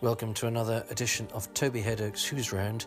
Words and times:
Welcome 0.00 0.32
to 0.34 0.46
another 0.46 0.84
edition 0.90 1.26
of 1.34 1.52
Toby 1.54 1.82
Hadoke's 1.82 2.24
Who's 2.24 2.52
Round. 2.52 2.86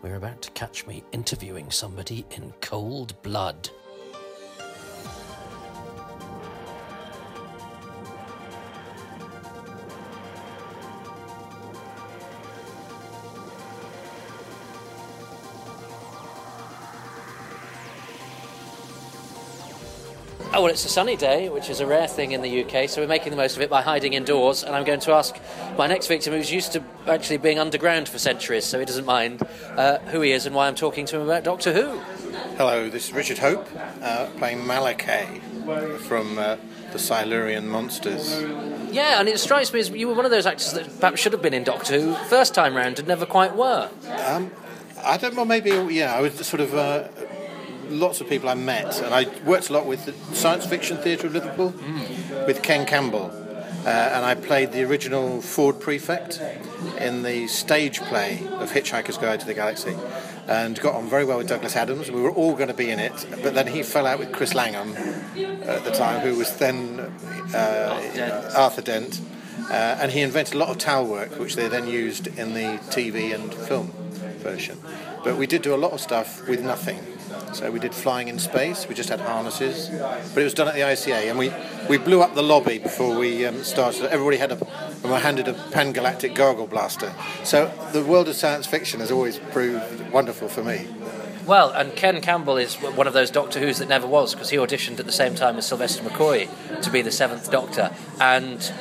We're 0.00 0.14
about 0.14 0.40
to 0.40 0.50
catch 0.52 0.86
me 0.86 1.04
interviewing 1.12 1.70
somebody 1.70 2.24
in 2.30 2.54
cold 2.62 3.20
blood. 3.20 3.68
Oh, 20.56 20.62
well, 20.62 20.70
it's 20.72 20.86
a 20.86 20.88
sunny 20.88 21.16
day, 21.16 21.50
which 21.50 21.68
is 21.68 21.80
a 21.80 21.86
rare 21.86 22.08
thing 22.08 22.32
in 22.32 22.40
the 22.40 22.64
UK, 22.64 22.88
so 22.88 23.02
we're 23.02 23.06
making 23.06 23.30
the 23.30 23.36
most 23.36 23.56
of 23.56 23.62
it 23.62 23.68
by 23.68 23.82
hiding 23.82 24.14
indoors. 24.14 24.62
And 24.62 24.74
I'm 24.74 24.84
going 24.84 25.00
to 25.00 25.12
ask 25.12 25.36
my 25.76 25.86
next 25.86 26.06
victim, 26.06 26.32
who's 26.32 26.50
used 26.50 26.72
to 26.72 26.82
actually 27.06 27.36
being 27.36 27.58
underground 27.58 28.08
for 28.08 28.18
centuries, 28.18 28.64
so 28.64 28.78
he 28.78 28.84
doesn't 28.84 29.04
mind, 29.04 29.42
uh, 29.76 29.98
who 29.98 30.20
he 30.20 30.32
is 30.32 30.46
and 30.46 30.54
why 30.54 30.68
I'm 30.68 30.74
talking 30.74 31.06
to 31.06 31.16
him 31.16 31.22
about 31.22 31.44
Doctor 31.44 31.72
Who. 31.72 31.98
Hello, 32.56 32.88
this 32.88 33.08
is 33.08 33.12
Richard 33.12 33.38
Hope, 33.38 33.66
uh, 34.02 34.26
playing 34.38 34.60
Malohkeh 34.60 35.98
from 36.00 36.38
uh, 36.38 36.56
the 36.92 36.98
Silurian 36.98 37.68
Monsters. 37.68 38.42
Yeah, 38.90 39.20
and 39.20 39.28
it 39.28 39.38
strikes 39.38 39.72
me 39.72 39.80
as 39.80 39.90
you 39.90 40.08
were 40.08 40.14
one 40.14 40.24
of 40.24 40.30
those 40.30 40.46
actors 40.46 40.72
that 40.72 41.00
perhaps 41.00 41.20
should 41.20 41.32
have 41.32 41.42
been 41.42 41.54
in 41.54 41.64
Doctor 41.64 42.00
Who 42.00 42.14
first 42.14 42.54
time 42.54 42.74
round 42.74 42.98
and 42.98 43.08
never 43.08 43.26
quite 43.26 43.56
were. 43.56 43.90
Um, 44.26 44.50
I 45.04 45.16
don't 45.16 45.34
know, 45.34 45.44
maybe, 45.44 45.70
yeah, 45.94 46.14
I 46.14 46.20
was 46.20 46.34
sort 46.46 46.60
of. 46.60 46.74
Uh, 46.74 47.08
lots 47.88 48.20
of 48.20 48.28
people 48.28 48.48
I 48.48 48.54
met, 48.54 49.00
and 49.00 49.14
I 49.14 49.26
worked 49.44 49.70
a 49.70 49.72
lot 49.72 49.86
with 49.86 50.06
the 50.06 50.12
Science 50.34 50.66
Fiction 50.66 50.96
Theatre 50.96 51.28
of 51.28 51.34
Liverpool 51.34 51.72
with 52.44 52.60
Ken 52.64 52.84
Campbell. 52.84 53.30
Uh, 53.86 54.10
and 54.14 54.24
I 54.24 54.34
played 54.34 54.72
the 54.72 54.82
original 54.82 55.40
Ford 55.40 55.78
Prefect 55.78 56.42
in 56.98 57.22
the 57.22 57.46
stage 57.46 58.00
play 58.00 58.44
of 58.58 58.72
Hitchhiker's 58.72 59.16
Guide 59.16 59.38
to 59.38 59.46
the 59.46 59.54
Galaxy 59.54 59.96
and 60.48 60.76
got 60.80 60.96
on 60.96 61.08
very 61.08 61.24
well 61.24 61.38
with 61.38 61.46
Douglas 61.46 61.76
Adams. 61.76 62.10
We 62.10 62.20
were 62.20 62.32
all 62.32 62.54
going 62.54 62.66
to 62.66 62.74
be 62.74 62.90
in 62.90 62.98
it, 62.98 63.12
but 63.44 63.54
then 63.54 63.68
he 63.68 63.84
fell 63.84 64.04
out 64.04 64.18
with 64.18 64.32
Chris 64.32 64.56
Langham 64.56 64.96
at 65.62 65.84
the 65.84 65.92
time, 65.92 66.18
who 66.20 66.36
was 66.36 66.56
then 66.56 66.98
uh, 67.54 68.52
Arthur 68.56 68.82
Dent. 68.82 69.20
Uh, 69.70 69.98
and 70.00 70.10
he 70.10 70.20
invented 70.20 70.54
a 70.54 70.58
lot 70.58 70.68
of 70.68 70.78
towel 70.78 71.06
work, 71.06 71.38
which 71.38 71.54
they 71.54 71.68
then 71.68 71.86
used 71.86 72.26
in 72.26 72.54
the 72.54 72.80
TV 72.90 73.32
and 73.32 73.54
film 73.54 73.92
version. 74.38 74.80
But 75.22 75.36
we 75.36 75.46
did 75.46 75.62
do 75.62 75.74
a 75.74 75.76
lot 75.76 75.92
of 75.92 76.00
stuff 76.00 76.46
with 76.48 76.60
nothing. 76.60 76.98
So 77.52 77.70
we 77.70 77.78
did 77.78 77.94
flying 77.94 78.28
in 78.28 78.38
space. 78.38 78.88
We 78.88 78.94
just 78.94 79.08
had 79.08 79.20
harnesses, 79.20 79.88
but 80.34 80.40
it 80.40 80.44
was 80.44 80.54
done 80.54 80.68
at 80.68 80.74
the 80.74 80.80
ICA, 80.80 81.28
and 81.30 81.38
we, 81.38 81.52
we 81.88 81.98
blew 81.98 82.22
up 82.22 82.34
the 82.34 82.42
lobby 82.42 82.78
before 82.78 83.18
we 83.18 83.46
um, 83.46 83.64
started. 83.64 84.04
Everybody 84.10 84.36
had 84.36 84.52
a, 84.52 84.66
and 85.02 85.10
were 85.10 85.18
handed 85.18 85.48
a 85.48 85.54
pan 85.54 85.92
galactic 85.92 86.34
gargle 86.34 86.66
blaster. 86.66 87.12
So 87.44 87.72
the 87.92 88.04
world 88.04 88.28
of 88.28 88.34
science 88.34 88.66
fiction 88.66 89.00
has 89.00 89.10
always 89.10 89.38
proved 89.38 90.10
wonderful 90.10 90.48
for 90.48 90.62
me. 90.62 90.86
Well, 91.46 91.70
and 91.70 91.94
Ken 91.94 92.20
Campbell 92.20 92.56
is 92.56 92.74
one 92.74 93.06
of 93.06 93.12
those 93.12 93.30
Doctor 93.30 93.60
Who's 93.60 93.78
that 93.78 93.88
never 93.88 94.06
was 94.06 94.34
because 94.34 94.50
he 94.50 94.56
auditioned 94.56 94.98
at 94.98 95.06
the 95.06 95.12
same 95.12 95.36
time 95.36 95.56
as 95.56 95.66
Sylvester 95.66 96.02
McCoy 96.02 96.48
to 96.82 96.90
be 96.90 97.02
the 97.02 97.12
seventh 97.12 97.50
Doctor, 97.52 97.94
and 98.20 98.72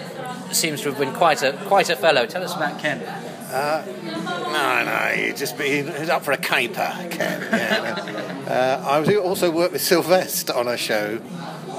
seems 0.52 0.82
to 0.82 0.90
have 0.90 0.98
been 0.98 1.14
quite 1.14 1.44
a 1.44 1.54
quite 1.68 1.90
a 1.90 1.96
fellow. 1.96 2.26
Tell 2.26 2.44
us 2.44 2.56
about 2.56 2.80
Ken. 2.80 3.02
Uh, 3.02 3.86
no, 4.52 4.84
no, 4.84 5.16
he 5.16 5.32
just 5.34 5.58
be 5.58 5.84
he's 5.84 6.10
up 6.10 6.24
for 6.24 6.32
a 6.32 6.38
caper, 6.38 6.92
Ken. 7.12 7.42
Yeah. 7.52 8.25
Uh, 8.48 8.84
I 8.86 9.16
also 9.16 9.52
worked 9.52 9.74
with 9.74 9.82
Sylvester 9.82 10.54
on 10.54 10.68
a 10.68 10.78
show. 10.78 11.22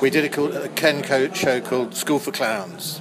We 0.02 0.10
did 0.10 0.36
a, 0.36 0.64
a 0.64 0.68
Ken 0.68 1.02
Coach 1.02 1.36
show 1.36 1.60
called 1.60 1.94
School 1.94 2.18
for 2.18 2.32
Clowns, 2.32 3.00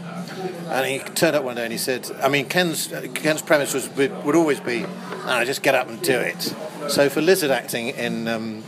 and 0.69 0.85
he 0.85 0.99
turned 0.99 1.35
up 1.35 1.43
one 1.43 1.55
day 1.55 1.63
and 1.63 1.71
he 1.71 1.77
said, 1.77 2.09
"I 2.21 2.29
mean, 2.29 2.45
Ken's 2.45 2.87
Ken's 3.13 3.41
premise 3.41 3.73
was 3.73 3.89
would 3.95 4.35
always 4.35 4.59
be, 4.59 4.85
no, 5.25 5.43
just 5.45 5.63
get 5.63 5.75
up 5.75 5.89
and 5.89 6.01
do 6.01 6.17
it." 6.17 6.55
So 6.87 7.09
for 7.09 7.21
lizard 7.21 7.51
acting 7.51 7.89
in 7.89 8.27
um, 8.27 8.63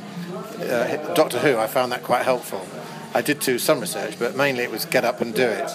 uh, 0.60 1.14
Doctor 1.14 1.40
Who, 1.40 1.58
I 1.58 1.68
found 1.68 1.92
that 1.92 2.04
quite 2.04 2.24
helpful. 2.24 2.66
I 3.14 3.22
did 3.22 3.40
do 3.40 3.58
some 3.58 3.80
research, 3.80 4.20
but 4.20 4.36
mainly 4.36 4.64
it 4.64 4.72
was 4.72 4.86
get 4.86 5.06
up 5.06 5.22
and 5.22 5.34
do 5.34 5.48
it. 5.48 5.72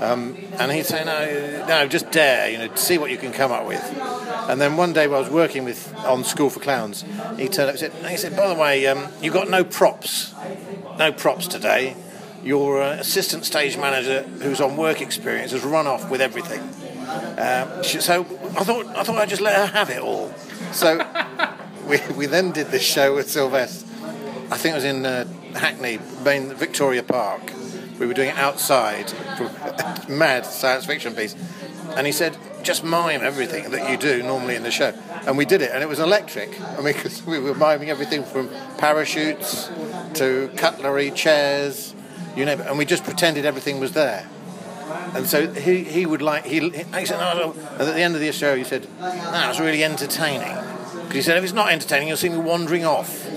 Um, 0.00 0.36
and 0.58 0.70
he'd 0.70 0.86
say, 0.86 1.04
no, 1.04 1.66
no, 1.66 1.88
just 1.88 2.10
dare, 2.12 2.50
you 2.50 2.58
know, 2.58 2.72
see 2.76 2.98
what 2.98 3.10
you 3.10 3.16
can 3.16 3.32
come 3.32 3.50
up 3.50 3.66
with. 3.66 3.82
And 4.48 4.60
then 4.60 4.76
one 4.76 4.92
day 4.92 5.08
while 5.08 5.18
I 5.18 5.22
was 5.22 5.30
working 5.30 5.64
with 5.64 5.92
on 5.96 6.22
School 6.24 6.50
for 6.50 6.60
Clowns, 6.60 7.04
he 7.36 7.48
turned 7.48 7.68
up 7.68 7.70
and 7.70 7.78
said, 7.78 7.92
he 8.08 8.16
said 8.16 8.36
by 8.36 8.52
the 8.52 8.60
way, 8.60 8.86
um, 8.86 9.08
you 9.20 9.32
got 9.32 9.50
no 9.50 9.64
props, 9.64 10.34
no 10.98 11.12
props 11.12 11.48
today. 11.48 11.96
Your 12.44 12.80
uh, 12.80 12.92
assistant 12.92 13.44
stage 13.44 13.76
manager, 13.76 14.22
who's 14.22 14.60
on 14.60 14.76
work 14.76 15.00
experience, 15.02 15.50
has 15.50 15.64
run 15.64 15.88
off 15.88 16.08
with 16.08 16.20
everything. 16.20 16.60
Um, 16.60 17.82
so 17.82 18.20
I 18.56 18.64
thought, 18.64 18.86
I 18.86 19.02
thought 19.02 19.16
I'd 19.16 19.28
just 19.28 19.42
let 19.42 19.56
her 19.56 19.66
have 19.66 19.90
it 19.90 19.98
all. 19.98 20.32
So 20.70 21.04
we, 21.88 21.98
we 22.16 22.26
then 22.26 22.52
did 22.52 22.68
this 22.68 22.82
show 22.82 23.16
with 23.16 23.28
Sylvester. 23.28 23.86
I 24.50 24.56
think 24.56 24.72
it 24.72 24.76
was 24.76 24.84
in 24.84 25.04
uh, 25.04 25.26
Hackney, 25.54 25.98
main 26.24 26.54
Victoria 26.54 27.02
Park 27.02 27.52
we 27.98 28.06
were 28.06 28.14
doing 28.14 28.30
it 28.30 28.36
outside 28.36 29.10
for 29.36 29.44
a 29.44 30.06
mad 30.08 30.46
science 30.46 30.86
fiction 30.86 31.14
piece. 31.14 31.34
And 31.96 32.06
he 32.06 32.12
said, 32.12 32.36
just 32.62 32.84
mime 32.84 33.22
everything 33.22 33.70
that 33.70 33.90
you 33.90 33.96
do 33.96 34.22
normally 34.22 34.54
in 34.54 34.62
the 34.62 34.70
show. 34.70 34.92
And 35.26 35.36
we 35.36 35.44
did 35.44 35.62
it, 35.62 35.70
and 35.72 35.82
it 35.82 35.88
was 35.88 35.98
electric. 35.98 36.60
I 36.78 36.80
mean, 36.80 36.94
because 36.94 37.24
we 37.24 37.38
were 37.38 37.54
miming 37.54 37.90
everything 37.90 38.24
from 38.24 38.50
parachutes 38.76 39.70
to 40.14 40.50
cutlery, 40.56 41.10
chairs, 41.10 41.94
you 42.36 42.44
know, 42.44 42.52
and 42.52 42.78
we 42.78 42.84
just 42.84 43.04
pretended 43.04 43.44
everything 43.44 43.80
was 43.80 43.92
there. 43.92 44.28
And 45.14 45.26
so 45.26 45.50
he, 45.52 45.84
he 45.84 46.06
would 46.06 46.22
like, 46.22 46.44
he, 46.44 46.60
he 46.60 46.82
and 46.82 46.94
at 46.94 47.78
the 47.78 48.00
end 48.00 48.14
of 48.14 48.20
the 48.20 48.32
show, 48.32 48.56
he 48.56 48.64
said, 48.64 48.86
that 49.00 49.48
was 49.48 49.60
really 49.60 49.82
entertaining. 49.82 50.56
Because 50.92 51.14
he 51.14 51.22
said, 51.22 51.38
if 51.38 51.44
it's 51.44 51.52
not 51.52 51.72
entertaining, 51.72 52.08
you'll 52.08 52.16
see 52.16 52.28
me 52.28 52.38
wandering 52.38 52.84
off. 52.84 53.27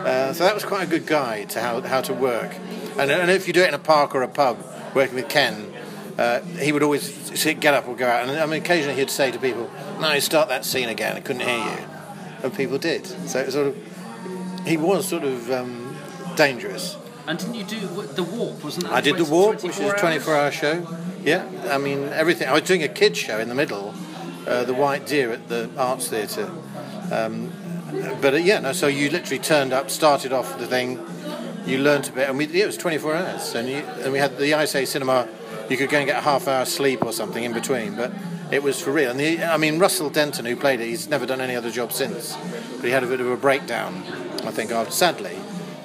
Uh, 0.00 0.32
so 0.32 0.44
that 0.44 0.54
was 0.54 0.64
quite 0.64 0.84
a 0.84 0.90
good 0.90 1.06
guide 1.06 1.50
to 1.50 1.60
how, 1.60 1.80
how 1.82 2.00
to 2.00 2.14
work. 2.14 2.54
And, 2.98 3.10
and 3.10 3.30
if 3.30 3.46
you 3.46 3.52
do 3.52 3.62
it 3.62 3.68
in 3.68 3.74
a 3.74 3.78
park 3.78 4.14
or 4.14 4.22
a 4.22 4.28
pub, 4.28 4.58
working 4.94 5.14
with 5.14 5.28
Ken, 5.28 5.72
uh, 6.18 6.40
he 6.40 6.72
would 6.72 6.82
always 6.82 7.02
say, 7.38 7.54
get 7.54 7.74
up 7.74 7.86
or 7.88 7.96
go 7.96 8.06
out. 8.06 8.28
And 8.28 8.38
I 8.38 8.46
mean, 8.46 8.62
occasionally 8.62 8.96
he'd 8.96 9.10
say 9.10 9.30
to 9.30 9.38
people, 9.38 9.70
no, 10.00 10.18
start 10.18 10.48
that 10.48 10.64
scene 10.64 10.88
again. 10.88 11.16
I 11.16 11.20
couldn't 11.20 11.42
hear 11.42 11.58
you. 11.58 11.84
And 12.42 12.54
people 12.54 12.78
did. 12.78 13.06
So 13.06 13.40
it 13.40 13.46
was 13.46 13.54
sort 13.54 13.68
of, 13.68 14.66
he 14.66 14.76
was 14.76 15.08
sort 15.08 15.24
of 15.24 15.50
um, 15.50 15.96
dangerous. 16.36 16.96
And 17.26 17.38
didn't 17.38 17.54
you 17.54 17.64
do 17.64 17.80
the 17.80 18.22
Warp? 18.22 18.64
Wasn't 18.64 18.86
that? 18.86 18.92
I 18.92 19.00
did 19.00 19.16
the 19.16 19.24
walk, 19.24 19.62
which 19.62 19.78
is 19.78 19.90
a 19.90 19.94
24-hour 19.94 20.50
show. 20.50 20.98
Yeah, 21.22 21.46
I 21.70 21.78
mean 21.78 22.04
everything. 22.08 22.48
I 22.48 22.52
was 22.52 22.62
doing 22.62 22.82
a 22.82 22.88
kids 22.88 23.18
show 23.18 23.38
in 23.38 23.48
the 23.48 23.54
middle, 23.54 23.94
uh, 24.46 24.64
the 24.64 24.74
White 24.74 25.06
Deer 25.06 25.30
at 25.32 25.48
the 25.48 25.70
Arts 25.76 26.08
Theatre. 26.08 26.50
Um, 27.12 27.52
but 28.20 28.34
uh, 28.34 28.38
yeah, 28.38 28.60
no. 28.60 28.72
So 28.72 28.86
you 28.86 29.10
literally 29.10 29.42
turned 29.42 29.72
up, 29.72 29.90
started 29.90 30.32
off 30.32 30.58
the 30.58 30.66
thing, 30.66 30.98
you 31.66 31.78
learnt 31.78 32.08
a 32.08 32.12
bit, 32.12 32.28
and 32.28 32.38
we, 32.38 32.46
yeah, 32.46 32.64
it 32.64 32.66
was 32.66 32.76
24 32.76 33.14
hours, 33.14 33.54
and, 33.54 33.68
you, 33.68 33.76
and 33.76 34.12
we 34.12 34.18
had 34.18 34.36
the 34.38 34.52
ICA 34.52 34.86
cinema. 34.86 35.28
You 35.68 35.76
could 35.76 35.88
go 35.88 35.98
and 35.98 36.06
get 36.06 36.18
a 36.18 36.22
half 36.22 36.48
hour 36.48 36.64
sleep 36.64 37.04
or 37.04 37.12
something 37.12 37.44
in 37.44 37.52
between, 37.52 37.94
but 37.94 38.12
it 38.50 38.62
was 38.62 38.80
for 38.80 38.90
real. 38.90 39.10
And 39.10 39.20
the, 39.20 39.44
I 39.44 39.56
mean, 39.56 39.78
Russell 39.78 40.10
Denton, 40.10 40.44
who 40.44 40.56
played 40.56 40.80
it, 40.80 40.86
he's 40.86 41.08
never 41.08 41.26
done 41.26 41.40
any 41.40 41.54
other 41.54 41.70
job 41.70 41.92
since, 41.92 42.36
but 42.76 42.84
he 42.84 42.90
had 42.90 43.04
a 43.04 43.06
bit 43.06 43.20
of 43.20 43.28
a 43.28 43.36
breakdown, 43.36 44.02
I 44.44 44.50
think, 44.50 44.72
after 44.72 44.90
sadly. 44.90 45.38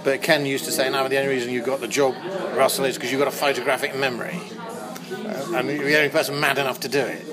But 0.03 0.21
Ken 0.21 0.45
used 0.45 0.65
to 0.65 0.71
say, 0.71 0.89
"No, 0.89 1.07
the 1.07 1.17
only 1.17 1.29
reason 1.29 1.51
you 1.51 1.61
got 1.61 1.81
the 1.81 1.87
job, 1.87 2.15
Russell, 2.55 2.85
is 2.85 2.95
because 2.95 3.11
you've 3.11 3.19
got 3.19 3.27
a 3.27 3.35
photographic 3.35 3.95
memory, 3.95 4.39
uh, 5.11 5.53
and 5.55 5.67
you're 5.67 5.83
the 5.83 5.97
only 5.97 6.09
person 6.09 6.39
mad 6.39 6.57
enough 6.57 6.79
to 6.81 6.87
do 6.87 6.99
it." 6.99 7.25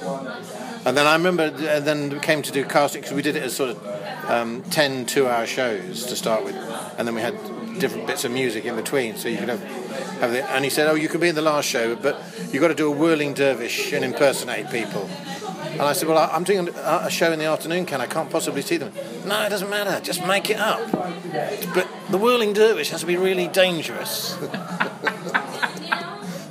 And 0.85 0.97
then 0.97 1.07
I 1.07 1.15
remember, 1.15 1.45
and 1.45 1.85
then 1.85 2.19
came 2.21 2.43
to 2.43 2.51
do 2.51 2.65
casting 2.65 3.03
because 3.03 3.15
we 3.15 3.23
did 3.23 3.37
it 3.37 3.43
as 3.43 3.55
sort 3.55 3.71
of 3.71 3.92
um, 4.29 4.63
10 4.63 5.07
two-hour 5.07 5.47
shows 5.47 6.07
to 6.07 6.17
start 6.17 6.45
with, 6.45 6.55
and 6.99 7.07
then 7.07 7.15
we 7.15 7.21
had 7.21 7.35
different 7.79 8.07
bits 8.07 8.25
of 8.25 8.31
music 8.33 8.65
in 8.65 8.77
between, 8.77 9.17
so 9.17 9.29
you 9.29 9.39
could 9.39 9.49
have, 9.49 9.63
have 10.21 10.33
the, 10.33 10.51
and 10.51 10.65
he 10.65 10.71
said, 10.71 10.89
"Oh, 10.89 10.95
you 10.95 11.09
can 11.09 11.21
be 11.21 11.29
in 11.29 11.35
the 11.35 11.43
last 11.43 11.69
show, 11.69 11.97
but 11.97 12.23
you've 12.51 12.61
got 12.61 12.69
to 12.69 12.75
do 12.75 12.87
a 12.87 12.95
whirling 12.95 13.35
dervish 13.35 13.93
and 13.93 14.05
impersonate 14.05 14.71
people." 14.71 15.09
And 15.73 15.83
I 15.83 15.93
said, 15.95 16.09
"Well, 16.09 16.19
I'm 16.19 16.45
doing 16.45 16.69
a 16.69 17.11
show 17.11 17.33
in 17.33 17.39
the 17.39 17.47
afternoon, 17.47 17.87
Can 17.87 18.01
I 18.01 18.07
can't 18.07 18.31
possibly 18.31 18.63
see 18.63 18.77
them." 18.77 18.93
No, 19.27 19.43
it 19.45 19.51
doesn't 19.51 19.71
matter. 19.71 20.01
Just 20.05 20.25
make 20.27 20.51
it 20.51 20.59
up. 20.59 20.81
But 21.75 21.89
the 22.11 22.19
whirling 22.19 22.53
dervish 22.53 22.91
has 22.91 23.01
to 23.01 23.07
be 23.07 23.17
really 23.17 23.49
dangerous. 23.49 24.37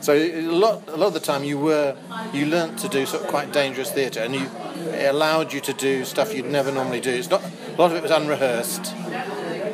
so 0.02 0.14
a 0.14 0.42
lot, 0.42 0.88
a 0.88 0.98
lot 0.98 1.08
of 1.08 1.14
the 1.14 1.20
time, 1.20 1.44
you 1.44 1.58
were 1.58 1.96
you 2.34 2.46
learnt 2.46 2.80
to 2.80 2.90
do 2.90 3.06
sort 3.06 3.24
of 3.24 3.30
quite 3.30 3.54
dangerous 3.54 3.92
theatre, 3.92 4.20
and 4.20 4.36
you 4.36 4.50
it 4.92 5.10
allowed 5.10 5.54
you 5.54 5.62
to 5.62 5.74
do 5.74 6.04
stuff 6.06 6.34
you'd 6.34 6.46
never 6.46 6.72
normally 6.72 7.00
do. 7.00 7.12
It's 7.12 7.30
not 7.30 7.44
a 7.44 7.82
lot 7.82 7.92
of 7.92 7.98
it 7.98 8.04
was 8.04 8.12
unrehearsed. 8.12 8.94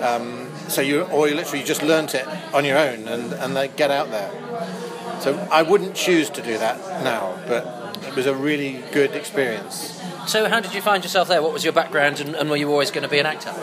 Um, 0.02 0.48
so 0.68 0.82
you, 0.82 1.04
or 1.04 1.28
you 1.28 1.36
literally 1.36 1.64
just 1.64 1.82
learnt 1.82 2.14
it 2.14 2.28
on 2.54 2.66
your 2.66 2.78
own 2.78 3.08
and, 3.08 3.34
and 3.34 3.56
they 3.56 3.68
get 3.70 3.90
out 3.90 4.12
there. 4.12 4.32
So 5.22 5.36
I 5.52 5.64
wouldn't 5.64 5.96
choose 5.96 6.30
to 6.32 6.42
do 6.42 6.58
that 6.58 7.04
now, 7.04 7.42
but 7.48 7.98
it 8.06 8.16
was 8.16 8.26
a 8.26 8.36
really 8.36 8.84
good 8.92 9.16
experience. 9.16 10.02
So 10.28 10.50
how 10.50 10.60
did 10.60 10.74
you 10.74 10.82
find 10.82 11.04
yourself 11.04 11.30
there? 11.30 11.42
What 11.42 11.54
was 11.54 11.64
your 11.64 11.74
background 11.74 12.20
and, 12.20 12.36
and 12.36 12.50
were 12.50 12.58
you 12.58 12.70
always 12.70 12.92
going 12.92 13.04
to 13.04 13.10
be 13.10 13.20
an 13.20 13.26
actor? 13.26 13.54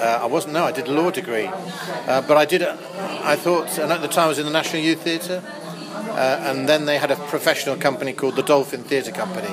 Uh, 0.00 0.20
I 0.22 0.26
wasn't, 0.26 0.54
no, 0.54 0.64
I 0.64 0.72
did 0.72 0.86
a 0.86 0.92
law 0.92 1.10
degree. 1.10 1.46
Uh, 1.46 2.22
but 2.22 2.36
I 2.36 2.44
did, 2.44 2.62
I 2.62 3.36
thought, 3.36 3.78
and 3.78 3.92
at 3.92 4.00
the 4.00 4.08
time 4.08 4.26
I 4.26 4.28
was 4.28 4.38
in 4.38 4.46
the 4.46 4.52
National 4.52 4.82
Youth 4.82 5.02
Theatre, 5.02 5.42
Uh, 6.10 6.38
and 6.42 6.68
then 6.68 6.84
they 6.84 6.98
had 6.98 7.10
a 7.10 7.16
professional 7.16 7.76
company 7.76 8.12
called 8.12 8.36
the 8.36 8.42
Dolphin 8.42 8.82
Theatre 8.84 9.12
Company. 9.12 9.48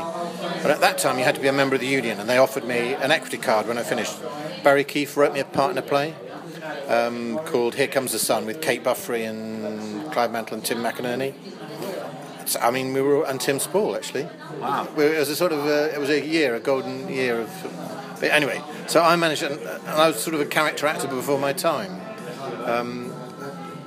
But 0.62 0.72
at 0.72 0.82
that 0.82 0.98
time, 0.98 1.18
you 1.18 1.24
had 1.24 1.36
to 1.36 1.42
be 1.42 1.48
a 1.48 1.54
member 1.54 1.76
of 1.76 1.82
the 1.82 1.88
union, 1.88 2.20
and 2.20 2.30
they 2.30 2.38
offered 2.38 2.66
me 2.66 2.94
an 2.94 3.12
equity 3.12 3.38
card 3.38 3.68
when 3.68 3.78
I 3.78 3.84
finished. 3.84 4.18
Barrie 4.64 4.84
Keeffe 4.84 5.16
wrote 5.16 5.34
me 5.34 5.40
a 5.40 5.46
partner 5.46 5.82
play 5.82 6.16
um, 6.88 7.40
called 7.46 7.76
Here 7.76 7.88
Comes 7.88 8.12
the 8.12 8.20
Sun 8.20 8.46
with 8.46 8.62
Kate 8.62 8.84
Buffery 8.84 9.24
and 9.24 10.12
Clive 10.12 10.32
Mantle 10.32 10.56
and 10.56 10.66
Tim 10.66 10.80
McInnerny. 10.80 11.34
So, 12.46 12.60
I 12.60 12.72
mean, 12.72 12.94
we 12.94 13.02
were 13.02 13.26
and 13.26 13.40
Tim 13.40 13.60
Spall 13.60 13.96
actually. 13.96 14.28
Wow. 14.60 14.88
It 14.98 15.20
was 15.20 15.30
a 15.30 15.36
sort 15.36 15.52
of 15.52 15.66
a, 15.68 15.94
it 15.94 16.00
was 16.00 16.10
a 16.10 16.26
year, 16.26 16.56
a 16.56 16.60
golden 16.60 17.08
year 17.08 17.42
of. 17.42 18.18
But 18.20 18.32
anyway, 18.32 18.62
so 18.88 19.02
I 19.02 19.16
managed, 19.16 19.44
and, 19.44 19.60
and 19.62 19.88
I 19.88 20.08
was 20.08 20.22
sort 20.22 20.34
of 20.34 20.42
a 20.42 20.46
character 20.46 20.88
actor 20.88 21.08
before 21.08 21.40
my 21.40 21.54
time. 21.54 22.02
Um, 22.66 23.09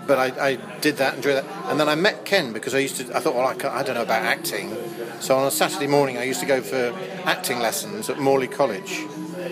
but 0.06 0.19
I, 0.19 0.49
I, 0.49 0.56
did 0.81 0.96
that, 0.96 1.16
enjoyed 1.16 1.37
that, 1.37 1.70
and 1.70 1.78
then 1.78 1.88
I 1.88 1.94
met 1.94 2.25
Ken 2.25 2.52
because 2.52 2.75
I 2.75 2.78
used 2.78 2.96
to. 2.96 3.16
I 3.16 3.20
thought, 3.20 3.34
well, 3.34 3.46
I, 3.46 3.52
I, 3.52 3.82
don't 3.82 3.94
know 3.94 4.02
about 4.02 4.22
acting, 4.22 4.75
so 5.20 5.37
on 5.37 5.46
a 5.46 5.50
Saturday 5.50 5.87
morning 5.87 6.19
I 6.19 6.25
used 6.25 6.40
to 6.40 6.46
go 6.46 6.60
for 6.60 6.94
acting 7.25 7.60
lessons 7.60 8.10
at 8.10 8.19
Morley 8.19 8.49
College, 8.49 9.00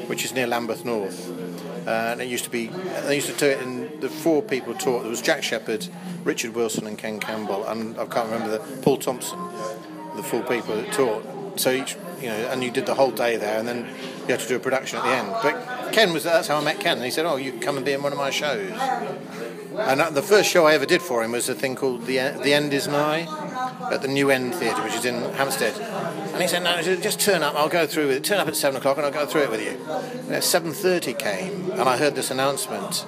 which 0.07 0.25
is 0.25 0.35
near 0.35 0.47
Lambeth 0.47 0.85
North. 0.85 1.31
Uh, 1.87 2.11
and 2.13 2.21
it 2.21 2.29
used 2.29 2.45
to 2.45 2.51
be, 2.51 2.67
they 3.07 3.15
used 3.15 3.29
to 3.29 3.37
do 3.37 3.47
it 3.47 3.61
in 3.63 4.01
the 4.01 4.09
four 4.09 4.43
people 4.43 4.75
taught. 4.75 5.01
There 5.01 5.11
was 5.11 5.23
Jack 5.23 5.43
Shepherd, 5.43 5.89
Richard 6.25 6.55
Wilson, 6.55 6.87
and 6.87 6.99
Ken 6.99 7.19
Campbell, 7.19 7.65
and 7.67 7.99
I 7.99 8.07
can't 8.07 8.31
remember 8.31 8.59
the 8.59 8.83
Paul 8.83 8.99
Thompson, 8.99 9.39
the 10.15 10.23
four 10.23 10.43
people 10.43 10.77
that 10.77 10.93
taught. 10.93 11.25
So 11.59 11.71
each, 11.71 11.97
you 12.21 12.29
know, 12.29 12.37
and 12.51 12.63
you 12.63 12.71
did 12.71 12.87
the 12.87 12.95
whole 12.95 13.11
day 13.11 13.37
there, 13.37 13.59
and 13.59 13.67
then 13.67 13.89
you 14.21 14.27
had 14.29 14.41
to 14.41 14.49
do 14.49 14.57
a 14.57 14.61
production 14.61 14.99
at 14.99 15.05
the 15.05 15.11
end. 15.11 15.35
But 15.43 15.93
Ken 15.93 16.13
was 16.13 16.23
that's 16.23 16.49
how 16.49 16.59
I 16.59 16.65
met 16.65 16.81
Ken, 16.81 16.97
and 16.97 17.05
he 17.05 17.11
said, 17.11 17.27
"Oh, 17.27 17.37
you 17.37 17.53
come 17.55 17.77
and 17.77 17.85
be 17.85 17.93
in 17.93 18.03
one 18.03 18.13
of 18.13 18.19
my 18.19 18.31
shows." 18.31 18.73
And 19.77 20.15
the 20.15 20.23
first 20.23 20.51
show 20.51 20.67
I 20.67 20.75
ever 20.75 20.87
did 20.87 21.03
for 21.03 21.23
him 21.23 21.33
was 21.33 21.49
a 21.49 21.55
thing 21.55 21.77
called 21.77 22.07
The, 22.07 22.19
the 22.43 22.53
End 22.53 22.73
Is 22.73 22.89
Nigh 22.89 23.27
at 23.93 24.03
the 24.03 24.09
New 24.09 24.31
End 24.31 24.55
Theatre, 24.55 24.83
which 24.83 24.95
is 24.95 25.05
in 25.05 25.23
Hampstead. 25.35 25.75
And 26.33 26.43
he 26.43 26.49
said, 26.49 26.63
no, 26.63 26.81
just 26.83 27.21
turn 27.21 27.43
up, 27.43 27.55
I'll 27.55 27.69
go 27.69 27.87
through 27.87 28.09
with 28.09 28.17
it. 28.17 28.25
Turn 28.25 28.39
up 28.39 28.49
at 28.49 28.57
7 28.57 28.77
o'clock 28.77 28.97
and 28.97 29.07
I'll 29.07 29.13
go 29.13 29.27
through 29.27 29.43
it 29.43 29.51
with 29.51 29.63
you. 29.63 29.79
And 30.33 30.43
7.30 30.43 31.19
came, 31.19 31.71
and 31.73 31.83
I 31.83 31.97
heard 31.97 32.15
this 32.15 32.31
announcement. 32.31 33.07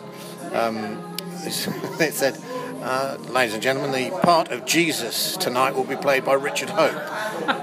Um, 0.52 1.16
it 1.44 2.14
said, 2.14 2.38
uh, 2.82 3.16
ladies 3.30 3.54
and 3.54 3.62
gentlemen, 3.62 3.92
the 3.92 4.10
part 4.18 4.50
of 4.50 4.64
Jesus 4.64 5.36
tonight 5.36 5.74
will 5.74 5.84
be 5.84 5.96
played 5.96 6.24
by 6.24 6.34
Richard 6.34 6.70
Hope, 6.70 6.94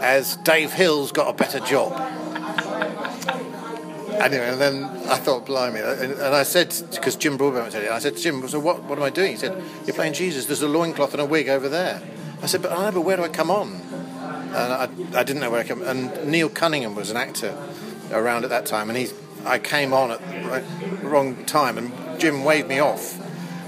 as 0.02 0.38
Dave 0.38 0.74
Hill's 0.74 1.12
got 1.12 1.30
a 1.30 1.34
better 1.34 1.60
job 1.60 2.19
anyway, 4.20 4.50
and 4.50 4.62
then 4.62 4.84
I 5.08 5.16
thought, 5.16 5.46
blimey. 5.46 5.80
And, 5.80 6.14
and 6.14 6.36
I 6.36 6.44
said, 6.44 6.76
because 6.92 7.16
Jim 7.16 7.38
Broadbent 7.38 7.72
said 7.72 7.84
it, 7.84 7.92
I 7.92 8.00
said, 8.00 8.18
to 8.18 8.22
Jim, 8.22 8.48
so 8.48 8.60
what, 8.60 8.84
what 8.84 8.98
am 8.98 9.04
I 9.04 9.10
doing? 9.10 9.32
He 9.32 9.38
said, 9.38 9.62
You're 9.86 9.96
playing 9.96 10.14
Jesus. 10.14 10.46
There's 10.46 10.62
a 10.62 10.68
loincloth 10.68 11.14
and 11.14 11.22
a 11.22 11.26
wig 11.26 11.50
over 11.50 11.70
there. 11.70 12.02
I 12.42 12.46
said, 12.46 12.62
But, 12.62 12.72
I 12.72 12.92
but 12.92 13.02
where 13.02 13.18
do 13.18 13.24
I 13.24 13.30
come 13.30 13.52
on? 13.52 13.74
And 13.74 14.56
I, 14.56 14.90
I 15.14 15.24
didn't 15.24 15.42
know 15.42 15.52
where 15.52 15.60
I 15.60 15.64
come 15.64 15.84
And 15.84 16.26
Neil 16.26 16.50
Cunningham 16.50 16.96
was 16.96 17.12
an 17.12 17.18
actor 17.18 17.56
around 18.12 18.44
at 18.44 18.50
that 18.50 18.66
time, 18.66 18.90
and 18.90 18.98
he, 18.98 19.10
I 19.46 19.60
came 19.60 19.94
on 19.94 20.12
at 20.12 20.20
the 21.02 21.08
wrong 21.08 21.46
time, 21.46 21.78
and 21.78 22.20
Jim 22.20 22.44
waved 22.44 22.68
me 22.68 22.80
off. 22.80 23.20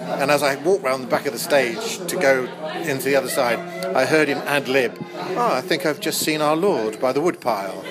And 0.02 0.32
as 0.32 0.42
I 0.44 0.56
walked 0.56 0.84
round 0.84 1.04
the 1.04 1.08
back 1.08 1.26
of 1.26 1.34
the 1.34 1.40
stage 1.40 1.98
to 2.08 2.18
go 2.18 2.46
into 2.82 3.06
the 3.06 3.16
other 3.16 3.30
side, 3.30 3.60
I 3.96 4.06
heard 4.06 4.28
him 4.28 4.40
ad 4.40 4.68
lib, 4.68 4.98
Oh, 5.14 5.54
I 5.54 5.62
think 5.62 5.86
I've 5.86 6.00
just 6.00 6.20
seen 6.20 6.42
our 6.42 6.56
Lord 6.56 7.00
by 7.00 7.14
the 7.14 7.22
woodpile. 7.22 7.86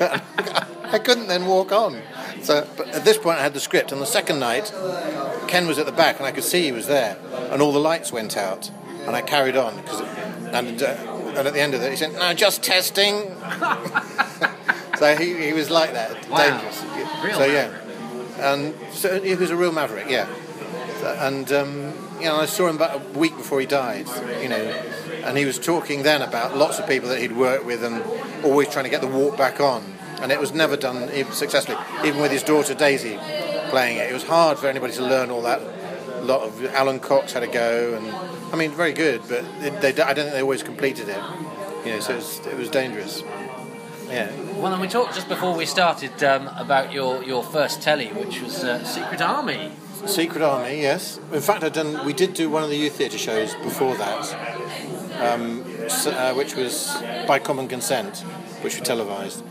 I 0.92 0.98
couldn't 0.98 1.26
then 1.26 1.46
walk 1.46 1.72
on. 1.72 2.02
So, 2.42 2.68
but 2.76 2.88
at 2.88 3.04
this 3.04 3.16
point, 3.16 3.38
I 3.38 3.42
had 3.42 3.54
the 3.54 3.60
script. 3.60 3.92
And 3.92 4.00
the 4.00 4.06
second 4.06 4.38
night, 4.38 4.72
Ken 5.48 5.66
was 5.66 5.78
at 5.78 5.86
the 5.86 5.92
back, 5.92 6.18
and 6.18 6.26
I 6.26 6.32
could 6.32 6.44
see 6.44 6.62
he 6.64 6.72
was 6.72 6.86
there, 6.86 7.16
and 7.50 7.62
all 7.62 7.72
the 7.72 7.80
lights 7.80 8.12
went 8.12 8.36
out, 8.36 8.70
and 9.06 9.16
I 9.16 9.22
carried 9.22 9.56
on 9.56 9.76
because, 9.76 10.00
and 10.00 10.82
uh, 10.82 10.96
and 11.36 11.48
at 11.48 11.54
the 11.54 11.60
end 11.60 11.74
of 11.74 11.82
it, 11.82 11.90
he 11.90 11.96
said, 11.96 12.12
"No, 12.12 12.34
just 12.34 12.62
testing." 12.62 13.14
so 14.98 15.16
he, 15.16 15.46
he 15.46 15.52
was 15.52 15.70
like 15.70 15.92
that, 15.92 16.28
wow. 16.28 16.38
dangerous. 16.38 16.84
Real 17.24 17.38
so 17.38 17.44
yeah, 17.44 17.70
and 18.38 18.74
so 18.92 19.20
he 19.20 19.34
was 19.34 19.50
a 19.50 19.56
real 19.56 19.72
maverick, 19.72 20.10
yeah. 20.10 20.28
And 21.26 21.50
um, 21.52 21.92
you 22.18 22.26
know, 22.26 22.36
I 22.36 22.46
saw 22.46 22.68
him 22.68 22.76
about 22.76 22.96
a 22.96 23.18
week 23.18 23.36
before 23.36 23.60
he 23.60 23.66
died. 23.66 24.06
You 24.42 24.48
know, 24.48 24.82
and 25.24 25.38
he 25.38 25.44
was 25.44 25.58
talking 25.58 26.02
then 26.02 26.22
about 26.22 26.56
lots 26.56 26.78
of 26.78 26.86
people 26.86 27.08
that 27.08 27.20
he'd 27.20 27.36
worked 27.36 27.64
with 27.64 27.82
and 27.82 28.02
always 28.44 28.68
trying 28.68 28.84
to 28.84 28.90
get 28.90 29.00
the 29.00 29.06
walk 29.06 29.36
back 29.36 29.60
on 29.60 29.91
and 30.22 30.32
it 30.32 30.40
was 30.40 30.52
never 30.52 30.76
done 30.76 31.08
successfully. 31.32 31.76
Even 32.04 32.20
with 32.20 32.30
his 32.30 32.42
daughter 32.42 32.74
Daisy 32.74 33.18
playing 33.68 33.98
it, 33.98 34.10
it 34.10 34.14
was 34.14 34.22
hard 34.24 34.58
for 34.58 34.68
anybody 34.68 34.92
to 34.94 35.02
learn 35.02 35.30
all 35.30 35.42
that. 35.42 35.60
A 35.60 36.24
lot 36.24 36.42
of 36.42 36.64
Alan 36.66 37.00
Cox 37.00 37.32
had 37.32 37.42
a 37.42 37.48
go, 37.48 37.94
and 37.94 38.06
I 38.52 38.56
mean, 38.56 38.70
very 38.70 38.92
good, 38.92 39.22
but 39.28 39.44
it, 39.60 39.80
they, 39.80 39.88
I 39.88 40.12
don't 40.14 40.24
think 40.24 40.32
they 40.32 40.42
always 40.42 40.62
completed 40.62 41.08
it. 41.08 41.22
You 41.84 41.94
know, 41.94 42.00
so 42.00 42.12
it 42.12 42.16
was, 42.16 42.46
it 42.46 42.56
was 42.56 42.70
dangerous. 42.70 43.22
Yeah. 44.08 44.30
Well, 44.60 44.72
and 44.72 44.80
we 44.80 44.88
talked 44.88 45.14
just 45.14 45.28
before 45.28 45.56
we 45.56 45.66
started 45.66 46.22
um, 46.22 46.46
about 46.48 46.92
your, 46.92 47.24
your 47.24 47.42
first 47.42 47.82
telly, 47.82 48.08
which 48.08 48.40
was 48.40 48.62
uh, 48.62 48.84
Secret 48.84 49.20
Army. 49.20 49.72
Secret 50.06 50.42
Army, 50.42 50.82
yes. 50.82 51.18
In 51.32 51.40
fact, 51.40 51.64
I'd 51.64 51.72
done. 51.72 52.04
We 52.04 52.12
did 52.12 52.34
do 52.34 52.50
one 52.50 52.62
of 52.62 52.70
the 52.70 52.76
youth 52.76 52.96
theatre 52.96 53.18
shows 53.18 53.54
before 53.56 53.96
that, 53.96 54.32
um, 55.20 55.64
so, 55.88 56.10
uh, 56.10 56.34
which 56.34 56.54
was 56.56 56.96
by 57.26 57.38
common 57.38 57.68
consent, 57.68 58.18
which 58.62 58.76
we 58.76 58.82
televised. 58.82 59.42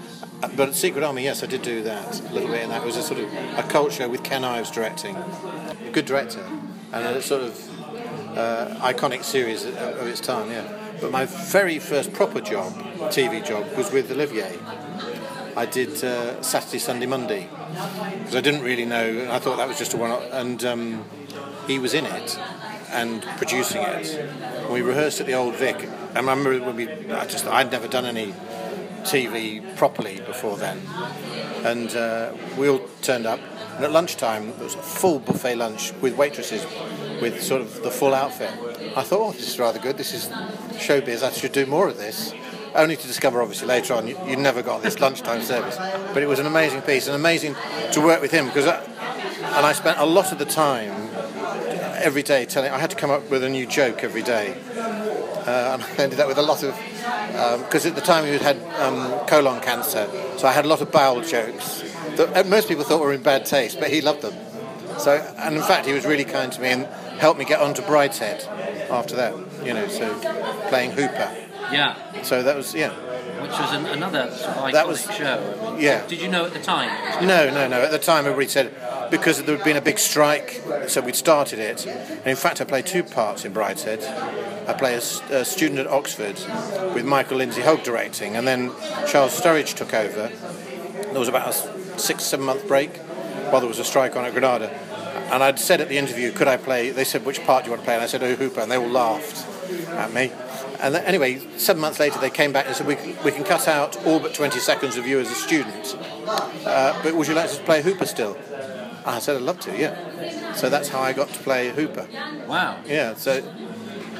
But 0.55 0.73
Secret 0.73 1.03
Army, 1.03 1.23
yes, 1.23 1.43
I 1.43 1.45
did 1.45 1.61
do 1.61 1.83
that 1.83 2.19
a 2.19 2.33
little 2.33 2.49
bit, 2.49 2.63
and 2.63 2.71
that 2.71 2.83
was 2.83 2.97
a 2.97 3.03
sort 3.03 3.19
of 3.19 3.31
a 3.57 3.63
cult 3.63 3.91
show 3.93 4.09
with 4.09 4.23
Ken 4.23 4.43
Ives 4.43 4.71
directing. 4.71 5.15
Good 5.91 6.05
director, 6.05 6.43
and 6.91 7.05
a 7.05 7.21
sort 7.21 7.43
of 7.43 8.37
uh, 8.37 8.75
iconic 8.81 9.23
series 9.23 9.65
of 9.65 10.07
its 10.07 10.19
time, 10.19 10.49
yeah. 10.51 10.67
But 10.99 11.11
my 11.11 11.25
very 11.25 11.79
first 11.79 12.13
proper 12.13 12.41
job, 12.41 12.73
TV 13.11 13.45
job, 13.45 13.71
was 13.75 13.91
with 13.91 14.11
Olivier. 14.11 14.57
I 15.55 15.65
did 15.65 16.03
uh, 16.03 16.41
Saturday, 16.41 16.79
Sunday, 16.79 17.05
Monday 17.05 17.49
because 18.19 18.35
I 18.35 18.41
didn't 18.41 18.61
really 18.61 18.85
know. 18.85 19.05
And 19.05 19.31
I 19.31 19.39
thought 19.39 19.57
that 19.57 19.67
was 19.67 19.77
just 19.77 19.93
a 19.93 19.97
one, 19.97 20.11
off 20.11 20.23
and 20.31 20.63
um, 20.63 21.05
he 21.67 21.77
was 21.77 21.93
in 21.93 22.05
it 22.05 22.39
and 22.91 23.21
producing 23.37 23.81
it. 23.81 24.69
We 24.69 24.81
rehearsed 24.81 25.19
at 25.19 25.27
the 25.27 25.33
Old 25.33 25.55
Vic, 25.55 25.75
and 25.83 26.17
I 26.17 26.19
remember 26.19 26.57
when 26.65 26.75
we, 26.75 26.89
I 27.11 27.25
just 27.25 27.47
I'd 27.47 27.71
never 27.71 27.87
done 27.87 28.05
any 28.05 28.33
TV 29.01 29.75
properly 29.75 30.19
before 30.21 30.57
then. 30.57 30.79
And 31.63 31.95
uh, 31.95 32.33
we 32.57 32.69
all 32.69 32.81
turned 33.01 33.25
up, 33.25 33.39
and 33.75 33.85
at 33.85 33.91
lunchtime, 33.91 34.49
it 34.49 34.59
was 34.59 34.75
a 34.75 34.81
full 34.81 35.19
buffet 35.19 35.55
lunch 35.55 35.93
with 36.01 36.15
waitresses 36.17 36.65
with 37.21 37.41
sort 37.41 37.61
of 37.61 37.83
the 37.83 37.91
full 37.91 38.13
outfit. 38.13 38.49
I 38.95 39.03
thought, 39.03 39.29
oh, 39.29 39.31
this 39.31 39.47
is 39.47 39.59
rather 39.59 39.79
good. 39.79 39.97
This 39.97 40.13
is 40.13 40.27
showbiz. 40.79 41.23
I 41.23 41.31
should 41.31 41.51
do 41.51 41.65
more 41.65 41.87
of 41.87 41.97
this. 41.97 42.33
Only 42.73 42.95
to 42.95 43.07
discover, 43.07 43.41
obviously, 43.41 43.67
later 43.67 43.93
on, 43.93 44.07
you, 44.07 44.17
you 44.27 44.35
never 44.37 44.63
got 44.63 44.81
this 44.81 44.99
lunchtime 44.99 45.41
service. 45.41 45.77
But 46.13 46.23
it 46.23 46.27
was 46.27 46.39
an 46.39 46.47
amazing 46.47 46.81
piece, 46.81 47.07
and 47.07 47.15
amazing 47.15 47.55
to 47.91 48.01
work 48.01 48.21
with 48.21 48.31
him 48.31 48.47
because, 48.47 48.65
I, 48.65 48.81
and 48.83 49.65
I 49.65 49.73
spent 49.73 49.99
a 49.99 50.05
lot 50.05 50.31
of 50.31 50.39
the 50.39 50.45
time 50.45 51.09
every 52.01 52.23
day 52.23 52.45
telling. 52.45 52.71
I 52.71 52.79
had 52.79 52.89
to 52.89 52.95
come 52.95 53.11
up 53.11 53.29
with 53.29 53.43
a 53.43 53.49
new 53.49 53.65
joke 53.65 54.03
every 54.03 54.23
day, 54.23 54.55
uh, 54.75 55.73
and 55.73 55.83
I 55.83 55.95
ended 55.97 56.19
up 56.19 56.27
with 56.27 56.37
a 56.37 56.41
lot 56.41 56.63
of 56.63 56.75
because 57.59 57.85
um, 57.85 57.91
at 57.91 57.95
the 57.95 58.01
time 58.01 58.25
he 58.25 58.37
had 58.37 58.57
um, 58.79 59.25
colon 59.27 59.61
cancer, 59.61 60.07
so 60.37 60.47
I 60.47 60.51
had 60.51 60.65
a 60.65 60.67
lot 60.67 60.81
of 60.81 60.91
bowel 60.91 61.21
jokes 61.21 61.83
that 62.17 62.35
uh, 62.35 62.47
most 62.47 62.67
people 62.67 62.83
thought 62.83 63.01
were 63.01 63.13
in 63.13 63.23
bad 63.23 63.45
taste, 63.45 63.79
but 63.79 63.89
he 63.89 64.01
loved 64.01 64.21
them. 64.21 64.33
So, 64.99 65.13
and 65.37 65.55
in 65.55 65.63
fact, 65.63 65.87
he 65.87 65.93
was 65.93 66.05
really 66.05 66.25
kind 66.25 66.51
to 66.51 66.61
me 66.61 66.69
and 66.69 66.85
helped 67.19 67.39
me 67.39 67.45
get 67.45 67.59
onto 67.59 67.81
Brideshead 67.81 68.47
after 68.89 69.15
that. 69.15 69.33
You 69.65 69.73
know, 69.73 69.87
so 69.87 70.13
playing 70.69 70.91
Hooper. 70.91 71.35
Yeah. 71.71 72.21
So 72.23 72.43
that 72.43 72.55
was 72.55 72.75
yeah. 72.75 72.93
Which 73.41 73.51
was 73.51 73.73
an, 73.73 73.85
another 73.87 74.31
sort 74.31 74.55
of 74.55 74.63
iconic 74.63 74.71
that 74.73 74.87
was, 74.87 75.01
show. 75.01 75.77
Yeah. 75.79 76.05
Did 76.07 76.21
you 76.21 76.27
know 76.27 76.45
at 76.45 76.53
the 76.53 76.61
time? 76.61 77.25
No, 77.25 77.49
no, 77.49 77.67
no. 77.67 77.81
At 77.81 77.91
the 77.91 77.99
time, 77.99 78.25
everybody 78.25 78.47
said 78.47 78.73
because 79.11 79.43
there 79.43 79.55
had 79.55 79.65
been 79.65 79.77
a 79.77 79.81
big 79.81 79.99
strike, 79.99 80.61
so 80.87 81.01
we'd 81.01 81.15
started 81.15 81.59
it. 81.59 81.85
And 81.85 82.27
in 82.27 82.35
fact, 82.35 82.61
I 82.61 82.63
played 82.63 82.85
two 82.85 83.03
parts 83.03 83.43
in 83.43 83.53
Brideshead. 83.53 84.01
I 84.67 84.73
play 84.73 84.93
a, 84.93 85.37
a 85.37 85.43
student 85.43 85.79
at 85.79 85.87
Oxford 85.87 86.35
with 86.95 87.05
Michael 87.05 87.37
Lindsay 87.37 87.61
Hogg 87.61 87.83
directing, 87.83 88.37
and 88.37 88.47
then 88.47 88.71
Charles 89.07 89.39
Sturridge 89.39 89.75
took 89.75 89.93
over. 89.93 90.27
There 90.27 91.19
was 91.19 91.27
about 91.27 91.49
a 91.49 91.99
six, 91.99 92.23
seven 92.23 92.45
month 92.45 92.67
break 92.67 92.95
while 93.51 93.59
there 93.59 93.67
was 93.67 93.79
a 93.79 93.83
strike 93.83 94.15
on 94.15 94.23
at 94.23 94.31
Granada. 94.31 94.69
And 95.31 95.43
I'd 95.43 95.59
said 95.59 95.81
at 95.81 95.89
the 95.89 95.97
interview, 95.97 96.31
could 96.31 96.47
I 96.47 96.57
play? 96.57 96.91
They 96.91 97.03
said, 97.03 97.25
which 97.25 97.43
part 97.43 97.63
do 97.63 97.69
you 97.69 97.71
want 97.71 97.81
to 97.81 97.85
play? 97.85 97.95
And 97.95 98.03
I 98.03 98.07
said, 98.07 98.23
oh, 98.23 98.35
Hooper. 98.35 98.61
And 98.61 98.71
they 98.71 98.77
all 98.77 98.87
laughed 98.87 99.47
at 99.89 100.13
me. 100.13 100.31
And 100.81 100.95
then, 100.95 101.05
anyway, 101.05 101.39
seven 101.57 101.81
months 101.81 101.99
later, 101.99 102.19
they 102.19 102.29
came 102.29 102.51
back 102.51 102.65
and 102.67 102.75
said, 102.75 102.87
we, 102.87 102.95
we 103.23 103.31
can 103.31 103.43
cut 103.43 103.67
out 103.67 104.03
all 104.05 104.19
but 104.19 104.33
20 104.33 104.59
seconds 104.59 104.97
of 104.97 105.05
you 105.05 105.19
as 105.19 105.29
a 105.29 105.35
student. 105.35 105.95
Uh, 106.25 106.99
but 107.03 107.13
would 107.13 107.27
you 107.27 107.35
like 107.35 107.51
to 107.51 107.63
play 107.63 107.81
Hooper 107.81 108.05
still? 108.05 108.37
I 109.05 109.19
said, 109.19 109.35
I'd 109.35 109.41
love 109.41 109.59
to, 109.61 109.77
yeah. 109.77 110.53
So 110.53 110.69
that's 110.69 110.89
how 110.89 110.99
I 110.99 111.13
got 111.13 111.29
to 111.29 111.39
play 111.39 111.69
Hooper. 111.69 112.07
Wow. 112.47 112.79
Yeah, 112.85 113.15
so 113.15 113.41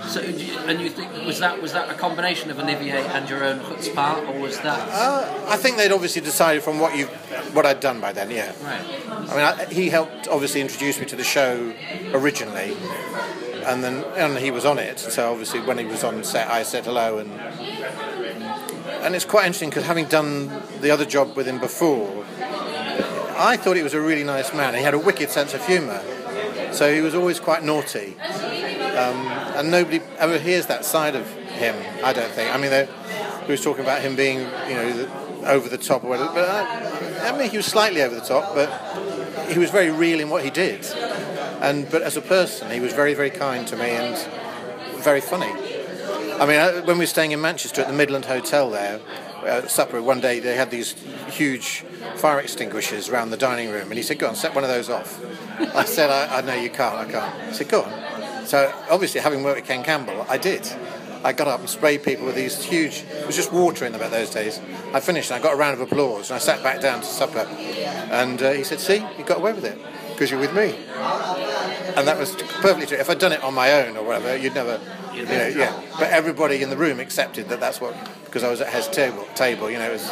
so, 0.07 0.19
and 0.19 0.81
you 0.81 0.89
think 0.89 1.25
was 1.25 1.39
that 1.39 1.61
was 1.61 1.73
that 1.73 1.89
a 1.89 1.93
combination 1.93 2.49
of 2.49 2.59
Olivier 2.59 3.05
and 3.05 3.29
your 3.29 3.43
own 3.43 3.59
chutzpah, 3.59 4.27
or 4.27 4.39
was 4.39 4.59
that? 4.61 4.89
Uh, 4.89 5.45
I 5.47 5.57
think 5.57 5.77
they'd 5.77 5.91
obviously 5.91 6.21
decided 6.21 6.63
from 6.63 6.79
what 6.79 6.97
you 6.97 7.05
what 7.53 7.65
I'd 7.65 7.79
done 7.79 8.01
by 8.01 8.11
then. 8.11 8.31
Yeah. 8.31 8.51
Right. 8.63 8.81
I 9.07 9.35
mean, 9.35 9.39
I, 9.39 9.65
he 9.65 9.89
helped 9.89 10.27
obviously 10.27 10.61
introduce 10.61 10.99
me 10.99 11.05
to 11.07 11.15
the 11.15 11.23
show 11.23 11.73
originally, 12.13 12.75
and 13.63 13.83
then 13.83 14.03
and 14.15 14.37
he 14.37 14.51
was 14.51 14.65
on 14.65 14.79
it. 14.79 14.99
So 14.99 15.31
obviously, 15.31 15.61
when 15.61 15.77
he 15.77 15.85
was 15.85 16.03
on 16.03 16.23
set, 16.23 16.49
I 16.49 16.63
said 16.63 16.85
hello, 16.85 17.17
and 17.17 17.31
and 19.03 19.15
it's 19.15 19.25
quite 19.25 19.45
interesting 19.45 19.69
because 19.69 19.85
having 19.85 20.05
done 20.05 20.61
the 20.81 20.91
other 20.91 21.05
job 21.05 21.35
with 21.35 21.47
him 21.47 21.59
before, 21.59 22.25
I 23.37 23.57
thought 23.57 23.75
he 23.77 23.83
was 23.83 23.93
a 23.93 24.01
really 24.01 24.23
nice 24.23 24.53
man. 24.53 24.73
He 24.75 24.81
had 24.81 24.93
a 24.93 24.99
wicked 24.99 25.29
sense 25.29 25.53
of 25.53 25.65
humour, 25.65 26.01
so 26.71 26.93
he 26.93 27.01
was 27.01 27.15
always 27.15 27.39
quite 27.39 27.63
naughty, 27.63 28.15
um, 28.19 29.27
and 29.57 29.71
nobody 29.71 30.01
ever 30.17 30.37
hears 30.37 30.67
that 30.67 30.85
side 30.85 31.15
of 31.15 31.29
him. 31.31 31.75
I 32.03 32.13
don't 32.13 32.31
think. 32.31 32.53
I 32.53 32.57
mean, 32.57 32.87
we 33.47 33.51
was 33.51 33.63
talking 33.63 33.83
about 33.83 34.01
him 34.01 34.15
being, 34.15 34.39
you 34.39 34.75
know, 34.75 35.43
over 35.45 35.69
the 35.69 35.77
top 35.77 36.03
or 36.03 36.09
whatever. 36.09 36.33
But 36.33 36.49
I, 36.49 37.29
I 37.29 37.37
mean, 37.37 37.49
he 37.49 37.57
was 37.57 37.65
slightly 37.65 38.01
over 38.01 38.15
the 38.15 38.21
top, 38.21 38.55
but 38.55 38.69
he 39.51 39.59
was 39.59 39.69
very 39.69 39.91
real 39.91 40.19
in 40.19 40.29
what 40.29 40.43
he 40.43 40.49
did. 40.49 40.85
And 41.61 41.89
but 41.91 42.01
as 42.01 42.17
a 42.17 42.21
person, 42.21 42.71
he 42.71 42.79
was 42.79 42.93
very, 42.93 43.13
very 43.13 43.29
kind 43.29 43.67
to 43.67 43.75
me 43.75 43.91
and 43.91 44.17
very 45.03 45.21
funny. 45.21 45.51
I 46.39 46.45
mean, 46.47 46.85
when 46.87 46.97
we 46.97 47.03
were 47.03 47.05
staying 47.05 47.31
in 47.31 47.41
Manchester 47.41 47.81
at 47.81 47.87
the 47.87 47.93
Midland 47.93 48.25
Hotel 48.25 48.71
there, 48.71 48.99
uh, 49.45 49.67
supper 49.67 50.01
one 50.01 50.19
day 50.19 50.39
they 50.39 50.55
had 50.55 50.71
these 50.71 50.93
huge 51.29 51.85
fire 52.15 52.39
extinguishers 52.39 53.09
around 53.09 53.29
the 53.29 53.37
dining 53.37 53.69
room, 53.69 53.89
and 53.89 53.93
he 53.93 54.01
said, 54.01 54.17
"Go 54.17 54.27
on, 54.27 54.35
set 54.35 54.55
one 54.55 54.63
of 54.63 54.71
those 54.71 54.89
off." 54.89 55.23
I 55.75 55.85
said, 55.85 56.09
"I, 56.09 56.39
I 56.39 56.41
know 56.41 56.55
you 56.55 56.71
can't. 56.71 56.95
I 56.95 57.11
can't." 57.11 57.49
He 57.49 57.53
said, 57.53 57.69
"Go 57.69 57.83
on." 57.83 58.45
So 58.47 58.73
obviously, 58.89 59.21
having 59.21 59.43
worked 59.43 59.61
with 59.61 59.67
Ken 59.67 59.83
Campbell, 59.83 60.25
I 60.27 60.39
did. 60.39 60.67
I 61.23 61.33
got 61.33 61.47
up 61.47 61.59
and 61.59 61.69
sprayed 61.69 62.01
people 62.01 62.25
with 62.25 62.33
these 62.33 62.63
huge. 62.63 63.03
It 63.07 63.27
was 63.27 63.35
just 63.35 63.53
water 63.53 63.85
in 63.85 63.91
them 63.91 64.01
at 64.01 64.09
those 64.09 64.31
days. 64.31 64.59
I 64.95 64.99
finished, 64.99 65.29
and 65.29 65.39
I 65.39 65.43
got 65.43 65.53
a 65.53 65.57
round 65.57 65.79
of 65.79 65.81
applause, 65.81 66.31
and 66.31 66.35
I 66.37 66.39
sat 66.39 66.63
back 66.63 66.81
down 66.81 67.01
to 67.01 67.05
supper, 67.05 67.47
and 68.09 68.41
uh, 68.41 68.51
he 68.53 68.63
said, 68.63 68.79
"See, 68.79 69.05
you 69.17 69.23
got 69.23 69.37
away 69.37 69.53
with 69.53 69.65
it 69.65 69.79
because 70.21 70.29
you're 70.29 70.39
with 70.39 70.53
me." 70.53 70.75
and 71.97 72.07
that 72.07 72.17
was 72.19 72.35
perfectly 72.61 72.85
true. 72.85 72.97
If 72.97 73.09
I'd 73.09 73.17
done 73.17 73.31
it 73.31 73.43
on 73.43 73.55
my 73.55 73.73
own 73.73 73.97
or 73.97 74.03
whatever, 74.03 74.37
you'd 74.37 74.53
never, 74.53 74.79
you 75.15 75.25
know, 75.25 75.47
yeah. 75.47 75.81
But 75.97 76.11
everybody 76.11 76.61
in 76.61 76.69
the 76.69 76.77
room 76.77 76.99
accepted 76.99 77.49
that 77.49 77.59
that's 77.59 77.81
what 77.81 77.95
because 78.25 78.43
I 78.43 78.51
was 78.51 78.61
at 78.61 78.71
his 78.71 78.87
table. 78.87 79.25
Table, 79.33 79.69
you 79.71 79.79
know, 79.79 79.89
it 79.89 79.93
was. 79.93 80.07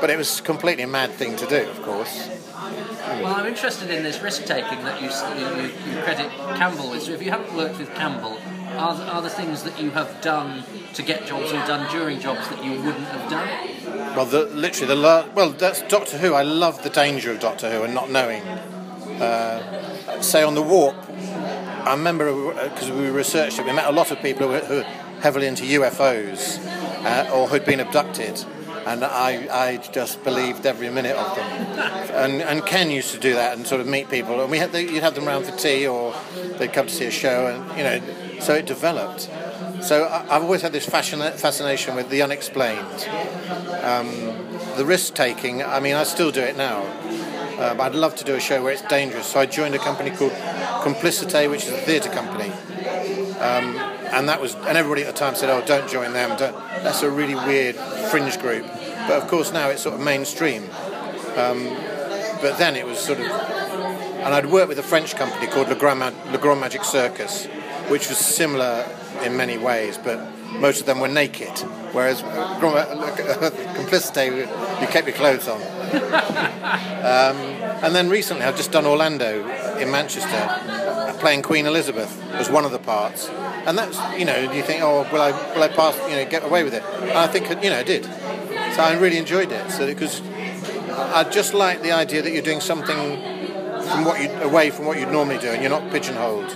But 0.00 0.08
it 0.08 0.16
was 0.16 0.40
a 0.40 0.42
completely 0.42 0.86
mad 0.86 1.10
thing 1.10 1.36
to 1.36 1.46
do, 1.46 1.68
of 1.68 1.82
course. 1.82 2.28
Well, 2.56 3.26
I'm 3.26 3.46
interested 3.46 3.90
in 3.90 4.02
this 4.02 4.22
risk 4.22 4.46
taking 4.46 4.82
that 4.84 5.02
you, 5.02 5.08
you, 5.10 5.66
you 5.96 6.02
credit 6.02 6.30
Campbell 6.56 6.90
with. 6.90 7.02
So, 7.02 7.12
if 7.12 7.22
you 7.22 7.30
haven't 7.30 7.54
worked 7.54 7.78
with 7.78 7.94
Campbell, 7.94 8.38
are, 8.78 8.96
there- 8.96 9.06
are 9.06 9.20
there 9.20 9.30
things 9.30 9.62
that 9.64 9.80
you 9.80 9.90
have 9.90 10.20
done 10.22 10.64
to 10.94 11.02
get 11.02 11.26
jobs 11.26 11.52
or 11.52 11.56
done 11.66 11.90
during 11.92 12.20
jobs 12.20 12.48
that 12.48 12.64
you 12.64 12.72
wouldn't 12.72 13.06
have 13.08 13.28
done? 13.30 14.16
Well, 14.16 14.26
the, 14.26 14.44
literally 14.46 14.88
the 14.94 15.00
la- 15.00 15.26
well, 15.34 15.50
that's 15.50 15.82
Doctor 15.82 16.16
Who. 16.18 16.32
I 16.34 16.42
love 16.42 16.82
the 16.82 16.90
danger 16.90 17.30
of 17.32 17.38
Doctor 17.40 17.70
Who 17.70 17.82
and 17.84 17.92
not 17.94 18.10
knowing. 18.10 18.42
Uh, 19.20 20.20
say 20.22 20.42
on 20.42 20.54
the 20.54 20.62
warp, 20.62 20.96
I 21.10 21.92
remember 21.92 22.54
because 22.70 22.90
we 22.90 23.08
researched 23.10 23.58
it, 23.58 23.66
we 23.66 23.72
met 23.72 23.86
a 23.86 23.92
lot 23.92 24.10
of 24.10 24.20
people 24.22 24.48
who 24.48 24.74
were, 24.74 24.82
heavily 25.20 25.46
into 25.46 25.64
UFOs 25.64 26.58
uh, 27.04 27.30
or 27.30 27.46
who'd 27.46 27.66
been 27.66 27.80
abducted, 27.80 28.42
and 28.86 29.04
I, 29.04 29.48
I 29.50 29.76
just 29.76 30.24
believed 30.24 30.64
every 30.64 30.88
minute 30.88 31.14
of 31.14 31.36
them. 31.36 31.78
And, 32.14 32.42
and 32.42 32.64
Ken 32.64 32.90
used 32.90 33.12
to 33.12 33.18
do 33.18 33.34
that 33.34 33.56
and 33.56 33.66
sort 33.66 33.82
of 33.82 33.86
meet 33.86 34.08
people, 34.08 34.40
and 34.40 34.50
we 34.50 34.56
had 34.56 34.72
the, 34.72 34.82
you'd 34.82 35.02
have 35.02 35.14
them 35.14 35.28
around 35.28 35.44
for 35.44 35.56
tea 35.56 35.86
or 35.86 36.14
they'd 36.58 36.72
come 36.72 36.86
to 36.86 36.92
see 36.92 37.04
a 37.04 37.10
show, 37.10 37.46
and 37.48 37.78
you 37.78 37.84
know, 37.84 38.40
so 38.40 38.54
it 38.54 38.64
developed. 38.64 39.30
So 39.82 40.04
I, 40.04 40.34
I've 40.34 40.42
always 40.42 40.62
had 40.62 40.72
this 40.72 40.86
fascina- 40.86 41.34
fascination 41.34 41.94
with 41.94 42.08
the 42.08 42.22
unexplained 42.22 43.06
the 44.80 44.86
risk 44.86 45.14
taking, 45.14 45.62
I 45.62 45.78
mean, 45.78 45.94
I 45.94 46.04
still 46.04 46.30
do 46.30 46.40
it 46.40 46.56
now. 46.56 46.82
Uh, 47.60 47.74
but 47.74 47.92
I'd 47.92 47.94
love 47.94 48.16
to 48.16 48.24
do 48.24 48.34
a 48.34 48.40
show 48.40 48.62
where 48.62 48.72
it's 48.72 48.82
dangerous. 48.82 49.26
So 49.26 49.40
I 49.40 49.44
joined 49.44 49.74
a 49.74 49.78
company 49.78 50.10
called 50.10 50.32
Complicite, 50.82 51.50
which 51.50 51.64
is 51.64 51.72
a 51.72 51.76
theatre 51.76 52.08
company. 52.08 52.50
Um, 53.38 53.76
and 54.12 54.28
that 54.30 54.40
was, 54.40 54.54
and 54.54 54.78
everybody 54.78 55.02
at 55.02 55.08
the 55.08 55.12
time 55.12 55.34
said, 55.34 55.50
"Oh, 55.50 55.62
don't 55.66 55.88
join 55.88 56.14
them. 56.14 56.36
Don't. 56.38 56.56
That's 56.82 57.02
a 57.02 57.10
really 57.10 57.34
weird 57.34 57.76
fringe 58.10 58.38
group." 58.38 58.66
But 59.06 59.22
of 59.22 59.28
course, 59.28 59.52
now 59.52 59.68
it's 59.68 59.82
sort 59.82 59.94
of 59.94 60.00
mainstream. 60.00 60.64
Um, 61.36 61.64
but 62.40 62.56
then 62.56 62.76
it 62.76 62.86
was 62.86 62.98
sort 62.98 63.20
of, 63.20 63.26
and 63.26 64.34
I'd 64.34 64.46
worked 64.46 64.68
with 64.68 64.78
a 64.78 64.82
French 64.82 65.14
company 65.14 65.46
called 65.46 65.68
Le 65.68 65.74
Grand, 65.74 66.00
Le 66.32 66.38
Grand 66.38 66.60
Magic 66.60 66.82
Circus, 66.82 67.46
which 67.88 68.08
was 68.08 68.16
similar 68.16 68.86
in 69.22 69.36
many 69.36 69.58
ways, 69.58 69.98
but 69.98 70.18
most 70.52 70.80
of 70.80 70.86
them 70.86 71.00
were 71.00 71.08
naked. 71.08 71.58
Whereas 71.92 72.22
uh, 72.22 72.58
Complicite, 73.76 74.80
you 74.80 74.86
kept 74.86 75.06
your 75.06 75.16
clothes 75.16 75.46
on. 75.46 75.60
Um, 75.92 77.36
and 77.82 77.94
then 77.94 78.10
recently, 78.10 78.44
I've 78.44 78.56
just 78.56 78.72
done 78.72 78.86
Orlando 78.86 79.46
in 79.78 79.90
Manchester, 79.90 81.16
playing 81.18 81.42
Queen 81.42 81.66
Elizabeth 81.66 82.22
as 82.32 82.50
one 82.50 82.64
of 82.64 82.72
the 82.72 82.78
parts. 82.78 83.28
And 83.28 83.76
that's, 83.76 83.98
you 84.18 84.24
know, 84.24 84.52
you 84.52 84.62
think, 84.62 84.82
oh, 84.82 85.08
will 85.10 85.20
I, 85.20 85.30
will 85.54 85.62
I 85.62 85.68
pass, 85.68 85.96
you 86.08 86.16
know, 86.16 86.26
get 86.28 86.44
away 86.44 86.62
with 86.62 86.74
it? 86.74 86.82
And 86.82 87.12
I 87.12 87.26
think, 87.26 87.48
you 87.62 87.70
know, 87.70 87.78
I 87.78 87.82
did. 87.82 88.04
So 88.04 88.82
I 88.82 88.96
really 88.98 89.18
enjoyed 89.18 89.50
it. 89.50 89.70
So 89.70 89.86
because 89.86 90.20
I 90.90 91.24
just 91.30 91.54
like 91.54 91.82
the 91.82 91.92
idea 91.92 92.22
that 92.22 92.32
you're 92.32 92.42
doing 92.42 92.60
something 92.60 92.96
from 93.90 94.04
what 94.04 94.20
you 94.22 94.30
away 94.42 94.70
from 94.70 94.86
what 94.86 94.98
you'd 94.98 95.10
normally 95.10 95.38
do, 95.38 95.48
and 95.48 95.62
you're 95.62 95.70
not 95.70 95.90
pigeonholed. 95.90 96.50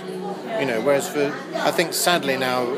You 0.59 0.65
know, 0.65 0.81
whereas 0.81 1.09
for 1.09 1.33
I 1.55 1.71
think 1.71 1.93
sadly 1.93 2.37
now, 2.37 2.71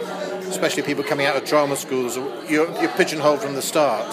especially 0.50 0.84
people 0.84 1.04
coming 1.04 1.28
out 1.28 1.36
of 1.36 1.46
drama 1.46 1.76
schools, 1.76 2.16
you're, 2.50 2.70
you're 2.82 2.90
pigeonholed 2.90 3.42
from 3.42 3.54
the 3.54 3.62
start. 3.62 4.08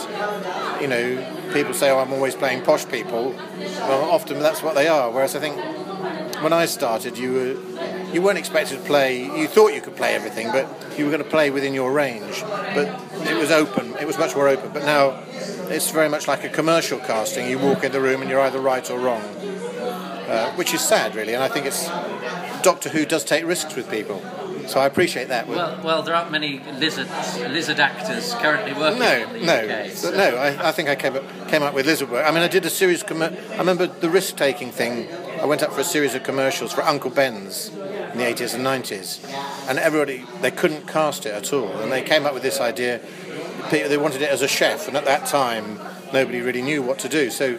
You 0.80 0.88
know, 0.88 1.50
people 1.52 1.74
say, 1.74 1.90
"Oh, 1.90 1.98
I'm 1.98 2.12
always 2.12 2.34
playing 2.34 2.62
posh 2.62 2.86
people." 2.86 3.34
Well, 3.58 4.10
often 4.10 4.40
that's 4.40 4.62
what 4.62 4.74
they 4.74 4.88
are. 4.88 5.10
Whereas 5.10 5.34
I 5.36 5.40
think 5.40 5.56
when 6.42 6.52
I 6.52 6.66
started, 6.66 7.16
you 7.16 7.32
were 7.32 8.12
you 8.12 8.22
weren't 8.22 8.38
expected 8.38 8.78
to 8.78 8.84
play. 8.84 9.24
You 9.24 9.48
thought 9.48 9.74
you 9.74 9.80
could 9.80 9.96
play 9.96 10.14
everything, 10.14 10.52
but 10.52 10.68
you 10.96 11.04
were 11.04 11.10
going 11.10 11.22
to 11.22 11.28
play 11.28 11.50
within 11.50 11.74
your 11.74 11.92
range. 11.92 12.42
But 12.42 12.88
it 13.28 13.36
was 13.36 13.50
open. 13.50 13.94
It 14.00 14.06
was 14.06 14.18
much 14.18 14.36
more 14.36 14.48
open. 14.48 14.70
But 14.72 14.84
now 14.84 15.20
it's 15.68 15.90
very 15.90 16.08
much 16.08 16.28
like 16.28 16.44
a 16.44 16.48
commercial 16.48 16.98
casting. 16.98 17.48
You 17.48 17.58
walk 17.58 17.82
in 17.84 17.92
the 17.92 18.00
room 18.00 18.20
and 18.20 18.30
you're 18.30 18.40
either 18.40 18.60
right 18.60 18.88
or 18.90 18.98
wrong, 18.98 19.22
uh, 19.22 20.52
which 20.52 20.74
is 20.74 20.80
sad, 20.80 21.14
really. 21.14 21.34
And 21.34 21.42
I 21.42 21.48
think 21.48 21.66
it's 21.66 21.88
Doctor 22.62 22.88
Who 22.90 23.04
does 23.04 23.24
take 23.24 23.44
risks 23.44 23.74
with 23.74 23.90
people, 23.90 24.22
so 24.68 24.80
I 24.80 24.86
appreciate 24.86 25.28
that. 25.28 25.46
Well, 25.48 25.80
well, 25.82 26.02
there 26.02 26.14
aren't 26.14 26.30
many 26.30 26.60
lizards, 26.78 27.10
lizard 27.38 27.80
actors 27.80 28.34
currently 28.34 28.72
working 28.72 28.98
No, 29.00 29.12
in 29.12 29.32
the 29.32 29.46
no, 29.46 29.54
UK. 29.56 29.90
So, 29.90 30.10
no. 30.10 30.36
I, 30.36 30.68
I 30.68 30.72
think 30.72 30.88
I 30.88 30.94
came 30.94 31.16
up, 31.16 31.48
came 31.48 31.62
up 31.62 31.74
with 31.74 31.86
lizard 31.86 32.10
work. 32.10 32.26
I 32.26 32.30
mean, 32.30 32.42
I 32.42 32.48
did 32.48 32.64
a 32.64 32.70
series. 32.70 33.02
Of 33.02 33.08
commer- 33.08 33.50
I 33.52 33.58
remember 33.58 33.86
the 33.86 34.10
risk 34.10 34.36
taking 34.36 34.70
thing. 34.70 35.08
I 35.40 35.46
went 35.46 35.62
up 35.62 35.72
for 35.72 35.80
a 35.80 35.84
series 35.84 36.14
of 36.14 36.22
commercials 36.22 36.72
for 36.72 36.82
Uncle 36.82 37.10
Ben's 37.10 37.68
in 37.68 38.18
the 38.18 38.24
80s 38.24 38.54
and 38.54 38.64
90s, 38.64 39.22
and 39.68 39.78
everybody 39.78 40.24
they 40.40 40.50
couldn't 40.50 40.86
cast 40.86 41.26
it 41.26 41.34
at 41.34 41.52
all, 41.52 41.68
and 41.80 41.90
they 41.92 42.02
came 42.02 42.24
up 42.26 42.32
with 42.34 42.42
this 42.42 42.60
idea. 42.60 43.00
They 43.70 43.96
wanted 43.98 44.22
it 44.22 44.30
as 44.30 44.42
a 44.42 44.48
chef, 44.48 44.88
and 44.88 44.96
at 44.96 45.04
that 45.06 45.26
time 45.26 45.78
nobody 46.12 46.40
really 46.40 46.62
knew 46.62 46.82
what 46.82 46.98
to 47.00 47.08
do. 47.08 47.30
So 47.30 47.58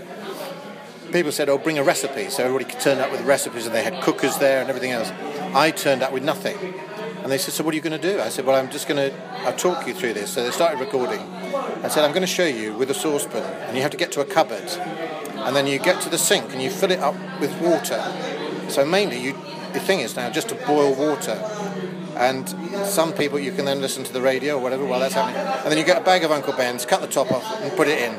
people 1.11 1.31
said, 1.31 1.49
"Oh, 1.49 1.57
bring 1.57 1.77
a 1.77 1.83
recipe." 1.83 2.29
So 2.29 2.43
everybody 2.45 2.65
turned 2.79 3.01
up 3.01 3.11
with 3.11 3.21
recipes, 3.21 3.65
and 3.65 3.75
they 3.75 3.83
had 3.83 4.01
cookers 4.01 4.37
there 4.37 4.61
and 4.61 4.69
everything 4.69 4.91
else. 4.91 5.11
I 5.53 5.71
turned 5.71 6.01
up 6.03 6.11
with 6.11 6.23
nothing, 6.23 6.57
and 7.25 7.31
they 7.31 7.39
said, 7.39 7.55
"So 7.55 7.63
what 7.63 7.73
are 7.73 7.75
you 7.75 7.81
going 7.81 7.99
to 7.99 8.13
do?" 8.13 8.21
I 8.21 8.29
said, 8.29 8.45
"Well, 8.45 8.55
I'm 8.55 8.69
just 8.69 8.87
going 8.87 9.09
to. 9.09 9.11
I'll 9.47 9.55
talk 9.55 9.87
you 9.87 9.95
through 9.95 10.13
this." 10.13 10.29
So 10.31 10.43
they 10.43 10.51
started 10.51 10.79
recording. 10.79 11.21
I 11.81 11.87
said, 11.87 12.05
"I'm 12.05 12.11
going 12.11 12.21
to 12.21 12.27
show 12.27 12.45
you 12.45 12.75
with 12.75 12.91
a 12.91 12.93
saucepan, 12.93 13.41
and 13.41 13.75
you 13.75 13.81
have 13.81 13.89
to 13.89 13.97
get 13.97 14.11
to 14.11 14.21
a 14.21 14.25
cupboard, 14.25 14.69
and 15.37 15.55
then 15.55 15.65
you 15.65 15.79
get 15.79 15.99
to 16.01 16.09
the 16.09 16.19
sink 16.19 16.53
and 16.53 16.61
you 16.61 16.69
fill 16.69 16.91
it 16.91 16.99
up 16.99 17.15
with 17.39 17.51
water. 17.59 17.99
So 18.69 18.85
mainly, 18.85 19.19
you 19.19 19.33
the 19.73 19.79
thing 19.79 20.01
is 20.01 20.15
now 20.15 20.29
just 20.29 20.49
to 20.49 20.55
boil 20.67 20.93
water." 20.93 21.41
And 22.15 22.47
some 22.85 23.11
people 23.11 23.39
you 23.39 23.51
can 23.51 23.65
then 23.65 23.81
listen 23.81 24.03
to 24.03 24.13
the 24.13 24.21
radio 24.21 24.57
or 24.57 24.61
whatever 24.61 24.85
while 24.85 24.99
that's 24.99 25.15
happening. 25.15 25.41
And 25.41 25.71
then 25.71 25.79
you 25.79 25.83
get 25.83 25.97
a 25.97 26.05
bag 26.05 26.23
of 26.23 26.31
Uncle 26.31 26.53
Ben's, 26.53 26.85
cut 26.85 27.01
the 27.01 27.07
top 27.07 27.31
off 27.31 27.43
and 27.59 27.75
put 27.75 27.87
it 27.87 27.99
in 27.99 28.15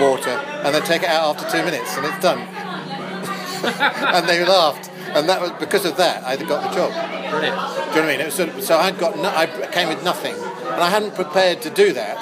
water, 0.00 0.30
and 0.64 0.74
then 0.74 0.82
take 0.82 1.04
it 1.04 1.08
out 1.08 1.36
after 1.36 1.56
two 1.56 1.64
minutes, 1.64 1.96
and 1.96 2.04
it's 2.04 2.20
done. 2.20 2.40
and 4.16 4.28
they 4.28 4.44
laughed, 4.44 4.90
and 5.14 5.28
that 5.28 5.40
was 5.40 5.52
because 5.52 5.84
of 5.84 5.96
that 5.98 6.24
I 6.24 6.36
got 6.36 6.68
the 6.68 6.76
job. 6.76 7.19
Brilliant. 7.30 7.56
Do 7.56 7.60
you 7.60 7.78
know 7.78 7.84
what 7.84 7.96
I 7.96 8.06
mean? 8.06 8.20
It 8.20 8.24
was 8.26 8.34
sort 8.34 8.48
of, 8.48 8.62
so 8.62 8.76
I'd 8.76 8.98
got 8.98 9.16
no, 9.16 9.28
I 9.28 9.46
came 9.72 9.88
with 9.88 10.02
nothing, 10.02 10.34
and 10.34 10.82
I 10.82 10.90
hadn't 10.90 11.14
prepared 11.14 11.62
to 11.62 11.70
do 11.70 11.92
that. 11.92 12.18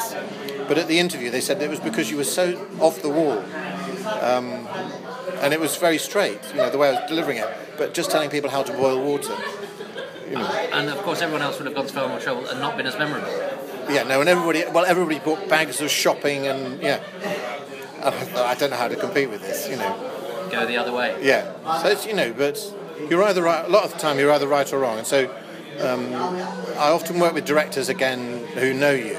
But 0.69 0.77
at 0.77 0.87
the 0.87 0.99
interview, 0.99 1.31
they 1.31 1.41
said 1.41 1.63
it 1.63 1.71
was 1.71 1.81
because 1.81 2.11
you 2.11 2.19
were 2.19 2.25
so 2.25 2.69
off 2.79 3.01
the 3.01 3.09
wall, 3.09 3.39
um, 4.21 4.69
and 5.41 5.55
it 5.55 5.61
was 5.61 5.77
very 5.77 5.99
straight, 5.99 6.41
you 6.51 6.57
know, 6.59 6.69
the 6.71 6.79
way 6.79 6.89
I 6.91 7.01
was 7.01 7.09
delivering 7.09 7.39
it. 7.39 7.49
But 7.79 7.95
just 7.95 8.11
telling 8.11 8.29
people 8.29 8.51
how 8.51 8.63
to 8.63 8.73
boil 8.73 9.03
water. 9.03 9.35
You 10.29 10.35
know. 10.35 10.47
And 10.47 10.91
of 10.91 10.99
course, 10.99 11.23
everyone 11.23 11.43
else 11.43 11.59
would 11.59 11.67
have 11.67 11.75
gone 11.75 11.87
to 11.87 11.93
far 11.93 12.07
more 12.07 12.21
trouble 12.21 12.47
and 12.49 12.61
not 12.61 12.77
been 12.77 12.87
as 12.87 12.99
memorable. 12.99 13.29
Yeah, 13.89 14.03
no, 14.03 14.21
and 14.21 14.29
everybody, 14.29 14.65
well, 14.71 14.85
everybody 14.85 15.19
bought 15.19 15.49
bags 15.49 15.81
of 15.81 15.91
shopping, 15.91 16.47
and 16.47 16.83
yeah, 16.83 17.03
I 18.05 18.55
don't 18.55 18.71
know 18.71 18.77
how 18.77 18.89
to 18.89 18.97
compete 18.97 19.31
with 19.31 19.41
this, 19.41 19.69
you 19.69 19.77
know. 19.77 20.49
Go 20.51 20.67
the 20.67 20.77
other 20.77 20.93
way. 20.93 21.17
Yeah, 21.23 21.81
so 21.81 21.89
it's 21.89 22.07
you 22.07 22.13
know, 22.15 22.35
but 22.35 22.59
you're 23.09 23.23
either 23.23 23.43
right. 23.43 23.65
A 23.65 23.69
lot 23.69 23.85
of 23.85 23.93
the 23.93 23.99
time, 23.99 24.19
you're 24.19 24.33
either 24.33 24.49
right 24.49 24.71
or 24.73 24.79
wrong, 24.79 24.99
and 24.99 25.07
so 25.07 25.31
um, 25.81 26.13
I 26.15 26.91
often 26.91 27.21
work 27.21 27.35
with 27.35 27.45
directors 27.45 27.89
again 27.89 28.47
who 28.55 28.75
know 28.75 28.91
you, 28.91 29.17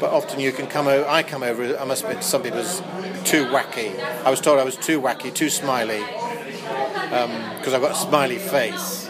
but 0.00 0.10
often 0.10 0.40
you 0.40 0.52
can 0.52 0.66
come 0.66 0.86
over. 0.86 1.08
I 1.08 1.22
come 1.22 1.42
over. 1.42 1.78
I 1.78 1.84
must 1.84 2.04
admit, 2.04 2.22
some 2.22 2.42
people 2.42 2.58
is 2.58 2.80
too 3.24 3.46
wacky. 3.46 3.98
I 4.24 4.30
was 4.30 4.40
told 4.40 4.58
I 4.58 4.64
was 4.64 4.76
too 4.76 5.00
wacky, 5.00 5.32
too 5.32 5.48
smiley, 5.48 6.00
because 6.00 7.72
I've 7.72 7.80
got 7.80 7.92
a 7.92 7.94
smiley 7.94 8.38
face. 8.38 9.08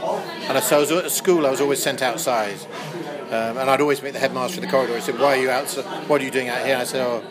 And 0.49 0.63
so 0.63 0.77
I 0.77 0.81
was 0.81 0.93
at 0.93 1.11
school, 1.11 1.47
I 1.47 1.51
was 1.51 1.61
always 1.61 1.83
sent 1.83 2.03
outside. 2.03 2.59
Um, 3.25 3.57
and 3.57 3.71
I'd 3.71 3.81
always 3.81 4.03
meet 4.03 4.13
the 4.13 4.19
headmaster 4.21 4.61
in 4.61 4.67
the 4.67 4.71
corridor. 4.71 4.95
He 4.95 5.01
said, 5.01 5.19
Why 5.19 5.39
are 5.39 5.41
you 5.41 5.51
out? 5.51 5.69
What 6.09 6.21
are 6.21 6.25
you 6.25 6.31
doing 6.31 6.51
out 6.51 6.59
here? 6.59 6.75
And 6.75 6.83
I 6.83 6.85
said, 6.85 7.05
Oh, 7.05 7.25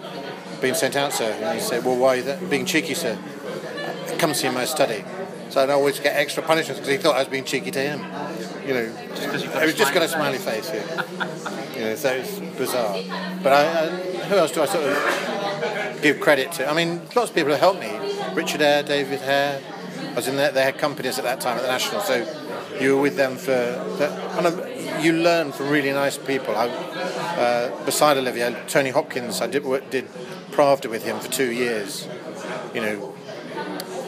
being 0.60 0.74
sent 0.74 0.96
out, 0.96 1.13
sir. 1.13 1.32
And 1.32 1.58
he 1.58 1.63
said, 1.63 1.86
Well, 1.86 1.96
why 1.96 2.08
are 2.08 2.16
you 2.18 2.48
being 2.48 2.66
cheeky, 2.66 2.96
sir? 2.96 3.18
Come 4.18 4.34
see 4.34 4.50
my 4.50 4.66
study. 4.66 5.06
So 5.53 5.62
I'd 5.62 5.69
always 5.69 6.00
get 6.00 6.15
extra 6.15 6.41
punishments 6.41 6.79
because 6.79 6.89
he 6.89 6.98
thought 6.98 7.15
I 7.15 7.19
was 7.19 7.27
being 7.27 7.43
cheeky 7.43 7.69
to 7.69 7.79
him. 7.79 8.00
You 8.67 8.74
know, 8.74 8.91
Just 9.13 9.45
I 9.50 9.65
was 9.65 9.75
just 9.75 9.93
got 9.93 10.01
a 10.01 10.07
smiley 10.07 10.39
face, 10.39 10.67
yeah. 10.74 11.75
you 11.75 11.81
know, 11.81 11.95
so 11.95 12.10
it's 12.10 12.39
bizarre. 12.57 12.98
But 13.43 13.53
I, 13.53 13.86
I, 13.86 13.89
who 14.29 14.36
else 14.38 14.51
do 14.51 14.63
I 14.63 14.65
sort 14.65 14.83
of 14.83 16.00
give 16.01 16.19
credit 16.19 16.53
to? 16.53 16.67
I 16.67 16.74
mean, 16.74 17.01
lots 17.15 17.29
of 17.29 17.36
people 17.36 17.51
have 17.51 17.60
helped 17.60 17.81
me. 17.81 17.91
Richard 18.33 18.63
Eyre, 18.63 18.81
David 18.81 19.22
Hare. 19.22 19.62
I 20.10 20.15
was 20.15 20.27
in 20.27 20.38
their, 20.38 20.72
companies 20.72 21.19
at 21.19 21.24
that 21.25 21.39
time 21.39 21.57
at 21.57 21.62
the 21.62 21.67
National, 21.67 22.01
so 22.01 22.25
you 22.81 22.95
were 22.95 23.03
with 23.03 23.15
them 23.15 23.36
for. 23.36 23.51
and 23.51 24.48
I, 24.48 25.01
you 25.03 25.13
learn 25.13 25.51
from 25.51 25.69
really 25.69 25.91
nice 25.91 26.17
people. 26.17 26.55
I, 26.55 26.67
uh, 26.67 27.86
beside 27.86 28.17
Olivier, 28.17 28.55
Tony 28.67 28.89
Hopkins, 28.89 29.39
I 29.39 29.45
did 29.45 29.62
did 29.91 30.07
Pravda 30.50 30.89
with 30.89 31.03
him 31.03 31.19
for 31.19 31.31
two 31.31 31.51
years. 31.51 32.07
You 32.74 32.81
know, 32.81 33.12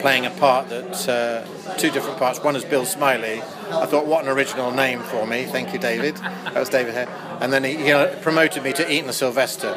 playing 0.00 0.26
a 0.26 0.30
part 0.30 0.68
that 0.68 1.08
uh, 1.08 1.76
two 1.76 1.90
different 1.90 2.18
parts. 2.18 2.40
One 2.40 2.56
is 2.56 2.64
Bill 2.64 2.84
Smiley. 2.84 3.40
I 3.70 3.86
thought, 3.86 4.06
what 4.06 4.24
an 4.24 4.30
original 4.30 4.70
name 4.70 5.00
for 5.00 5.26
me. 5.26 5.44
Thank 5.44 5.72
you, 5.72 5.78
David. 5.78 6.16
That 6.16 6.54
was 6.54 6.68
David 6.68 6.94
Hare. 6.94 7.08
And 7.40 7.52
then 7.52 7.64
he, 7.64 7.76
he 7.76 7.92
promoted 8.22 8.62
me 8.62 8.72
to 8.74 8.90
Eaton 8.92 9.12
Sylvester 9.12 9.74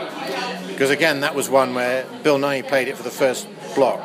because 0.79 0.91
again, 0.91 1.19
that 1.19 1.35
was 1.35 1.49
one 1.49 1.73
where 1.75 2.05
Bill 2.23 2.37
Nighy 2.39 2.65
played 2.65 2.87
it 2.87 2.95
for 2.95 3.03
the 3.03 3.09
first 3.09 3.49
block, 3.75 3.99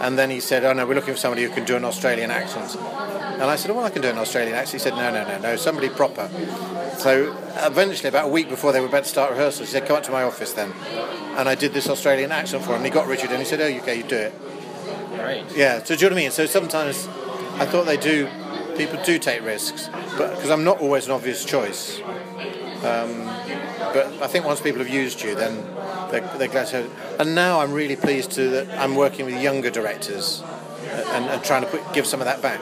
and 0.00 0.18
then 0.18 0.30
he 0.30 0.40
said, 0.40 0.64
"Oh 0.64 0.72
no, 0.72 0.86
we're 0.86 0.94
looking 0.94 1.12
for 1.12 1.20
somebody 1.20 1.42
who 1.42 1.50
can 1.50 1.66
do 1.66 1.76
an 1.76 1.84
Australian 1.84 2.30
accent." 2.30 2.74
And 2.76 3.42
I 3.42 3.56
said, 3.56 3.70
"Oh, 3.70 3.74
well, 3.74 3.84
I 3.84 3.90
can 3.90 4.00
do 4.00 4.08
an 4.08 4.16
Australian 4.16 4.54
accent." 4.54 4.82
He 4.82 4.88
said, 4.88 4.96
"No, 4.96 5.12
no, 5.12 5.28
no, 5.28 5.38
no, 5.38 5.56
somebody 5.56 5.90
proper." 5.90 6.30
So 6.96 7.36
eventually, 7.58 8.08
about 8.08 8.24
a 8.24 8.28
week 8.28 8.48
before 8.48 8.72
they 8.72 8.80
were 8.80 8.86
about 8.86 9.04
to 9.04 9.10
start 9.10 9.32
rehearsals, 9.32 9.68
he 9.68 9.72
said, 9.72 9.86
"Come 9.86 9.96
up 9.96 10.02
to 10.04 10.12
my 10.12 10.22
office 10.22 10.54
then." 10.54 10.72
And 11.36 11.46
I 11.46 11.54
did 11.54 11.74
this 11.74 11.90
Australian 11.90 12.32
accent 12.32 12.64
for 12.64 12.70
him. 12.70 12.76
And 12.76 12.86
he 12.86 12.90
got 12.90 13.06
Richard, 13.06 13.28
and 13.28 13.38
he 13.38 13.44
said, 13.44 13.60
"Oh, 13.60 13.82
okay, 13.82 13.96
you 13.96 14.04
do 14.04 14.16
it." 14.16 14.34
Yeah. 15.54 15.82
So 15.82 15.94
do 15.96 16.04
you 16.04 16.10
know 16.10 16.14
what 16.14 16.20
I 16.20 16.24
mean? 16.24 16.30
So 16.30 16.46
sometimes 16.46 17.06
I 17.58 17.66
thought 17.66 17.86
they 17.86 17.96
do. 17.96 18.28
People 18.76 19.02
do 19.04 19.18
take 19.18 19.42
risks, 19.42 19.88
but 20.16 20.34
because 20.34 20.50
I'm 20.50 20.64
not 20.64 20.80
always 20.80 21.06
an 21.06 21.12
obvious 21.12 21.44
choice. 21.44 22.00
Um, 22.00 23.26
but 23.92 24.06
I 24.22 24.26
think 24.26 24.44
once 24.46 24.60
people 24.60 24.78
have 24.78 24.88
used 24.88 25.22
you, 25.22 25.34
then 25.34 25.62
they're, 26.10 26.26
they're 26.38 26.48
glad 26.48 26.68
to. 26.68 26.88
And 27.18 27.34
now 27.34 27.60
I'm 27.60 27.72
really 27.72 27.96
pleased 27.96 28.32
to 28.32 28.48
that 28.50 28.70
I'm 28.80 28.94
working 28.96 29.26
with 29.26 29.40
younger 29.40 29.70
directors 29.70 30.42
and, 30.86 31.26
and 31.26 31.44
trying 31.44 31.62
to 31.62 31.68
put, 31.68 31.92
give 31.92 32.06
some 32.06 32.20
of 32.20 32.26
that 32.26 32.40
back. 32.40 32.60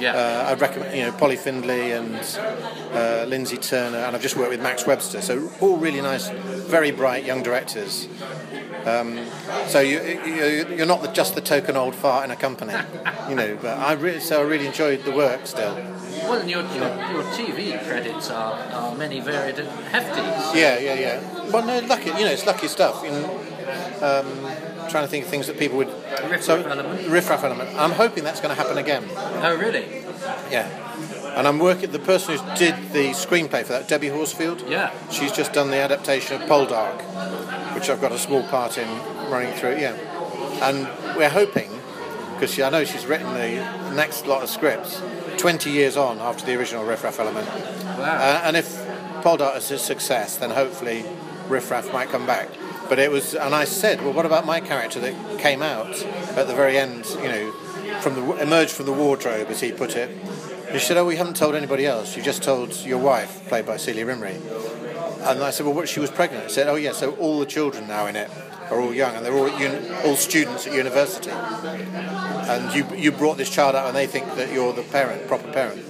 Yeah. 0.00 0.12
Uh, 0.12 0.50
I'd 0.50 0.60
recommend, 0.60 0.94
you 0.96 1.04
know, 1.04 1.12
Polly 1.12 1.36
Findlay 1.36 1.92
and 1.92 2.16
uh, 2.16 3.24
Lyndsey 3.26 3.60
Turner, 3.60 3.98
and 3.98 4.14
I've 4.14 4.22
just 4.22 4.36
worked 4.36 4.50
with 4.50 4.62
Max 4.62 4.86
Webster. 4.86 5.22
So 5.22 5.50
all 5.60 5.78
really 5.78 6.02
nice, 6.02 6.28
very 6.28 6.90
bright 6.90 7.24
young 7.24 7.42
directors. 7.42 8.06
Um, 8.86 9.18
so 9.66 9.80
you, 9.80 10.00
you, 10.00 10.76
you're 10.76 10.86
not 10.86 11.02
the, 11.02 11.08
just 11.08 11.34
the 11.34 11.40
token 11.40 11.76
old 11.76 11.94
fart 11.96 12.24
in 12.24 12.30
a 12.30 12.36
company, 12.36 12.72
you 13.28 13.34
know. 13.34 13.58
But 13.60 13.78
I 13.78 13.94
really, 13.94 14.20
so 14.20 14.40
I 14.40 14.44
really 14.44 14.66
enjoyed 14.66 15.04
the 15.04 15.10
work 15.10 15.46
still. 15.46 15.74
Well, 15.74 16.40
and 16.40 16.48
your, 16.48 16.62
your, 16.62 16.88
your 17.12 17.22
TV 17.34 17.84
credits 17.84 18.30
are, 18.30 18.54
are 18.54 18.94
many 18.94 19.20
varied 19.20 19.58
and 19.58 19.68
hefty. 19.88 20.20
Yeah, 20.58 20.78
yeah, 20.78 20.94
yeah. 20.94 21.50
Well, 21.50 21.66
no, 21.66 21.80
lucky, 21.86 22.06
you 22.06 22.24
know, 22.24 22.30
it's 22.30 22.46
lucky 22.46 22.68
stuff. 22.68 23.02
You 23.04 23.10
know, 23.10 23.40
um, 24.02 24.88
trying 24.88 25.04
to 25.04 25.08
think 25.08 25.24
of 25.24 25.30
things 25.30 25.48
that 25.48 25.58
people 25.58 25.78
would. 25.78 25.88
Riff 26.30 26.48
Raff 26.48 26.66
element. 26.66 27.08
Riff 27.08 27.28
Raff 27.28 27.42
element. 27.42 27.70
I'm 27.76 27.92
hoping 27.92 28.22
that's 28.24 28.40
going 28.40 28.54
to 28.54 28.60
happen 28.60 28.78
again. 28.78 29.04
Oh, 29.16 29.56
really? 29.56 29.86
Yeah. 30.50 30.85
And 31.36 31.46
I'm 31.46 31.58
working. 31.58 31.90
The 31.90 31.98
person 31.98 32.38
who 32.38 32.56
did 32.56 32.74
the 32.92 33.10
screenplay 33.10 33.62
for 33.62 33.74
that, 33.74 33.88
Debbie 33.88 34.08
Horsfield. 34.08 34.68
Yeah. 34.68 34.90
She's 35.10 35.32
just 35.32 35.52
done 35.52 35.70
the 35.70 35.76
adaptation 35.76 36.40
of 36.40 36.48
Poldark, 36.48 37.02
which 37.74 37.90
I've 37.90 38.00
got 38.00 38.10
a 38.10 38.18
small 38.18 38.42
part 38.44 38.78
in 38.78 38.88
running 39.30 39.52
through. 39.52 39.76
Yeah. 39.76 39.96
And 40.62 40.88
we're 41.14 41.28
hoping, 41.28 41.70
because 42.34 42.58
I 42.58 42.70
know 42.70 42.84
she's 42.84 43.04
written 43.04 43.34
the 43.34 43.92
next 43.94 44.26
lot 44.26 44.42
of 44.42 44.48
scripts, 44.48 45.02
20 45.36 45.70
years 45.70 45.98
on 45.98 46.18
after 46.20 46.46
the 46.46 46.54
original 46.54 46.84
Riff 46.84 47.04
Raff 47.04 47.20
element. 47.20 47.46
Wow. 47.46 48.16
Uh, 48.18 48.40
and 48.44 48.56
if 48.56 48.74
Poldark 49.22 49.58
is 49.58 49.70
a 49.70 49.78
success, 49.78 50.38
then 50.38 50.50
hopefully 50.50 51.04
Riff 51.48 51.70
Raff 51.70 51.92
might 51.92 52.08
come 52.08 52.24
back. 52.24 52.48
But 52.88 52.98
it 52.98 53.10
was, 53.10 53.34
and 53.34 53.54
I 53.54 53.64
said, 53.64 54.00
well, 54.00 54.14
what 54.14 54.24
about 54.24 54.46
my 54.46 54.60
character 54.60 55.00
that 55.00 55.38
came 55.38 55.60
out 55.60 56.02
at 56.02 56.46
the 56.46 56.54
very 56.54 56.78
end? 56.78 57.04
You 57.20 57.28
know, 57.28 57.52
from 58.00 58.14
the 58.14 58.42
emerged 58.42 58.72
from 58.72 58.86
the 58.86 58.92
wardrobe, 58.92 59.48
as 59.48 59.60
he 59.60 59.72
put 59.72 59.96
it. 59.96 60.10
He 60.76 60.82
said, 60.82 60.98
oh, 60.98 61.06
we 61.06 61.16
haven't 61.16 61.36
told 61.36 61.54
anybody 61.54 61.86
else. 61.86 62.16
You 62.18 62.22
just 62.22 62.42
told 62.42 62.76
your 62.84 62.98
wife, 62.98 63.48
played 63.48 63.64
by 63.64 63.78
Celia 63.78 64.04
Imrie. 64.04 64.36
And 65.26 65.42
I 65.42 65.50
said, 65.50 65.64
well, 65.64 65.74
what? 65.74 65.88
She 65.88 66.00
was 66.00 66.10
pregnant. 66.10 66.44
He 66.44 66.52
said, 66.52 66.68
oh 66.68 66.74
yeah, 66.74 66.92
so 66.92 67.14
all 67.16 67.40
the 67.40 67.46
children 67.46 67.88
now 67.88 68.06
in 68.06 68.14
it 68.14 68.30
are 68.70 68.78
all 68.78 68.92
young, 68.92 69.16
and 69.16 69.24
they're 69.24 69.32
all 69.32 69.48
uni- 69.48 69.88
all 70.04 70.16
students 70.16 70.66
at 70.66 70.74
university. 70.74 71.30
And 71.30 72.74
you 72.74 72.84
you 72.94 73.10
brought 73.10 73.38
this 73.38 73.48
child 73.48 73.74
out, 73.74 73.86
and 73.86 73.96
they 73.96 74.06
think 74.06 74.26
that 74.36 74.52
you're 74.52 74.74
the 74.74 74.82
parent, 74.82 75.26
proper 75.26 75.50
parent. 75.50 75.82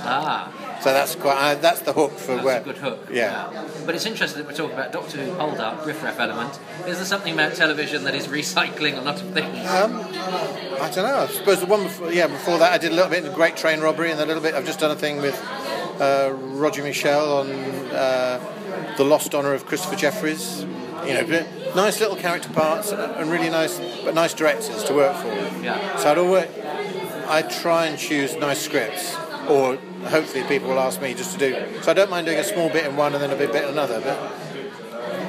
Ah, 0.00 0.52
So 0.80 0.92
that's 0.92 1.14
quite 1.16 1.36
uh, 1.36 1.54
that's 1.56 1.80
the 1.80 1.92
hook 1.92 2.12
for 2.12 2.34
that's 2.34 2.44
where. 2.44 2.60
a 2.60 2.64
good 2.64 2.78
hook. 2.78 3.08
Yeah. 3.10 3.68
But 3.84 3.94
it's 3.94 4.06
interesting 4.06 4.42
that 4.42 4.48
we're 4.48 4.56
talking 4.56 4.74
about 4.74 4.92
Doctor 4.92 5.18
Who, 5.18 5.32
Hold 5.34 5.58
Up, 5.58 5.84
Riff 5.84 6.02
Raff 6.02 6.20
element. 6.20 6.58
Is 6.86 6.98
there 6.98 7.04
something 7.04 7.34
about 7.34 7.54
television 7.54 8.04
that 8.04 8.14
is 8.14 8.28
recycling 8.28 8.96
a 8.96 9.00
lot 9.00 9.20
of 9.20 9.28
things? 9.30 9.58
Um, 9.68 9.98
I 10.80 10.90
don't 10.94 11.06
know. 11.08 11.18
I 11.18 11.26
suppose 11.26 11.60
the 11.60 11.66
one 11.66 11.82
before, 11.84 12.12
yeah, 12.12 12.28
before 12.28 12.58
that 12.58 12.72
I 12.72 12.78
did 12.78 12.92
a 12.92 12.94
little 12.94 13.10
bit 13.10 13.24
of 13.24 13.34
Great 13.34 13.56
Train 13.56 13.80
Robbery, 13.80 14.10
and 14.10 14.20
a 14.20 14.26
little 14.26 14.42
bit. 14.42 14.54
I've 14.54 14.66
just 14.66 14.78
done 14.78 14.90
a 14.90 14.96
thing 14.96 15.18
with 15.18 15.36
uh, 16.00 16.30
Roger 16.32 16.82
Michell 16.82 17.38
on 17.38 17.50
uh, 17.50 18.94
the 18.96 19.04
Lost 19.04 19.34
Honor 19.34 19.54
of 19.54 19.66
Christopher 19.66 19.96
Jefferies. 19.96 20.64
You 21.06 21.14
know, 21.14 21.46
nice 21.74 22.00
little 22.00 22.16
character 22.16 22.50
parts 22.50 22.92
and 22.92 23.30
really 23.30 23.48
nice, 23.48 23.78
but 24.04 24.14
nice 24.14 24.34
directors 24.34 24.84
to 24.84 24.94
work 24.94 25.16
for. 25.16 25.28
Yeah. 25.62 25.96
So 25.96 26.10
I'd 26.10 26.18
always, 26.18 26.48
I 27.28 27.42
try 27.42 27.86
and 27.86 27.98
choose 27.98 28.36
nice 28.36 28.60
scripts, 28.60 29.14
or 29.48 29.76
hopefully 30.08 30.44
people 30.44 30.68
will 30.68 30.78
ask 30.78 31.00
me 31.00 31.14
just 31.14 31.32
to 31.32 31.38
do. 31.38 31.82
So 31.82 31.90
I 31.90 31.94
don't 31.94 32.10
mind 32.10 32.26
doing 32.26 32.38
a 32.38 32.44
small 32.44 32.68
bit 32.68 32.86
in 32.86 32.96
one 32.96 33.14
and 33.14 33.22
then 33.22 33.30
a 33.30 33.36
big 33.36 33.52
bit 33.52 33.64
in 33.64 33.70
another. 33.70 34.00
But 34.00 34.32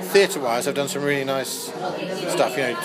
theatre-wise, 0.05 0.67
I've 0.67 0.75
done 0.75 0.87
some 0.87 1.03
really 1.03 1.23
nice 1.23 1.71
stuff. 2.29 2.57
You 2.57 2.63
know, 2.63 2.79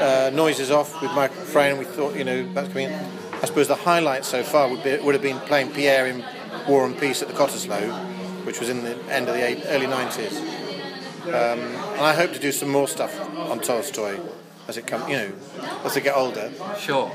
uh, 0.00 0.30
noises 0.32 0.70
off 0.70 1.00
with 1.02 1.12
Michael 1.12 1.42
Frayn. 1.42 1.78
We 1.78 1.84
thought, 1.84 2.16
you 2.16 2.24
know, 2.24 2.52
that's 2.52 2.68
coming. 2.68 2.90
In. 2.90 2.94
I 3.40 3.46
suppose 3.46 3.68
the 3.68 3.76
highlight 3.76 4.24
so 4.24 4.42
far 4.42 4.68
would 4.68 4.82
be 4.82 4.96
would 4.98 5.14
have 5.14 5.22
been 5.22 5.38
playing 5.40 5.70
Pierre 5.72 6.06
in 6.06 6.24
War 6.68 6.84
and 6.84 6.98
Peace 6.98 7.22
at 7.22 7.28
the 7.28 7.34
Cottesloe, 7.34 8.44
which 8.44 8.58
was 8.58 8.68
in 8.68 8.82
the 8.82 8.96
end 9.12 9.28
of 9.28 9.34
the 9.34 9.46
eight, 9.46 9.62
early 9.66 9.86
nineties. 9.86 10.38
Um, 11.26 11.60
and 11.60 12.00
I 12.00 12.14
hope 12.14 12.32
to 12.32 12.38
do 12.38 12.50
some 12.52 12.68
more 12.68 12.88
stuff 12.88 13.18
on 13.36 13.60
Tolstoy 13.60 14.18
as 14.68 14.76
it 14.76 14.86
come, 14.86 15.08
you 15.08 15.16
know, 15.16 15.32
as 15.84 15.96
I 15.96 16.00
get 16.00 16.14
older. 16.16 16.52
Sure. 16.78 17.10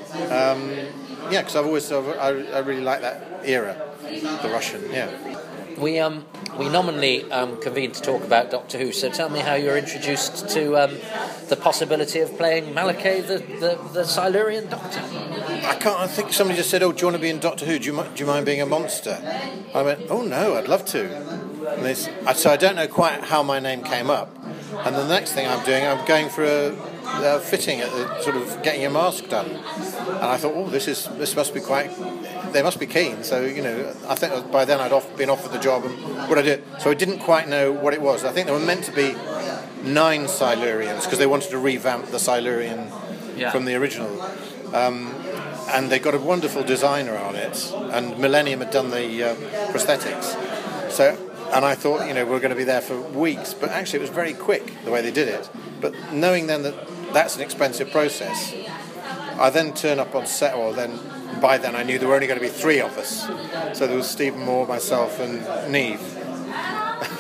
Yeah, 1.32 1.42
because 1.42 1.56
I've 1.56 1.66
always, 1.66 1.90
I've, 1.92 2.08
I, 2.18 2.28
I 2.28 2.60
really 2.60 2.82
like 2.82 3.02
that 3.02 3.42
era, 3.46 3.80
the 4.02 4.50
Russian. 4.50 4.82
Yeah. 4.92 5.10
We 5.78 5.98
um 6.00 6.26
we 6.60 6.70
nominally 6.70 7.24
um, 7.32 7.60
convened 7.60 7.96
to 7.96 8.02
talk 8.02 8.24
about 8.24 8.52
Doctor 8.52 8.78
Who. 8.78 8.92
So 8.92 9.10
tell 9.10 9.30
me 9.30 9.40
how 9.40 9.56
you 9.56 9.70
were 9.70 9.78
introduced 9.78 10.48
to 10.50 10.78
um, 10.78 10.98
the 11.50 11.56
possibility 11.56 12.20
of 12.20 12.38
playing 12.38 12.76
Malohkeh, 12.76 13.26
the, 13.26 13.40
the, 13.60 13.80
the 13.92 14.04
Silurian 14.04 14.70
Doctor. 14.70 15.00
I 15.00 15.76
can't. 15.80 16.00
I 16.00 16.06
think 16.06 16.32
somebody 16.32 16.58
just 16.58 16.70
said, 16.70 16.84
"Oh, 16.84 16.92
do 16.92 17.00
you 17.00 17.08
want 17.08 17.16
to 17.16 17.22
be 17.22 17.30
in 17.32 17.40
Doctor 17.40 17.66
Who? 17.66 17.80
Do 17.80 17.86
you, 17.92 18.04
do 18.04 18.10
you 18.24 18.28
mind 18.28 18.46
being 18.46 18.62
a 18.62 18.68
monster?" 18.68 19.18
I 19.74 19.82
went, 19.82 20.02
"Oh 20.12 20.22
no, 20.22 20.58
I'd 20.58 20.68
love 20.68 20.86
to." 20.88 21.06
And 21.74 21.84
this, 21.84 22.08
I- 22.28 22.34
so 22.34 22.52
I 22.52 22.58
don't 22.58 22.76
know 22.76 22.88
quite 22.88 23.22
how 23.24 23.42
my 23.42 23.60
name 23.60 23.82
came 23.82 24.12
up. 24.12 24.30
And 24.86 24.96
the 24.96 25.08
next 25.08 25.34
thing 25.34 25.48
I'm 25.48 25.66
doing, 25.66 25.88
I'm 25.88 26.06
going 26.06 26.30
for 26.30 26.44
a, 26.44 26.76
a 27.06 27.40
fitting 27.40 27.82
at 27.82 27.92
the 27.92 28.22
sort 28.22 28.36
of 28.36 28.62
getting 28.64 28.82
your 28.82 28.92
mask 28.92 29.30
done. 29.30 29.50
And 29.50 30.26
I 30.36 30.38
thought, 30.38 30.54
"Oh, 30.56 30.68
this 30.68 30.88
is 30.88 31.08
this 31.18 31.36
must 31.36 31.54
be 31.54 31.60
quite." 31.60 31.92
They 32.54 32.62
must 32.62 32.80
be 32.80 32.86
keen. 32.86 33.24
So 33.24 33.42
you 33.44 33.62
know, 33.64 33.94
I 34.08 34.16
think 34.16 34.52
by 34.52 34.64
then 34.66 34.80
I'd 34.80 34.92
off, 34.92 35.08
been 35.18 35.30
offered 35.30 35.52
the 35.52 35.60
job 35.60 35.86
and 35.86 35.94
what 36.30 36.38
I 36.38 36.44
did. 36.44 36.64
So 36.80 36.92
I 36.92 36.94
didn't 36.94 37.20
quite 37.20 37.48
know 37.50 37.72
what 37.72 37.94
it 37.94 38.02
was. 38.02 38.24
I 38.24 38.32
think 38.32 38.46
there 38.48 38.56
were 38.58 38.66
meant 38.66 38.84
to 38.86 38.92
be 38.92 39.16
nine 39.84 40.26
Silurians 40.26 41.04
because 41.04 41.18
they 41.20 41.26
wanted 41.26 41.50
to 41.50 41.58
revamp 41.58 42.08
the 42.08 42.20
Silurian 42.20 42.92
Yeah. 43.36 43.52
from 43.52 43.66
the 43.66 43.76
original 43.76 44.10
and 45.74 45.90
they 45.90 46.00
got 46.00 46.14
a 46.14 46.20
wonderful 46.20 46.64
designer 46.64 47.18
on 47.18 47.36
it, 47.36 47.72
and 47.92 48.18
Millennium 48.20 48.60
had 48.60 48.72
done 48.72 48.92
the 48.92 49.24
uh, 49.24 49.36
prosthetics. 49.72 50.36
So, 50.92 51.18
and 51.54 51.66
I 51.66 51.76
thought, 51.76 52.08
you 52.08 52.14
know, 52.14 52.26
we 52.26 52.36
are 52.36 52.40
going 52.40 52.52
to 52.52 52.56
be 52.56 52.64
there 52.64 52.82
for 52.82 53.00
weeks, 53.00 53.54
but 53.54 53.70
actually 53.70 53.98
it 54.00 54.02
was 54.02 54.10
very 54.10 54.34
quick 54.34 54.74
the 54.86 54.92
way 54.92 55.02
they 55.02 55.12
did 55.12 55.28
it. 55.28 55.50
But 55.82 55.94
knowing 56.12 56.48
then 56.48 56.64
that 56.64 56.76
that's 57.14 57.36
an 57.36 57.42
expensive 57.42 57.92
process, 57.92 58.54
I 59.40 59.50
then 59.50 59.74
turn 59.74 60.00
up 60.00 60.16
on 60.16 60.26
set, 60.26 60.56
or 60.56 60.74
then 60.74 61.00
by 61.42 61.58
then 61.58 61.76
I 61.76 61.84
knew 61.84 61.98
there 62.00 62.08
were 62.08 62.16
only 62.16 62.28
going 62.28 62.40
to 62.40 62.46
be 62.46 62.52
three 62.52 62.80
of 62.80 62.98
us. 62.98 63.28
So 63.78 63.88
there 63.88 63.98
was 63.98 64.10
Stephen 64.10 64.42
Moore, 64.42 64.68
myself, 64.68 65.20
and 65.20 65.72
Neve. 65.72 66.02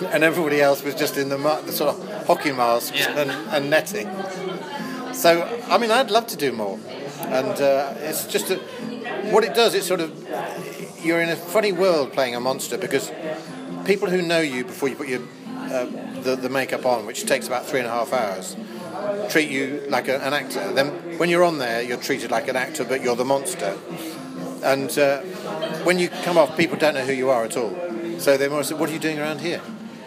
and 0.13 0.23
everybody 0.23 0.61
else 0.61 0.83
was 0.83 0.95
just 0.95 1.17
in 1.17 1.29
the, 1.29 1.37
the 1.37 1.71
sort 1.71 1.95
of 1.95 2.25
hockey 2.27 2.51
masks 2.51 2.97
Yeah. 2.99 3.19
and, 3.19 3.31
and 3.31 3.69
netting. 3.69 4.09
So, 5.13 5.43
I 5.67 5.77
mean, 5.77 5.91
I'd 5.91 6.11
love 6.11 6.27
to 6.27 6.37
do 6.37 6.51
more. 6.51 6.79
And 7.21 7.59
uh, 7.61 7.93
it's 7.97 8.27
just 8.27 8.49
a, 8.51 8.57
what 9.31 9.43
it 9.43 9.53
does, 9.53 9.73
it's 9.73 9.87
sort 9.87 10.01
of, 10.01 10.11
you're 11.03 11.21
in 11.21 11.29
a 11.29 11.35
funny 11.35 11.71
world 11.71 12.13
playing 12.13 12.35
a 12.35 12.39
monster 12.39 12.77
because 12.77 13.11
people 13.85 14.09
who 14.09 14.21
know 14.21 14.39
you 14.39 14.63
before 14.63 14.89
you 14.89 14.95
put 14.95 15.07
your 15.07 15.21
uh, 15.49 15.85
the, 16.21 16.35
the 16.35 16.49
makeup 16.49 16.85
on, 16.85 17.05
which 17.05 17.25
takes 17.25 17.47
about 17.47 17.65
three 17.65 17.79
and 17.79 17.87
a 17.87 17.91
half 17.91 18.13
hours, 18.13 18.55
treat 19.29 19.49
you 19.49 19.83
like 19.89 20.07
a, 20.07 20.19
an 20.25 20.33
actor. 20.33 20.73
Then 20.73 21.17
when 21.17 21.29
you're 21.29 21.43
on 21.43 21.57
there, 21.57 21.81
you're 21.81 21.97
treated 21.97 22.31
like 22.31 22.47
an 22.47 22.55
actor, 22.55 22.83
but 22.83 23.01
you're 23.01 23.15
the 23.15 23.25
monster. 23.25 23.77
And 24.63 24.97
uh, 24.97 25.21
when 25.83 25.99
you 25.99 26.09
come 26.09 26.37
off, 26.37 26.55
people 26.55 26.77
don't 26.77 26.93
know 26.93 27.05
who 27.05 27.13
you 27.13 27.29
are 27.29 27.43
at 27.43 27.57
all. 27.57 27.75
So 28.19 28.37
they 28.37 28.47
more 28.47 28.63
say, 28.63 28.75
"What 28.75 28.89
are 28.89 28.93
you 28.93 28.99
doing 28.99 29.19
around 29.19 29.41
here?" 29.41 29.61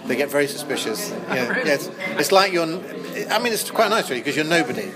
They 0.07 0.17
get 0.17 0.31
very 0.31 0.47
suspicious. 0.47 1.11
Yeah, 1.11 1.49
Really? 1.57 1.69
yeah, 1.69 1.79
it's, 2.19 2.33
like 2.33 2.53
you're. 2.53 2.65
I 3.31 3.39
mean, 3.39 3.53
it's 3.53 3.71
quite 3.71 3.91
nice 3.91 4.09
really 4.09 4.23
because 4.23 4.37
you're 4.37 4.45
nobody, 4.45 4.87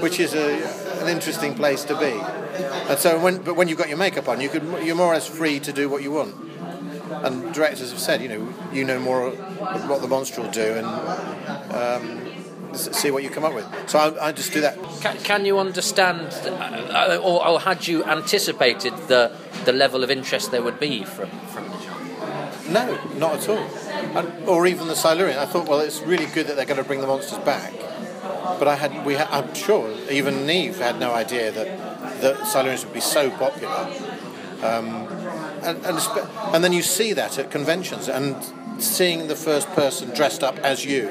which 0.00 0.20
is 0.20 0.34
a, 0.34 1.02
an 1.02 1.08
interesting 1.08 1.54
place 1.54 1.82
to 1.84 1.98
be. 1.98 2.12
And 2.88 2.98
so 2.98 3.18
when, 3.18 3.38
but 3.38 3.56
when 3.56 3.68
you've 3.68 3.78
got 3.78 3.88
your 3.88 3.96
makeup 3.96 4.28
on, 4.28 4.40
you 4.40 4.48
could, 4.48 4.62
you're 4.84 4.96
more 4.96 5.06
or 5.06 5.14
less 5.14 5.26
free 5.26 5.60
to 5.60 5.72
do 5.72 5.88
what 5.88 6.02
you 6.02 6.12
want. 6.12 6.34
And 7.24 7.52
directors 7.54 7.90
have 7.90 7.98
said, 8.00 8.20
you 8.20 8.28
know, 8.28 8.54
you 8.72 8.84
know 8.84 8.98
more 8.98 9.30
what 9.30 10.02
the 10.02 10.08
monster 10.08 10.42
will 10.42 10.50
do, 10.50 10.74
and 10.74 10.86
um, 11.74 12.20
see 12.74 13.10
what 13.10 13.22
you 13.22 13.30
come 13.30 13.44
up 13.44 13.54
with. 13.54 13.66
So 13.88 13.98
I, 13.98 14.28
I 14.28 14.32
just 14.32 14.52
do 14.52 14.60
that. 14.60 14.76
Can, 15.00 15.16
can 15.18 15.44
you 15.44 15.58
understand, 15.58 16.32
uh, 16.46 17.20
or, 17.22 17.46
or 17.46 17.60
had 17.60 17.86
you 17.86 18.04
anticipated 18.04 18.94
the 19.08 19.32
the 19.64 19.72
level 19.72 20.02
of 20.02 20.10
interest 20.10 20.50
there 20.50 20.62
would 20.62 20.80
be 20.80 21.04
from 21.04 21.30
from 21.52 21.64
the 21.68 21.78
job? 21.78 22.00
No, 22.70 22.98
not 23.18 23.34
at 23.34 23.48
all. 23.48 23.68
And, 24.16 24.48
or 24.48 24.66
even 24.66 24.88
the 24.88 24.94
Silurian. 24.96 25.38
I 25.38 25.44
thought, 25.46 25.68
well, 25.68 25.80
it's 25.80 26.00
really 26.02 26.26
good 26.26 26.46
that 26.46 26.56
they're 26.56 26.66
going 26.66 26.78
to 26.78 26.84
bring 26.84 27.00
the 27.00 27.06
monsters 27.06 27.38
back. 27.38 27.72
But 28.58 28.68
I 28.68 28.76
had, 28.76 29.04
we, 29.04 29.14
had, 29.14 29.28
I'm 29.30 29.54
sure, 29.54 29.92
even 30.10 30.46
Neve 30.46 30.78
had 30.78 30.98
no 30.98 31.12
idea 31.12 31.52
that 31.52 32.20
that 32.20 32.36
Silurians 32.36 32.84
would 32.84 32.94
be 32.94 33.00
so 33.00 33.30
popular. 33.30 33.88
Um, 34.62 35.08
and, 35.62 35.84
and, 35.84 35.98
and 36.54 36.64
then 36.64 36.72
you 36.72 36.82
see 36.82 37.12
that 37.14 37.38
at 37.38 37.50
conventions, 37.50 38.08
and 38.08 38.36
seeing 38.82 39.28
the 39.28 39.36
first 39.36 39.68
person 39.72 40.10
dressed 40.10 40.42
up 40.42 40.58
as 40.58 40.84
you 40.84 41.08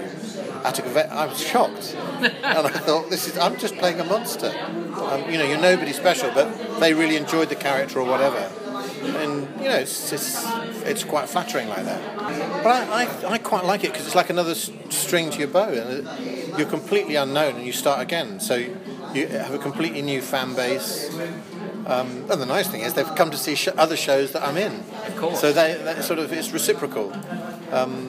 at 0.64 0.80
a 0.80 0.82
convention, 0.82 1.12
I 1.12 1.26
was 1.26 1.40
shocked. 1.42 1.96
and 1.96 2.68
I 2.68 2.70
thought, 2.70 3.10
this 3.10 3.28
is, 3.28 3.38
I'm 3.38 3.58
just 3.58 3.76
playing 3.78 4.00
a 4.00 4.04
monster. 4.04 4.48
Um, 4.48 5.30
you 5.30 5.38
know, 5.38 5.46
you're 5.46 5.60
nobody 5.62 5.94
special, 5.94 6.32
but 6.34 6.80
they 6.80 6.94
really 6.94 7.16
enjoyed 7.16 7.50
the 7.50 7.56
character 7.56 8.00
or 8.00 8.06
whatever 8.06 8.50
and 9.02 9.48
you 9.60 9.68
know 9.68 9.76
it's, 9.76 10.12
it's 10.12 10.46
it's 10.86 11.04
quite 11.04 11.30
flattering 11.30 11.68
like 11.70 11.86
that. 11.86 12.18
But 12.64 12.90
I, 12.90 13.04
I, 13.04 13.32
I 13.34 13.38
quite 13.38 13.66
like 13.66 13.84
it 13.84 13.92
because 13.92 14.06
it's 14.06 14.16
like 14.16 14.30
another 14.30 14.56
string 14.56 15.30
to 15.32 15.40
your 15.40 15.48
bow, 15.48 15.70
and 15.70 16.58
you're 16.58 16.70
completely 16.70 17.16
unknown 17.16 17.56
and 17.56 17.66
you 17.66 17.72
start 17.72 18.02
again. 18.02 18.40
So 18.40 18.56
you 19.14 19.28
have 19.28 19.54
a 19.54 19.60
completely 19.60 20.02
new 20.02 20.22
fan 20.22 20.56
base. 20.56 21.14
Um, 21.86 22.30
and 22.30 22.40
the 22.40 22.46
nice 22.46 22.68
thing 22.68 22.82
is 22.82 22.94
they've 22.94 23.16
come 23.16 23.32
to 23.32 23.38
see 23.38 23.56
sh- 23.56 23.70
other 23.76 23.98
shows 23.98 24.34
that 24.34 24.44
I'm 24.44 24.58
in. 24.58 24.84
Of 25.08 25.18
course. 25.18 25.42
So 25.42 25.52
they, 25.52 25.74
they 25.74 26.02
sort 26.02 26.20
of 26.20 26.32
it's 26.32 26.52
reciprocal, 26.52 27.12
um, 27.72 28.09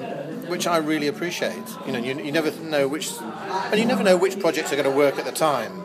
which 0.50 0.66
I 0.66 0.76
really 0.78 1.06
appreciate. 1.06 1.62
You 1.86 1.92
know, 1.92 1.98
you, 1.98 2.18
you 2.18 2.32
never 2.32 2.50
know 2.62 2.88
which, 2.88 3.12
and 3.20 3.78
you 3.78 3.86
never 3.86 4.02
know 4.02 4.16
which 4.16 4.38
projects 4.38 4.72
are 4.72 4.76
going 4.76 4.90
to 4.90 4.96
work 4.96 5.18
at 5.18 5.24
the 5.24 5.32
time. 5.32 5.82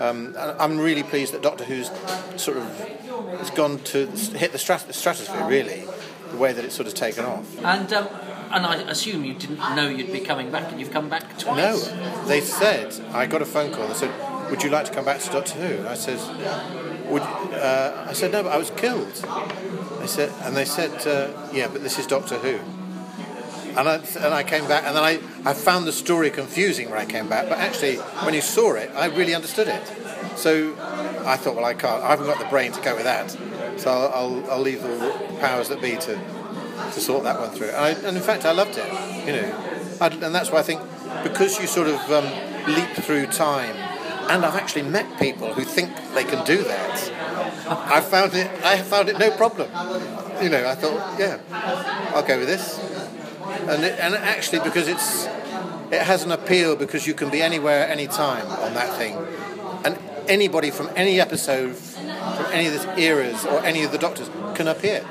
Um, 0.00 0.34
I'm 0.38 0.78
really 0.78 1.02
pleased 1.02 1.32
that 1.34 1.42
Doctor 1.42 1.64
Who's 1.64 1.90
sort 2.40 2.56
of 2.56 2.64
has 3.38 3.50
gone 3.50 3.78
to 3.80 4.06
hit 4.06 4.52
the 4.52 4.58
strat- 4.58 4.92
stratosphere. 4.92 5.46
Really, 5.46 5.84
the 6.30 6.36
way 6.36 6.52
that 6.52 6.64
it's 6.64 6.74
sort 6.74 6.88
of 6.88 6.94
taken 6.94 7.24
off. 7.24 7.46
And 7.64 7.92
um, 7.92 8.08
and 8.50 8.64
I 8.66 8.76
assume 8.88 9.24
you 9.24 9.34
didn't 9.34 9.58
know 9.76 9.88
you'd 9.88 10.12
be 10.12 10.20
coming 10.20 10.50
back, 10.50 10.70
and 10.70 10.80
you've 10.80 10.92
come 10.92 11.08
back 11.08 11.38
twice. 11.38 11.56
No, 11.56 12.26
they 12.26 12.40
said 12.40 12.94
I 13.12 13.26
got 13.26 13.42
a 13.42 13.46
phone 13.46 13.72
call. 13.72 13.88
They 13.88 13.94
said, 13.94 14.50
"Would 14.50 14.62
you 14.62 14.70
like 14.70 14.86
to 14.86 14.92
come 14.92 15.04
back 15.04 15.20
to 15.20 15.30
Doctor 15.30 15.54
Who?" 15.54 15.78
And 15.78 15.88
I 15.88 15.94
said, 15.94 16.18
"Would?" 17.10 17.22
Uh, 17.22 18.04
I 18.08 18.12
said, 18.12 18.32
"No, 18.32 18.42
but 18.44 18.52
I 18.52 18.56
was 18.56 18.70
killed." 18.70 19.12
They 20.00 20.06
said, 20.06 20.32
and 20.42 20.56
they 20.56 20.64
said, 20.64 21.06
uh, 21.06 21.50
"Yeah, 21.52 21.68
but 21.68 21.82
this 21.82 21.98
is 21.98 22.06
Doctor 22.06 22.38
Who." 22.38 22.60
And 23.78 23.88
I, 23.88 23.94
and 23.94 24.34
I 24.34 24.42
came 24.42 24.66
back, 24.66 24.84
and 24.84 24.96
then 24.96 25.04
I, 25.04 25.20
I 25.48 25.54
found 25.54 25.86
the 25.86 25.92
story 25.92 26.30
confusing 26.30 26.90
when 26.90 26.98
I 26.98 27.04
came 27.04 27.28
back. 27.28 27.48
But 27.48 27.58
actually, 27.58 27.96
when 28.24 28.34
you 28.34 28.40
saw 28.40 28.74
it, 28.74 28.90
I 28.96 29.06
really 29.06 29.36
understood 29.36 29.68
it. 29.68 29.86
So 30.36 30.74
I 31.24 31.36
thought, 31.36 31.54
well, 31.54 31.64
I 31.64 31.74
can't. 31.74 32.02
I 32.02 32.08
haven't 32.08 32.26
got 32.26 32.40
the 32.40 32.46
brain 32.46 32.72
to 32.72 32.80
go 32.80 32.96
with 32.96 33.04
that. 33.04 33.30
So 33.78 33.88
I'll, 33.88 34.12
I'll, 34.12 34.50
I'll 34.50 34.60
leave 34.60 34.82
the 34.82 35.36
powers 35.40 35.68
that 35.68 35.80
be 35.80 35.92
to 35.92 36.14
to 36.92 37.00
sort 37.00 37.22
that 37.24 37.38
one 37.38 37.50
through. 37.50 37.68
And, 37.68 37.76
I, 37.76 37.90
and 37.90 38.16
in 38.16 38.22
fact, 38.22 38.44
I 38.44 38.52
loved 38.52 38.76
it. 38.76 38.86
You 39.26 39.32
know, 39.40 39.96
I, 40.00 40.08
and 40.08 40.34
that's 40.34 40.50
why 40.50 40.58
I 40.58 40.62
think 40.62 40.80
because 41.22 41.60
you 41.60 41.68
sort 41.68 41.86
of 41.86 42.00
um, 42.10 42.24
leap 42.74 42.90
through 43.04 43.26
time, 43.26 43.76
and 44.28 44.44
I've 44.44 44.56
actually 44.56 44.82
met 44.82 45.06
people 45.20 45.54
who 45.54 45.62
think 45.62 45.90
they 46.14 46.24
can 46.24 46.44
do 46.44 46.64
that. 46.64 47.12
I 47.68 48.00
found 48.00 48.34
it. 48.34 48.50
I 48.64 48.78
found 48.78 49.08
it 49.08 49.18
no 49.18 49.30
problem. 49.36 49.70
You 50.42 50.48
know, 50.48 50.66
I 50.68 50.74
thought, 50.74 51.18
yeah, 51.18 51.38
I'll 52.14 52.26
go 52.26 52.38
with 52.38 52.48
this. 52.48 52.87
And 53.68 53.84
it, 53.84 53.98
and 54.00 54.14
actually, 54.14 54.60
because 54.60 54.88
it's 54.88 55.26
it 55.90 56.02
has 56.02 56.22
an 56.24 56.32
appeal 56.32 56.76
because 56.76 57.06
you 57.06 57.14
can 57.14 57.30
be 57.30 57.42
anywhere, 57.42 57.86
anytime 57.88 58.46
on 58.46 58.74
that 58.74 58.96
thing, 58.96 59.16
and 59.84 59.98
anybody 60.26 60.70
from 60.70 60.90
any 60.96 61.20
episode, 61.20 61.74
from 61.74 62.46
any 62.52 62.66
of 62.66 62.74
the 62.74 62.98
eras 62.98 63.44
or 63.44 63.64
any 63.64 63.84
of 63.84 63.92
the 63.92 63.98
Doctors 63.98 64.30
can 64.54 64.68
appear. 64.68 65.04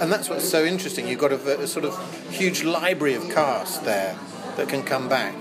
And 0.00 0.10
that's 0.10 0.30
what's 0.30 0.48
so 0.48 0.64
interesting. 0.64 1.06
You've 1.06 1.20
got 1.20 1.32
a, 1.32 1.60
a 1.60 1.66
sort 1.66 1.84
of 1.84 1.94
huge 2.30 2.64
library 2.64 3.14
of 3.14 3.28
cast 3.30 3.84
there 3.84 4.16
that 4.56 4.68
can 4.68 4.82
come 4.82 5.08
back, 5.08 5.34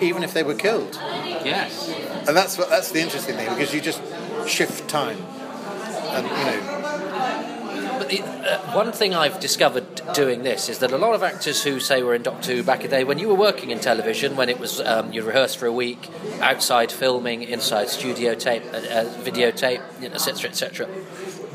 even 0.00 0.22
if 0.22 0.32
they 0.32 0.42
were 0.42 0.54
killed. 0.54 0.94
Yes. 0.94 1.88
And 2.26 2.36
that's 2.36 2.56
what 2.56 2.70
that's 2.70 2.90
the 2.92 3.00
interesting 3.00 3.36
thing 3.36 3.48
because 3.50 3.74
you 3.74 3.80
just 3.80 4.00
shift 4.46 4.88
time, 4.88 5.18
and 5.18 6.26
you 6.26 6.44
know, 6.44 7.55
But 7.98 8.08
the, 8.08 8.22
uh, 8.22 8.74
one 8.74 8.92
thing 8.92 9.14
I've 9.14 9.40
discovered 9.40 10.02
doing 10.14 10.42
this 10.42 10.68
is 10.68 10.80
that 10.80 10.92
a 10.92 10.98
lot 10.98 11.14
of 11.14 11.22
actors 11.22 11.62
who 11.62 11.80
say 11.80 12.02
were 12.02 12.14
in 12.14 12.22
Doctor 12.22 12.54
Who 12.54 12.62
back 12.62 12.84
in 12.84 12.90
the 12.90 12.96
day, 12.96 13.04
when 13.04 13.18
you 13.18 13.28
were 13.28 13.34
working 13.34 13.70
in 13.70 13.80
television, 13.80 14.36
when 14.36 14.48
it 14.48 14.58
was 14.58 14.80
um, 14.80 15.12
you 15.12 15.22
rehearsed 15.22 15.58
for 15.58 15.66
a 15.66 15.72
week, 15.72 16.10
outside 16.40 16.92
filming, 16.92 17.42
inside 17.42 17.88
studio 17.88 18.34
tape, 18.34 18.62
uh, 18.72 18.76
uh, 18.76 19.04
videotape, 19.22 19.82
you 20.00 20.08
know, 20.08 20.14
etc., 20.14 20.50
etc., 20.50 20.88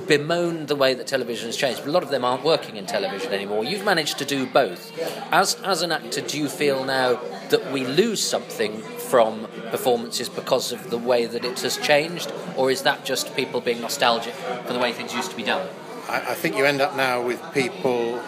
bemoan 0.08 0.65
the 0.65 0.75
way 0.75 0.93
that 0.93 1.08
television 1.08 1.45
has 1.47 1.56
changed. 1.56 1.82
But 1.82 1.89
a 1.89 1.91
lot 1.91 2.04
of 2.04 2.10
them 2.10 2.25
aren't 2.25 2.43
working 2.43 2.75
in 2.75 2.86
television 2.86 3.32
anymore. 3.32 3.63
You've 3.63 3.86
managed 3.86 4.17
to 4.17 4.25
do 4.25 4.45
both. 4.45 4.91
As 5.32 5.56
as 5.63 5.84
an 5.84 5.91
actor, 5.91 6.21
do 6.21 6.39
you 6.39 6.49
feel 6.49 6.84
now 6.84 7.19
that 7.49 7.71
we 7.71 7.86
lose 7.86 8.21
something 8.21 8.82
from 8.82 9.47
performances 9.69 10.27
because 10.27 10.71
of 10.71 10.89
the 10.89 10.97
way 10.97 11.25
that 11.25 11.45
it 11.45 11.60
has 11.60 11.77
changed, 11.77 12.32
or 12.58 12.71
is 12.71 12.82
that 12.82 13.06
just 13.06 13.36
people 13.36 13.62
being 13.62 13.82
nostalgic 13.82 14.34
for 14.34 14.73
the 14.73 14.80
way 14.80 14.91
things 14.91 15.13
used 15.13 15.30
to 15.30 15.38
be 15.38 15.43
done? 15.43 15.67
I, 16.12 16.32
I 16.32 16.34
think 16.34 16.58
you 16.58 16.65
end 16.65 16.82
up 16.82 16.95
now 16.95 17.21
with 17.21 17.41
people 17.54 18.21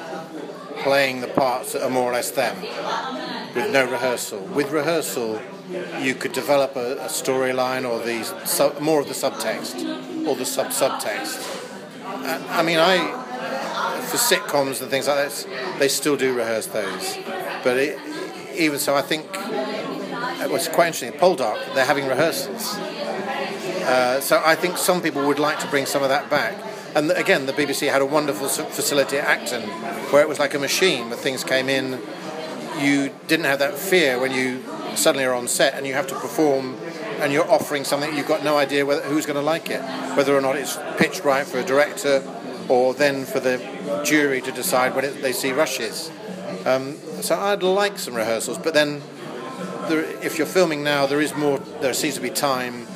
playing 0.82 1.22
the 1.22 1.28
parts 1.28 1.74
that 1.74 1.84
are 1.84 1.89
more 1.89 2.10
or 2.10 2.13
less 2.13 2.32
them, 2.32 2.56
with 3.56 3.72
no 3.72 3.89
rehearsal. 3.89 4.39
With 4.39 4.72
rehearsal, 4.72 5.41
you 6.00 6.15
could 6.15 6.34
develop 6.34 6.76
a, 6.76 6.98
a 6.98 7.08
storyline 7.08 7.88
or 7.89 8.00
the 8.00 8.24
sub, 8.46 8.80
more 8.80 9.00
of 9.02 9.08
the 9.08 9.13
subtext 9.13 9.76
or 10.28 10.36
the 10.36 10.46
sub 10.46 10.67
subtext. 10.67 11.62
And, 12.06 12.43
I 12.46 12.63
mean, 12.63 12.80
I 12.80 13.22
for 14.13 14.17
sitcoms 14.17 14.82
and 14.82 14.91
things 14.91 15.08
like 15.08 15.28
that, 15.28 15.80
they 15.80 15.88
still 15.88 16.15
do 16.15 16.36
rehearse 16.36 16.67
those. 16.67 17.17
But 17.63 17.78
it, 17.78 18.00
even 18.56 18.78
so, 18.80 18.96
I 18.96 19.02
think 19.02 19.26
it 19.34 20.52
was 20.52 20.67
quite 20.67 20.88
interesting. 20.88 21.13
Poldark, 21.13 21.74
they're 21.74 21.86
having 21.86 22.08
rehearsals. 22.08 22.76
Uh, 22.76 24.22
so 24.22 24.41
I 24.46 24.56
think 24.56 24.78
some 24.78 25.02
people 25.02 25.26
would 25.28 25.39
like 25.39 25.60
to 25.60 25.67
bring 25.67 25.86
some 25.86 26.04
of 26.04 26.10
that 26.10 26.30
back. 26.30 26.56
And 26.96 27.12
again, 27.12 27.46
the 27.46 27.54
BBC 27.54 27.92
had 27.92 28.02
a 28.02 28.06
wonderful 28.06 28.48
facility 28.48 29.18
at 29.18 29.26
Acton 29.26 29.64
where 30.12 30.22
it 30.22 30.30
was 30.30 30.40
like 30.40 30.54
a 30.54 30.60
machine 30.60 31.10
where 31.10 31.18
things 31.18 31.44
came 31.44 31.70
in. 31.70 32.00
You 32.80 33.12
didn't 33.28 33.46
have 33.46 33.60
that 33.60 33.76
fear 33.76 34.20
when 34.20 34.32
you 34.32 34.64
suddenly 34.96 35.26
are 35.26 35.34
on 35.34 35.48
set 35.48 35.74
and 35.74 35.88
you 35.88 35.94
have 35.94 36.08
to 36.08 36.16
perform 36.16 36.76
and 37.20 37.32
you're 37.32 37.50
offering 37.50 37.84
something 37.84 38.16
you've 38.16 38.28
got 38.28 38.44
no 38.44 38.58
idea 38.58 38.86
whether, 38.86 39.02
who's 39.02 39.26
going 39.26 39.38
to 39.38 39.42
like 39.42 39.70
it, 39.70 39.82
whether 40.16 40.36
or 40.36 40.42
not 40.42 40.56
it's 40.56 40.78
pitched 40.98 41.24
right 41.24 41.46
for 41.46 41.60
a 41.60 41.64
director 41.64 42.24
or 42.70 42.94
then 42.94 43.26
for 43.26 43.40
the 43.40 43.58
jury 44.04 44.42
to 44.42 44.52
decide 44.52 44.96
when 44.96 45.06
it, 45.06 45.22
they 45.22 45.32
see 45.32 45.52
rushes. 45.52 46.12
Um, 46.66 46.98
so 47.22 47.40
I'd 47.40 47.64
like 47.64 47.98
some 47.98 48.16
rehearsals, 48.16 48.58
but 48.58 48.74
then 48.74 49.02
there, 49.88 50.04
if 50.24 50.38
you're 50.38 50.48
filming 50.48 50.84
now, 50.84 51.06
there 51.06 51.22
is 51.22 51.36
more. 51.36 51.60
There 51.82 51.94
seems 51.94 52.16
to 52.16 52.22
be 52.22 52.30
time 52.30 52.88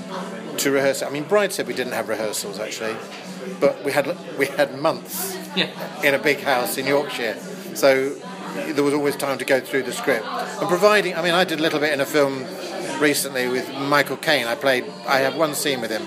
to 0.58 0.72
rehearse. 0.72 1.04
I 1.04 1.10
mean, 1.10 1.26
Brideshead 1.26 1.66
we 1.66 1.74
didn't 1.74 1.94
have 1.94 2.10
rehearsals 2.10 2.60
actually, 2.60 2.96
but 3.60 3.84
we 3.84 3.92
had 3.92 4.16
we 4.38 4.46
had 4.46 4.80
months 4.80 5.38
Yeah. 5.56 5.70
in 6.04 6.14
a 6.14 6.20
big 6.20 6.40
house 6.42 6.78
in 6.78 6.86
Yorkshire, 6.88 7.36
so 7.74 8.10
there 8.74 8.84
was 8.84 8.94
always 8.94 9.16
time 9.16 9.38
to 9.38 9.46
go 9.46 9.60
through 9.60 9.84
the 9.84 9.92
script. 9.92 10.26
And 10.26 10.68
providing, 10.68 11.16
I 11.16 11.22
mean, 11.22 11.34
I 11.34 11.44
did 11.44 11.60
a 11.60 11.62
little 11.62 11.80
bit 11.80 11.94
in 11.94 12.02
a 12.02 12.06
film 12.06 12.46
recently 13.00 13.48
with 13.48 13.72
Michael 13.76 14.18
Caine. 14.18 14.48
I 14.48 14.56
played. 14.56 14.86
I 15.08 15.20
had 15.20 15.38
one 15.38 15.54
scene 15.56 15.82
with 15.82 15.92
him, 15.92 16.04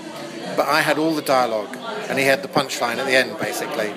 but 0.57 0.67
I 0.67 0.81
had 0.81 0.97
all 0.97 1.13
the 1.13 1.21
dialogue, 1.21 1.75
and 2.09 2.17
he 2.19 2.25
had 2.25 2.41
the 2.41 2.47
punchline 2.49 2.97
at 2.97 3.05
the 3.05 3.15
end, 3.15 3.37
basically. 3.39 3.93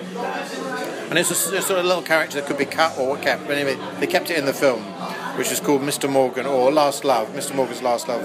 And 1.10 1.18
it's 1.18 1.30
a, 1.30 1.56
a 1.56 1.62
sort 1.62 1.78
of 1.80 1.84
little 1.84 2.02
character 2.02 2.40
that 2.40 2.46
could 2.46 2.58
be 2.58 2.64
cut 2.64 2.98
or 2.98 3.16
kept. 3.18 3.46
But 3.46 3.56
anyway, 3.56 3.78
they 4.00 4.06
kept 4.06 4.30
it 4.30 4.38
in 4.38 4.46
the 4.46 4.52
film, 4.54 4.82
which 5.36 5.50
is 5.52 5.60
called 5.60 5.82
Mr. 5.82 6.08
Morgan 6.10 6.46
or 6.46 6.72
Last 6.72 7.04
Love, 7.04 7.28
Mr. 7.28 7.54
Morgan's 7.54 7.82
Last 7.82 8.08
Love. 8.08 8.22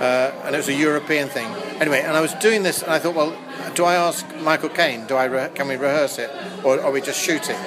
Uh, 0.00 0.30
and 0.44 0.54
it 0.54 0.58
was 0.58 0.68
a 0.68 0.74
European 0.74 1.28
thing. 1.28 1.46
Anyway, 1.80 2.00
and 2.02 2.16
I 2.16 2.20
was 2.20 2.34
doing 2.34 2.62
this, 2.62 2.82
and 2.82 2.92
I 2.92 2.98
thought, 2.98 3.14
well, 3.14 3.34
do 3.76 3.84
I 3.84 3.94
ask 3.94 4.26
Michael 4.40 4.70
Caine? 4.70 5.06
Do 5.06 5.14
I 5.14 5.26
re- 5.26 5.50
can 5.54 5.68
we 5.68 5.76
rehearse 5.76 6.18
it, 6.18 6.30
or 6.64 6.80
are 6.80 6.90
we 6.90 7.00
just 7.00 7.20
shooting? 7.22 7.58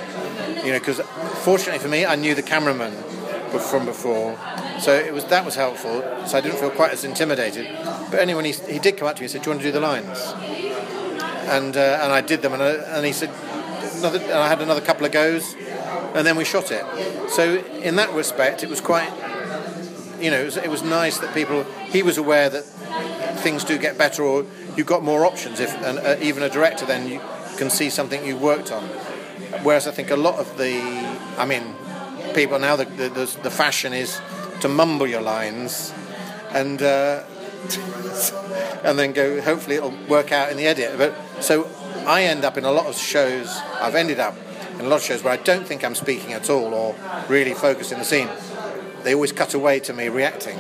You 0.66 0.74
know, 0.74 0.80
because 0.80 1.00
fortunately 1.46 1.80
for 1.80 1.88
me, 1.88 2.06
I 2.06 2.16
knew 2.16 2.36
the 2.36 2.42
cameraman 2.42 2.92
from 3.70 3.86
before, 3.86 4.38
so 4.80 4.94
it 4.94 5.14
was 5.14 5.26
that 5.26 5.46
was 5.46 5.56
helpful. 5.56 6.04
So 6.28 6.38
I 6.38 6.42
didn't 6.42 6.58
feel 6.58 6.72
quite 6.72 6.92
as 6.92 7.04
intimidated. 7.06 7.68
But 8.12 8.20
anyway, 8.20 8.52
he, 8.52 8.74
he 8.74 8.80
did 8.80 8.98
come 8.98 9.08
up 9.08 9.16
to 9.18 9.22
me 9.22 9.26
and 9.26 9.32
said, 9.32 9.44
"Do 9.44 9.50
you 9.50 9.56
want 9.56 9.62
to 9.62 9.68
do 9.68 9.72
the 9.72 9.80
lines?" 9.80 10.20
And 11.48 11.78
uh, 11.78 12.00
and 12.04 12.12
I 12.12 12.22
did 12.22 12.42
them, 12.42 12.54
and, 12.54 12.62
I, 12.62 12.72
and 12.98 13.06
he 13.06 13.14
said, 13.14 13.30
another, 14.00 14.20
and 14.20 14.34
I 14.34 14.48
had 14.48 14.62
another 14.62 14.82
couple 14.82 15.06
of 15.06 15.12
goes, 15.12 15.56
and 16.16 16.26
then 16.26 16.36
we 16.36 16.46
shot 16.46 16.72
it. 16.72 16.84
So 17.30 17.58
in 17.82 17.96
that 17.96 18.14
respect, 18.14 18.64
it 18.64 18.70
was 18.70 18.82
quite, 18.82 19.12
you 20.20 20.30
know, 20.32 20.42
it 20.42 20.46
was, 20.46 20.58
it 20.58 20.70
was 20.70 20.84
nice 20.84 21.18
that 21.20 21.34
people. 21.34 21.64
He 21.90 22.04
was 22.04 22.18
aware 22.18 22.50
that 22.50 22.64
things 23.40 23.64
do 23.64 23.78
get 23.78 23.98
better, 23.98 24.24
or 24.24 24.46
you've 24.80 24.88
got 24.88 25.04
more 25.04 25.26
options. 25.26 25.60
If 25.60 25.76
and 25.84 26.00
uh, 26.00 26.16
even 26.22 26.42
a 26.42 26.50
director 26.50 26.86
then 26.86 27.06
you 27.10 27.20
can 27.58 27.70
see 27.70 27.90
something 27.90 28.26
you 28.26 28.38
worked 28.38 28.72
on. 28.72 28.84
Whereas 29.62 29.88
I 29.88 29.92
think 29.92 30.10
a 30.10 30.16
lot 30.16 30.40
of 30.40 30.58
the, 30.58 30.80
I 31.38 31.46
mean, 31.46 31.76
people 32.34 32.58
now 32.60 32.78
the 32.78 32.86
the, 32.86 33.38
the 33.44 33.52
fashion 33.52 33.92
is 33.92 34.22
to 34.62 34.68
mumble 34.68 35.08
your 35.08 35.22
lines, 35.22 35.94
and. 36.52 36.82
Uh, 36.82 37.24
and 38.86 38.98
then 38.98 39.12
go. 39.12 39.42
Hopefully, 39.42 39.76
it'll 39.76 39.94
work 40.08 40.32
out 40.32 40.50
in 40.50 40.56
the 40.56 40.66
edit. 40.66 40.98
But 40.98 41.14
so 41.44 41.70
I 42.08 42.24
end 42.24 42.46
up 42.46 42.58
in 42.58 42.64
a 42.64 42.72
lot 42.72 42.86
of 42.86 42.98
shows. 42.98 43.50
I've 43.82 43.96
ended 43.96 44.22
up 44.22 44.38
in 44.80 44.86
a 44.86 44.88
lot 44.88 44.96
of 44.96 45.04
shows 45.04 45.26
where 45.26 45.34
I 45.34 45.38
don't 45.44 45.68
think 45.68 45.84
I'm 45.84 45.94
speaking 45.94 46.32
at 46.32 46.50
all 46.50 46.74
or 46.74 46.96
really 47.28 47.54
focused 47.54 47.92
in 47.92 48.00
the 48.00 48.06
scene. 48.06 48.30
They 49.04 49.14
always 49.14 49.34
cut 49.34 49.54
away 49.54 49.82
to 49.82 49.94
me 49.94 50.08
reacting 50.08 50.58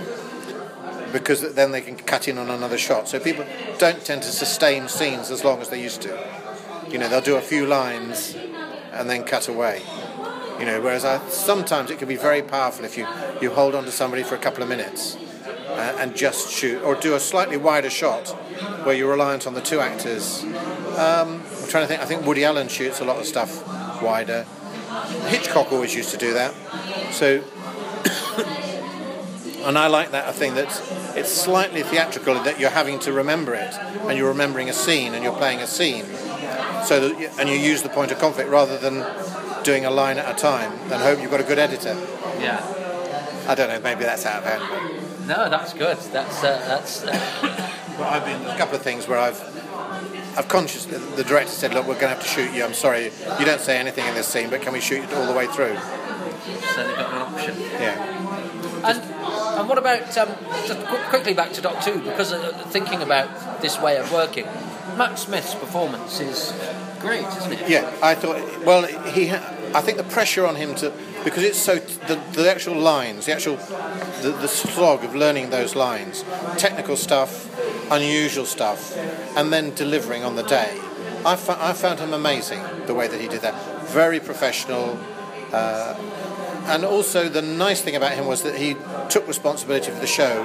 because 1.11 1.53
then 1.53 1.71
they 1.71 1.81
can 1.81 1.95
cut 1.95 2.27
in 2.27 2.37
on 2.37 2.49
another 2.49 2.77
shot. 2.77 3.07
So 3.07 3.19
people 3.19 3.45
don't 3.77 4.03
tend 4.03 4.23
to 4.23 4.29
sustain 4.29 4.87
scenes 4.87 5.31
as 5.31 5.43
long 5.43 5.61
as 5.61 5.69
they 5.69 5.81
used 5.81 6.01
to. 6.03 6.19
You 6.89 6.97
know, 6.97 7.07
they'll 7.07 7.21
do 7.21 7.35
a 7.35 7.41
few 7.41 7.65
lines 7.65 8.35
and 8.91 9.09
then 9.09 9.23
cut 9.23 9.47
away. 9.47 9.81
You 10.59 10.65
know, 10.65 10.81
whereas 10.81 11.05
I, 11.05 11.25
sometimes 11.29 11.89
it 11.89 11.99
can 11.99 12.07
be 12.07 12.17
very 12.17 12.41
powerful 12.41 12.83
if 12.83 12.97
you, 12.97 13.07
you 13.41 13.51
hold 13.51 13.75
on 13.75 13.85
to 13.85 13.91
somebody 13.91 14.23
for 14.23 14.35
a 14.35 14.39
couple 14.39 14.61
of 14.61 14.69
minutes 14.69 15.17
uh, 15.69 15.95
and 15.99 16.15
just 16.15 16.51
shoot, 16.51 16.81
or 16.83 16.95
do 16.95 17.15
a 17.15 17.19
slightly 17.19 17.55
wider 17.55 17.89
shot 17.89 18.27
where 18.83 18.95
you're 18.95 19.11
reliant 19.11 19.47
on 19.47 19.53
the 19.53 19.61
two 19.61 19.79
actors. 19.79 20.43
Um, 20.43 21.41
I'm 21.61 21.67
trying 21.69 21.83
to 21.83 21.87
think. 21.87 22.01
I 22.01 22.05
think 22.05 22.25
Woody 22.25 22.43
Allen 22.43 22.67
shoots 22.67 22.99
a 22.99 23.05
lot 23.05 23.17
of 23.17 23.25
stuff 23.25 23.65
wider. 24.01 24.45
Hitchcock 25.27 25.71
always 25.71 25.95
used 25.95 26.11
to 26.11 26.17
do 26.17 26.33
that. 26.33 26.53
So, 27.13 27.43
and 29.69 29.77
I 29.77 29.85
like 29.85 30.11
that 30.11 30.33
thing 30.33 30.55
that 30.55 30.67
it's 31.15 31.31
slightly 31.31 31.83
theatrical 31.83 32.33
that 32.43 32.59
you're 32.59 32.71
having 32.71 32.97
to 33.01 33.13
remember 33.13 33.53
it, 33.53 33.71
and 33.75 34.17
you're 34.17 34.29
remembering 34.29 34.67
a 34.67 34.73
scene, 34.73 35.13
and 35.13 35.23
you're 35.23 35.37
playing 35.37 35.59
a 35.59 35.67
scene. 35.67 36.05
So 36.85 37.07
that, 37.07 37.19
you, 37.19 37.29
and 37.39 37.47
you 37.47 37.55
use 37.55 37.83
the 37.83 37.89
point 37.89 38.11
of 38.11 38.17
conflict 38.17 38.49
rather 38.49 38.79
than 38.79 39.05
doing 39.63 39.85
a 39.85 39.91
line 39.91 40.17
at 40.17 40.27
a 40.27 40.35
time. 40.35 40.71
And 40.91 40.93
hope 40.93 41.21
you've 41.21 41.29
got 41.29 41.39
a 41.39 41.43
good 41.43 41.59
editor. 41.59 41.95
Yeah. 42.39 42.65
I 43.47 43.53
don't 43.53 43.69
know. 43.69 43.79
Maybe 43.79 44.05
that's 44.05 44.25
out 44.25 44.43
of 44.43 44.49
hand. 44.49 45.27
No, 45.27 45.49
that's 45.49 45.73
good. 45.73 45.97
That's 45.97 46.43
uh, 46.43 46.63
that's. 46.67 47.03
Uh... 47.03 47.11
well, 47.99 48.09
I've 48.09 48.25
been 48.25 48.41
a 48.47 48.57
couple 48.57 48.75
of 48.75 48.81
things 48.81 49.07
where 49.07 49.19
I've 49.19 49.39
I've 50.35 50.47
conscious. 50.47 50.85
The 50.85 51.23
director 51.23 51.51
said, 51.51 51.75
"Look, 51.75 51.85
we're 51.85 51.93
going 51.93 52.15
to 52.15 52.15
have 52.15 52.23
to 52.23 52.27
shoot 52.27 52.51
you. 52.55 52.63
I'm 52.63 52.73
sorry, 52.73 53.11
you 53.37 53.45
don't 53.45 53.61
say 53.61 53.77
anything 53.77 54.07
in 54.07 54.15
this 54.15 54.27
scene, 54.27 54.49
but 54.49 54.63
can 54.63 54.73
we 54.73 54.79
shoot 54.79 55.03
it 55.03 55.13
all 55.13 55.27
the 55.27 55.33
way 55.33 55.45
through?" 55.45 55.77
So 56.73 56.87
they've 56.87 56.95
got 56.95 57.13
an 57.13 57.33
option. 57.33 57.59
Yeah. 57.59 58.28
And 59.59 59.67
what 59.67 59.77
about 59.77 60.17
um, 60.17 60.29
just 60.65 60.79
qu- 60.87 61.09
quickly 61.09 61.33
back 61.33 61.51
to 61.53 61.61
Doc 61.61 61.83
Two 61.83 61.99
because 61.99 62.33
thinking 62.71 63.01
about 63.01 63.61
this 63.61 63.79
way 63.79 63.97
of 63.97 64.11
working, 64.11 64.45
Matt 64.97 65.19
Smith's 65.19 65.53
performance 65.53 66.21
is 66.21 66.53
great, 67.01 67.25
isn't 67.25 67.51
it? 67.51 67.69
Yeah, 67.69 67.93
I 68.01 68.15
thought. 68.15 68.65
Well, 68.65 68.83
he. 68.85 69.27
Ha- 69.27 69.55
I 69.75 69.81
think 69.81 69.97
the 69.97 70.03
pressure 70.03 70.47
on 70.47 70.55
him 70.55 70.73
to 70.75 70.91
because 71.23 71.43
it's 71.43 71.59
so 71.59 71.75
the, 71.75 72.15
the 72.31 72.49
actual 72.49 72.75
lines, 72.75 73.25
the 73.25 73.33
actual 73.33 73.57
the, 74.21 74.35
the 74.41 74.47
slog 74.47 75.03
of 75.03 75.13
learning 75.13 75.49
those 75.49 75.75
lines, 75.75 76.23
technical 76.57 76.95
stuff, 76.95 77.31
unusual 77.91 78.45
stuff, 78.45 78.97
and 79.37 79.51
then 79.51 79.75
delivering 79.75 80.23
on 80.23 80.35
the 80.37 80.43
day. 80.43 80.79
I, 81.25 81.33
I 81.33 81.73
found 81.73 81.99
him 81.99 82.13
amazing 82.13 82.63
the 82.87 82.93
way 82.93 83.07
that 83.07 83.19
he 83.19 83.27
did 83.27 83.41
that. 83.41 83.55
Very 83.89 84.19
professional. 84.19 84.97
Uh, 85.51 85.95
and 86.69 86.85
also, 86.85 87.29
the 87.29 87.41
nice 87.41 87.81
thing 87.81 87.95
about 87.95 88.13
him 88.13 88.27
was 88.27 88.43
that 88.43 88.55
he 88.55 88.75
took 89.09 89.27
responsibility 89.27 89.91
for 89.91 89.99
the 89.99 90.07
show 90.07 90.43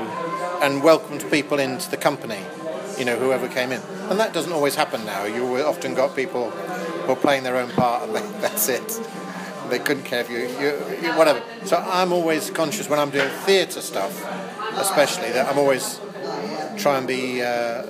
and 0.62 0.82
welcomed 0.82 1.24
people 1.30 1.58
into 1.58 1.90
the 1.90 1.96
company, 1.96 2.40
you 2.98 3.04
know, 3.04 3.16
whoever 3.16 3.48
came 3.48 3.72
in. 3.72 3.80
And 4.10 4.18
that 4.18 4.32
doesn't 4.32 4.52
always 4.52 4.74
happen 4.74 5.04
now. 5.04 5.24
You 5.24 5.56
often 5.62 5.94
got 5.94 6.16
people 6.16 6.50
who 6.50 7.12
are 7.12 7.16
playing 7.16 7.42
their 7.42 7.56
own 7.56 7.70
part 7.70 8.08
and 8.08 8.16
that's 8.42 8.68
it. 8.68 9.00
They 9.70 9.78
couldn't 9.78 10.04
care 10.04 10.20
if 10.20 10.30
you, 10.30 10.38
you, 11.06 11.14
whatever. 11.14 11.42
So 11.64 11.76
I'm 11.76 12.12
always 12.12 12.50
conscious 12.50 12.88
when 12.88 12.98
I'm 12.98 13.10
doing 13.10 13.30
theatre 13.46 13.80
stuff, 13.80 14.12
especially, 14.78 15.30
that 15.32 15.48
I'm 15.48 15.58
always 15.58 16.00
try 16.76 16.98
and 16.98 17.06
be 17.06 17.42
uh, 17.42 17.82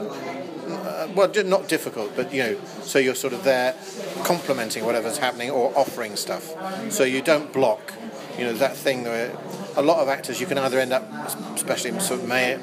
well, 1.14 1.30
not 1.44 1.68
difficult, 1.68 2.14
but 2.16 2.32
you 2.32 2.42
know, 2.42 2.56
so 2.82 2.98
you're 2.98 3.14
sort 3.14 3.32
of 3.32 3.44
there 3.44 3.74
complementing 4.22 4.84
whatever's 4.84 5.18
happening 5.18 5.50
or 5.50 5.76
offering 5.76 6.16
stuff. 6.16 6.54
So 6.90 7.04
you 7.04 7.22
don't 7.22 7.52
block. 7.52 7.92
You 8.38 8.44
know 8.44 8.52
that 8.54 8.76
thing 8.76 9.04
where 9.04 9.36
a 9.76 9.82
lot 9.82 9.98
of 9.98 10.08
actors 10.08 10.40
you 10.40 10.46
can 10.46 10.58
either 10.58 10.78
end 10.78 10.92
up, 10.92 11.04
especially 11.54 11.98
sort 12.00 12.20
of 12.20 12.28
may, 12.28 12.58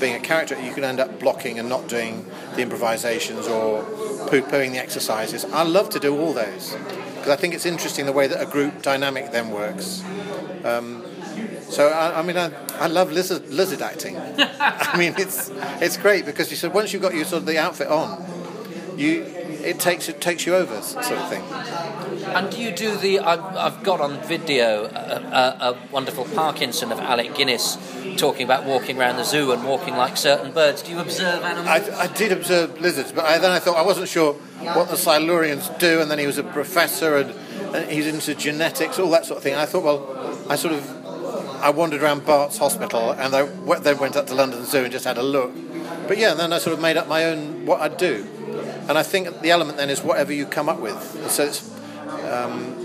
being 0.00 0.14
a 0.14 0.20
character, 0.20 0.60
you 0.60 0.72
can 0.72 0.84
end 0.84 1.00
up 1.00 1.20
blocking 1.20 1.58
and 1.58 1.68
not 1.68 1.88
doing 1.88 2.26
the 2.56 2.62
improvisations 2.62 3.46
or 3.46 3.84
poo-pooing 4.28 4.72
the 4.72 4.78
exercises. 4.78 5.44
I 5.46 5.62
love 5.62 5.90
to 5.90 6.00
do 6.00 6.18
all 6.18 6.32
those 6.32 6.74
because 7.14 7.30
I 7.30 7.36
think 7.36 7.54
it's 7.54 7.66
interesting 7.66 8.06
the 8.06 8.12
way 8.12 8.26
that 8.26 8.42
a 8.42 8.46
group 8.46 8.82
dynamic 8.82 9.30
then 9.30 9.50
works. 9.50 10.02
Um, 10.64 11.04
so 11.68 11.88
I, 11.88 12.18
I 12.18 12.22
mean, 12.22 12.36
I, 12.36 12.50
I, 12.78 12.86
love 12.88 13.12
lizard 13.12 13.48
lizard 13.48 13.80
acting. 13.80 14.16
I 14.38 14.96
mean, 14.98 15.14
it's 15.16 15.50
it's 15.80 15.96
great 15.96 16.26
because 16.26 16.50
you 16.50 16.56
said 16.56 16.74
once 16.74 16.92
you've 16.92 17.02
got 17.02 17.14
your 17.14 17.24
sort 17.24 17.42
of 17.42 17.46
the 17.46 17.58
outfit 17.58 17.88
on, 17.88 18.24
you 18.98 19.24
it 19.64 19.80
takes 19.80 20.08
it 20.08 20.20
takes 20.20 20.46
you 20.46 20.54
over 20.54 20.80
sort 20.82 21.06
of 21.06 21.28
thing. 21.28 21.42
And 22.34 22.50
do 22.50 22.60
you 22.60 22.70
do 22.70 22.96
the? 22.96 23.20
I've, 23.20 23.40
I've 23.56 23.82
got 23.82 24.00
on 24.00 24.20
video 24.22 24.84
a, 24.84 24.86
a, 24.86 25.70
a, 25.70 25.78
wonderful 25.90 26.24
Parkinson 26.24 26.92
of 26.92 26.98
Alec 26.98 27.34
Guinness 27.34 27.76
talking 28.16 28.44
about 28.44 28.64
walking 28.64 28.98
around 28.98 29.16
the 29.16 29.24
zoo 29.24 29.52
and 29.52 29.64
walking 29.64 29.96
like 29.96 30.16
certain 30.16 30.52
birds. 30.52 30.82
Do 30.82 30.92
you 30.92 30.98
observe 30.98 31.42
animals? 31.42 31.68
I, 31.68 32.04
I 32.04 32.06
did 32.06 32.32
observe 32.32 32.80
lizards, 32.80 33.12
but 33.12 33.24
I, 33.24 33.38
then 33.38 33.50
I 33.50 33.58
thought 33.58 33.76
I 33.76 33.82
wasn't 33.82 34.08
sure 34.08 34.34
what 34.34 34.88
the 34.88 34.96
Silurians 34.96 35.78
do, 35.78 36.00
and 36.00 36.10
then 36.10 36.18
he 36.18 36.26
was 36.26 36.38
a 36.38 36.44
professor 36.44 37.16
and, 37.16 37.30
and 37.74 37.90
he's 37.90 38.06
into 38.06 38.34
genetics, 38.34 38.98
all 38.98 39.10
that 39.10 39.26
sort 39.26 39.38
of 39.38 39.42
thing. 39.42 39.52
And 39.52 39.62
I 39.62 39.66
thought, 39.66 39.82
well, 39.82 40.46
I 40.48 40.56
sort 40.56 40.74
of 40.74 41.02
I 41.62 41.70
wandered 41.70 42.02
around 42.02 42.26
Bart's 42.26 42.58
Hospital 42.58 43.12
and 43.12 43.34
I 43.36 43.44
then 43.78 43.98
went 43.98 44.16
up 44.16 44.26
to 44.26 44.34
London 44.34 44.64
Zoo 44.64 44.82
and 44.82 44.92
just 44.92 45.04
had 45.04 45.16
a 45.16 45.22
look. 45.22 45.52
But 46.08 46.18
yeah, 46.18 46.34
then 46.34 46.52
I 46.52 46.58
sort 46.58 46.74
of 46.74 46.82
made 46.82 46.96
up 46.96 47.06
my 47.06 47.24
own 47.26 47.66
what 47.66 47.80
I'd 47.80 47.96
do. 47.96 48.26
And 48.88 48.98
I 48.98 49.02
think 49.02 49.40
the 49.40 49.50
element 49.50 49.78
then 49.78 49.90
is 49.90 50.02
whatever 50.02 50.32
you 50.32 50.46
come 50.46 50.68
up 50.68 50.80
with. 50.80 51.30
So 51.30 51.44
it's, 51.44 51.70
um, 52.30 52.76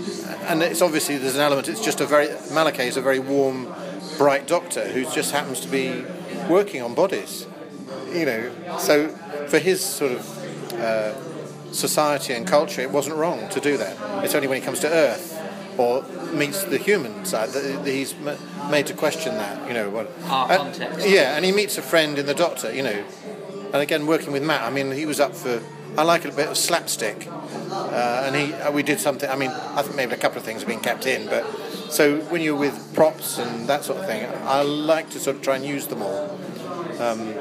and 0.46 0.62
it's 0.62 0.80
obviously 0.82 1.16
there's 1.18 1.34
an 1.34 1.40
element. 1.40 1.68
It's 1.68 1.84
just 1.84 2.00
a 2.00 2.06
very 2.06 2.28
Malohkeh 2.28 2.86
is 2.86 2.96
a 2.96 3.02
very 3.02 3.18
warm, 3.18 3.72
bright 4.16 4.46
doctor 4.46 4.86
who 4.88 5.04
just 5.04 5.32
happens 5.32 5.60
to 5.60 5.68
be 5.68 6.04
working 6.48 6.82
on 6.82 6.94
bodies. 6.94 7.46
You 8.12 8.24
know, 8.24 8.78
so 8.78 9.08
for 9.48 9.58
his 9.58 9.84
sort 9.84 10.12
of 10.12 10.74
uh, 10.74 11.14
society 11.72 12.32
and 12.32 12.46
culture, 12.46 12.80
it 12.80 12.90
wasn't 12.90 13.16
wrong 13.16 13.48
to 13.50 13.60
do 13.60 13.76
that. 13.76 14.24
It's 14.24 14.34
only 14.34 14.48
when 14.48 14.58
he 14.60 14.64
comes 14.64 14.80
to 14.80 14.88
Earth 14.88 15.34
or 15.78 16.02
meets 16.32 16.64
the 16.64 16.78
human 16.78 17.24
side 17.24 17.50
that 17.50 17.86
he's 17.86 18.14
made 18.70 18.86
to 18.86 18.94
question 18.94 19.34
that. 19.34 19.68
You 19.68 19.74
know 19.74 19.90
what? 19.90 20.10
Our 20.24 20.56
context. 20.56 21.08
yeah, 21.08 21.36
and 21.36 21.44
he 21.44 21.52
meets 21.52 21.76
a 21.78 21.82
friend 21.82 22.18
in 22.18 22.26
the 22.26 22.34
Doctor. 22.34 22.72
You 22.74 22.82
know, 22.82 23.04
and 23.72 23.76
again 23.76 24.06
working 24.06 24.32
with 24.32 24.42
Matt. 24.42 24.62
I 24.62 24.70
mean, 24.70 24.92
he 24.92 25.06
was 25.06 25.20
up 25.20 25.34
for. 25.34 25.60
I 25.98 26.02
like 26.02 26.24
a 26.24 26.30
bit 26.30 26.46
of 26.46 26.56
slapstick, 26.56 27.26
uh, 27.26 28.22
and 28.24 28.36
he 28.36 28.54
uh, 28.54 28.70
we 28.70 28.84
did 28.84 29.00
something. 29.00 29.28
I 29.28 29.34
mean, 29.34 29.50
I 29.50 29.82
think 29.82 29.96
maybe 29.96 30.12
a 30.12 30.16
couple 30.16 30.38
of 30.38 30.44
things 30.44 30.60
have 30.60 30.68
been 30.68 30.78
kept 30.78 31.06
in, 31.06 31.26
but 31.26 31.44
so 31.90 32.20
when 32.30 32.40
you're 32.40 32.54
with 32.54 32.94
props 32.94 33.36
and 33.38 33.68
that 33.68 33.82
sort 33.82 33.98
of 33.98 34.06
thing, 34.06 34.24
I 34.44 34.62
like 34.62 35.10
to 35.10 35.18
sort 35.18 35.34
of 35.34 35.42
try 35.42 35.56
and 35.56 35.64
use 35.64 35.88
them 35.88 36.02
all. 36.02 36.38
Um, 37.00 37.34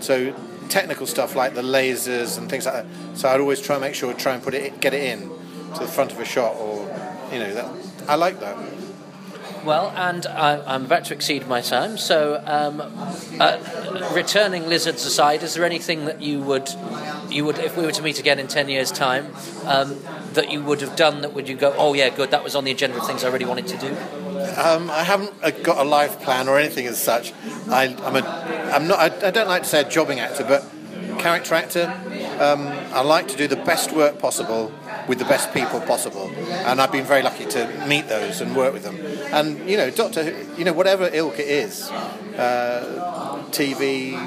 so 0.00 0.34
technical 0.70 1.06
stuff 1.06 1.36
like 1.36 1.54
the 1.54 1.60
lasers 1.60 2.38
and 2.38 2.48
things 2.48 2.64
like 2.64 2.74
that. 2.74 2.86
So 3.18 3.28
I'd 3.28 3.38
always 3.38 3.60
try 3.60 3.76
and 3.76 3.82
make 3.82 3.94
sure 3.94 4.14
try 4.14 4.32
and 4.32 4.42
put 4.42 4.54
it 4.54 4.80
get 4.80 4.94
it 4.94 5.04
in 5.04 5.28
to 5.74 5.80
the 5.80 5.86
front 5.86 6.10
of 6.10 6.18
a 6.20 6.24
shot 6.24 6.56
or 6.56 6.88
you 7.30 7.38
know 7.38 7.52
that 7.52 7.70
I 8.08 8.14
like 8.14 8.40
that. 8.40 8.56
Well, 9.64 9.92
and 9.94 10.26
I, 10.26 10.74
am 10.74 10.86
about 10.86 11.04
to 11.06 11.14
exceed 11.14 11.46
my 11.46 11.60
time, 11.60 11.98
so 11.98 12.42
um, 12.46 12.80
uh, 13.38 14.10
returning 14.14 14.68
lizards 14.68 15.04
aside, 15.04 15.42
is 15.42 15.54
there 15.54 15.64
anything 15.64 16.06
that 16.06 16.22
you 16.22 16.40
would, 16.40 16.70
you 17.28 17.44
would, 17.44 17.58
if 17.58 17.76
we 17.76 17.84
were 17.84 17.92
to 17.92 18.02
meet 18.02 18.18
again 18.18 18.38
in 18.38 18.48
ten 18.48 18.68
years' 18.70 18.90
time, 18.90 19.34
um, 19.66 19.98
that 20.32 20.50
you 20.50 20.62
would 20.62 20.80
have 20.80 20.96
done 20.96 21.20
that 21.20 21.34
would 21.34 21.48
you 21.48 21.56
go, 21.56 21.74
oh 21.76 21.92
yeah, 21.92 22.08
good, 22.08 22.30
that 22.30 22.42
was 22.42 22.54
on 22.54 22.64
the 22.64 22.70
agenda 22.70 22.96
of 22.98 23.06
things 23.06 23.22
I 23.22 23.28
really 23.28 23.44
wanted 23.44 23.66
to 23.68 23.76
do? 23.76 23.96
Um, 24.56 24.90
I 24.90 25.04
haven't 25.04 25.32
uh, 25.42 25.50
got 25.50 25.78
a 25.78 25.88
life 25.88 26.20
plan 26.22 26.48
or 26.48 26.58
anything 26.58 26.86
as 26.86 26.98
such. 26.98 27.32
I, 27.68 27.84
am 27.84 28.16
a, 28.16 28.22
I'm 28.74 28.88
not. 28.88 28.98
I, 28.98 29.28
I, 29.28 29.30
don't 29.30 29.48
like 29.48 29.62
to 29.64 29.68
say 29.68 29.82
a 29.82 29.88
jobbing 29.88 30.20
actor, 30.20 30.44
but 30.44 30.64
character 31.18 31.54
actor. 31.54 31.92
um, 32.40 32.66
I 32.94 33.02
like 33.02 33.28
to 33.28 33.36
do 33.36 33.46
the 33.46 33.56
best 33.56 33.92
work 33.92 34.18
possible 34.18 34.72
with 35.08 35.18
the 35.18 35.24
best 35.24 35.52
people 35.52 35.80
possible, 35.80 36.30
and 36.30 36.80
I've 36.80 36.92
been 36.92 37.04
very 37.04 37.22
lucky 37.22 37.46
to 37.46 37.86
meet 37.86 38.08
those 38.08 38.40
and 38.40 38.56
work 38.56 38.72
with 38.72 38.84
them. 38.84 38.98
And 39.32 39.68
you 39.68 39.76
know, 39.76 39.90
Doctor, 39.90 40.34
you 40.56 40.64
know, 40.64 40.72
whatever 40.72 41.08
ilk 41.12 41.38
it 41.38 41.48
is, 41.48 41.90
uh, 41.90 43.44
TV, 43.50 44.18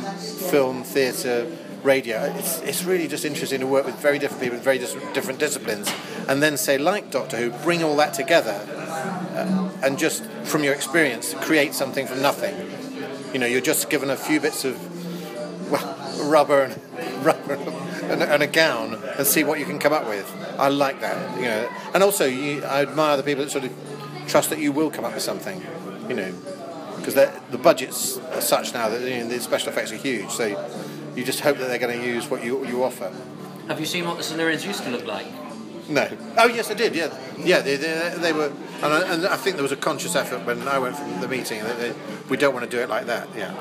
film, 0.50 0.84
theatre, 0.84 1.48
radio, 1.84 2.24
it's, 2.38 2.60
it's 2.62 2.84
really 2.84 3.08
just 3.08 3.26
interesting 3.26 3.60
to 3.60 3.68
work 3.68 3.86
with 3.86 3.96
very 3.96 4.18
different 4.20 4.42
people 4.42 4.58
very 4.60 4.78
dis- 4.78 4.96
different 5.14 5.40
disciplines, 5.40 5.92
and 6.28 6.42
then 6.42 6.58
say, 6.58 6.78
like 6.78 7.12
Doctor 7.12 7.38
Who, 7.38 7.52
bring 7.64 7.84
all 7.84 7.96
that 7.98 8.14
together, 8.14 8.66
uh, 9.36 9.72
and 9.82 9.98
just 9.98 10.24
from 10.44 10.64
your 10.64 10.74
experience, 10.74 11.34
create 11.36 11.74
something 11.74 12.08
from 12.08 12.22
nothing. 12.22 12.56
You 13.34 13.40
know, 13.40 13.48
you're 13.48 13.62
just 13.62 13.90
given 13.90 14.10
a 14.10 14.16
few 14.16 14.40
bits 14.40 14.64
of 14.64 14.78
well, 15.72 16.03
rubber 16.22 16.64
and 16.64 17.26
rubber 17.26 17.54
and, 18.04 18.22
and 18.22 18.44
a 18.44 18.48
gown 18.48 19.02
and 19.18 19.26
see 19.26 19.44
what 19.44 19.60
you 19.60 19.66
can 19.66 19.80
come 19.80 19.94
up 19.94 20.08
with. 20.08 20.30
I 20.58 20.70
like 20.70 21.02
that, 21.02 21.38
you 21.38 21.46
know. 21.46 21.70
And 21.94 22.04
also, 22.04 22.26
you, 22.26 22.64
I 22.64 22.82
admire 22.84 23.18
the 23.18 23.24
people 23.24 23.44
that 23.44 23.50
sort 23.50 23.66
of 23.66 23.74
trust 24.28 24.50
that 24.50 24.60
you 24.60 24.72
will 24.72 24.90
come 24.92 25.06
up 25.06 25.14
with 25.14 25.24
something, 25.24 25.62
you 26.08 26.16
know, 26.16 26.34
because 26.98 27.16
the 27.16 27.58
budgets 27.58 28.18
are 28.18 28.42
such 28.42 28.74
now 28.74 28.90
that 28.90 29.02
you 29.02 29.24
know, 29.24 29.28
the 29.28 29.40
special 29.40 29.70
effects 29.70 29.92
are 29.92 29.98
huge. 29.98 30.30
So 30.30 30.46
you 31.16 31.24
just 31.24 31.42
hope 31.42 31.58
that 31.58 31.68
they're 31.68 31.80
going 31.80 32.00
to 32.00 32.06
use 32.06 32.30
what 32.30 32.44
you 32.44 32.66
you 32.66 32.84
offer. 32.84 33.12
Have 33.68 33.80
you 33.80 33.86
seen 33.86 34.06
what 34.06 34.18
the 34.18 34.24
Silurians 34.24 34.66
used 34.66 34.84
to 34.84 34.90
look 34.90 35.06
like? 35.06 35.28
No. 35.90 36.08
Oh 36.38 36.48
yes, 36.48 36.72
I 36.72 36.76
did. 36.76 36.96
Yeah, 36.96 37.14
yeah. 37.38 37.60
They, 37.60 37.76
they, 37.76 38.16
they 38.18 38.34
were, 38.34 38.52
and 38.82 38.86
I, 38.86 39.14
and 39.14 39.28
I 39.28 39.36
think 39.36 39.56
there 39.58 39.64
was 39.64 39.72
a 39.72 39.78
conscious 39.78 40.16
effort 40.16 40.46
when 40.46 40.68
I 40.68 40.80
went 40.80 40.96
from 40.96 41.20
the 41.20 41.28
meeting 41.28 41.62
that 41.64 41.78
they, 41.78 41.94
we 42.30 42.38
don't 42.38 42.54
want 42.54 42.70
to 42.70 42.72
do 42.72 42.82
it 42.82 42.90
like 42.90 43.06
that. 43.08 43.28
Yeah. 43.36 43.54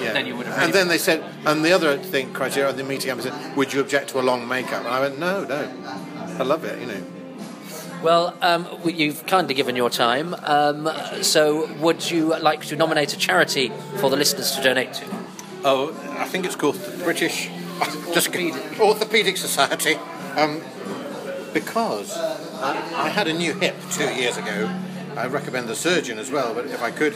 Yeah. 0.00 0.12
Then 0.12 0.26
you 0.26 0.36
would 0.36 0.46
have 0.46 0.62
And 0.62 0.72
then 0.72 0.88
they 0.88 0.98
said, 0.98 1.24
and 1.46 1.64
the 1.64 1.72
other 1.72 1.98
thing 1.98 2.32
criteria 2.32 2.70
at 2.70 2.76
the 2.76 2.84
meeting, 2.84 3.10
I 3.10 3.20
said, 3.20 3.56
would 3.56 3.72
you 3.72 3.80
object 3.80 4.10
to 4.10 4.20
a 4.20 4.22
long 4.22 4.46
makeup? 4.48 4.84
And 4.84 4.88
I 4.88 5.00
went, 5.00 5.18
no, 5.18 5.44
no. 5.44 5.70
I 6.38 6.42
love 6.42 6.64
it. 6.64 6.80
You 6.80 6.86
know. 6.86 7.02
Well, 8.02 8.36
um, 8.42 8.66
you've 8.84 9.24
kindly 9.26 9.54
given 9.54 9.76
your 9.76 9.88
time. 9.88 10.34
Um, 10.42 10.90
so, 11.22 11.72
would 11.76 12.10
you 12.10 12.38
like 12.38 12.66
to 12.66 12.76
nominate 12.76 13.14
a 13.14 13.16
charity 13.16 13.72
for 13.96 14.10
the 14.10 14.16
listeners 14.16 14.50
to 14.56 14.62
donate 14.62 14.92
to? 14.94 15.06
Oh, 15.64 15.96
I 16.18 16.28
think 16.28 16.44
it's 16.44 16.54
called 16.54 16.74
the 16.74 17.02
British 17.02 17.48
Orthopaedic. 17.48 18.78
Orthopedic 18.78 19.38
Society, 19.38 19.94
um, 20.36 20.60
because 21.54 22.14
I, 22.18 23.06
I 23.06 23.08
had 23.08 23.26
a 23.26 23.32
new 23.32 23.54
hip 23.54 23.74
two 23.90 24.12
years 24.12 24.36
ago. 24.36 24.68
I 25.16 25.26
recommend 25.26 25.68
the 25.68 25.76
surgeon 25.76 26.18
as 26.18 26.30
well, 26.30 26.52
but 26.52 26.66
if 26.66 26.82
I 26.82 26.90
could, 26.90 27.14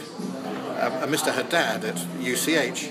uh, 0.79 1.07
Mr. 1.07 1.33
Haddad 1.33 1.83
at 1.83 1.97
UCH, 2.19 2.89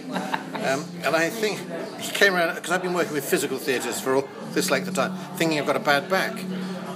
um, 0.54 0.84
and 1.04 1.16
I 1.16 1.30
think 1.30 1.58
he 2.00 2.12
came 2.12 2.34
around 2.34 2.54
because 2.54 2.70
I've 2.70 2.82
been 2.82 2.94
working 2.94 3.14
with 3.14 3.24
physical 3.24 3.58
theatres 3.58 4.00
for 4.00 4.16
all 4.16 4.28
this 4.52 4.70
length 4.70 4.88
of 4.88 4.94
time, 4.94 5.16
thinking 5.36 5.58
I've 5.58 5.66
got 5.66 5.76
a 5.76 5.80
bad 5.80 6.08
back. 6.08 6.38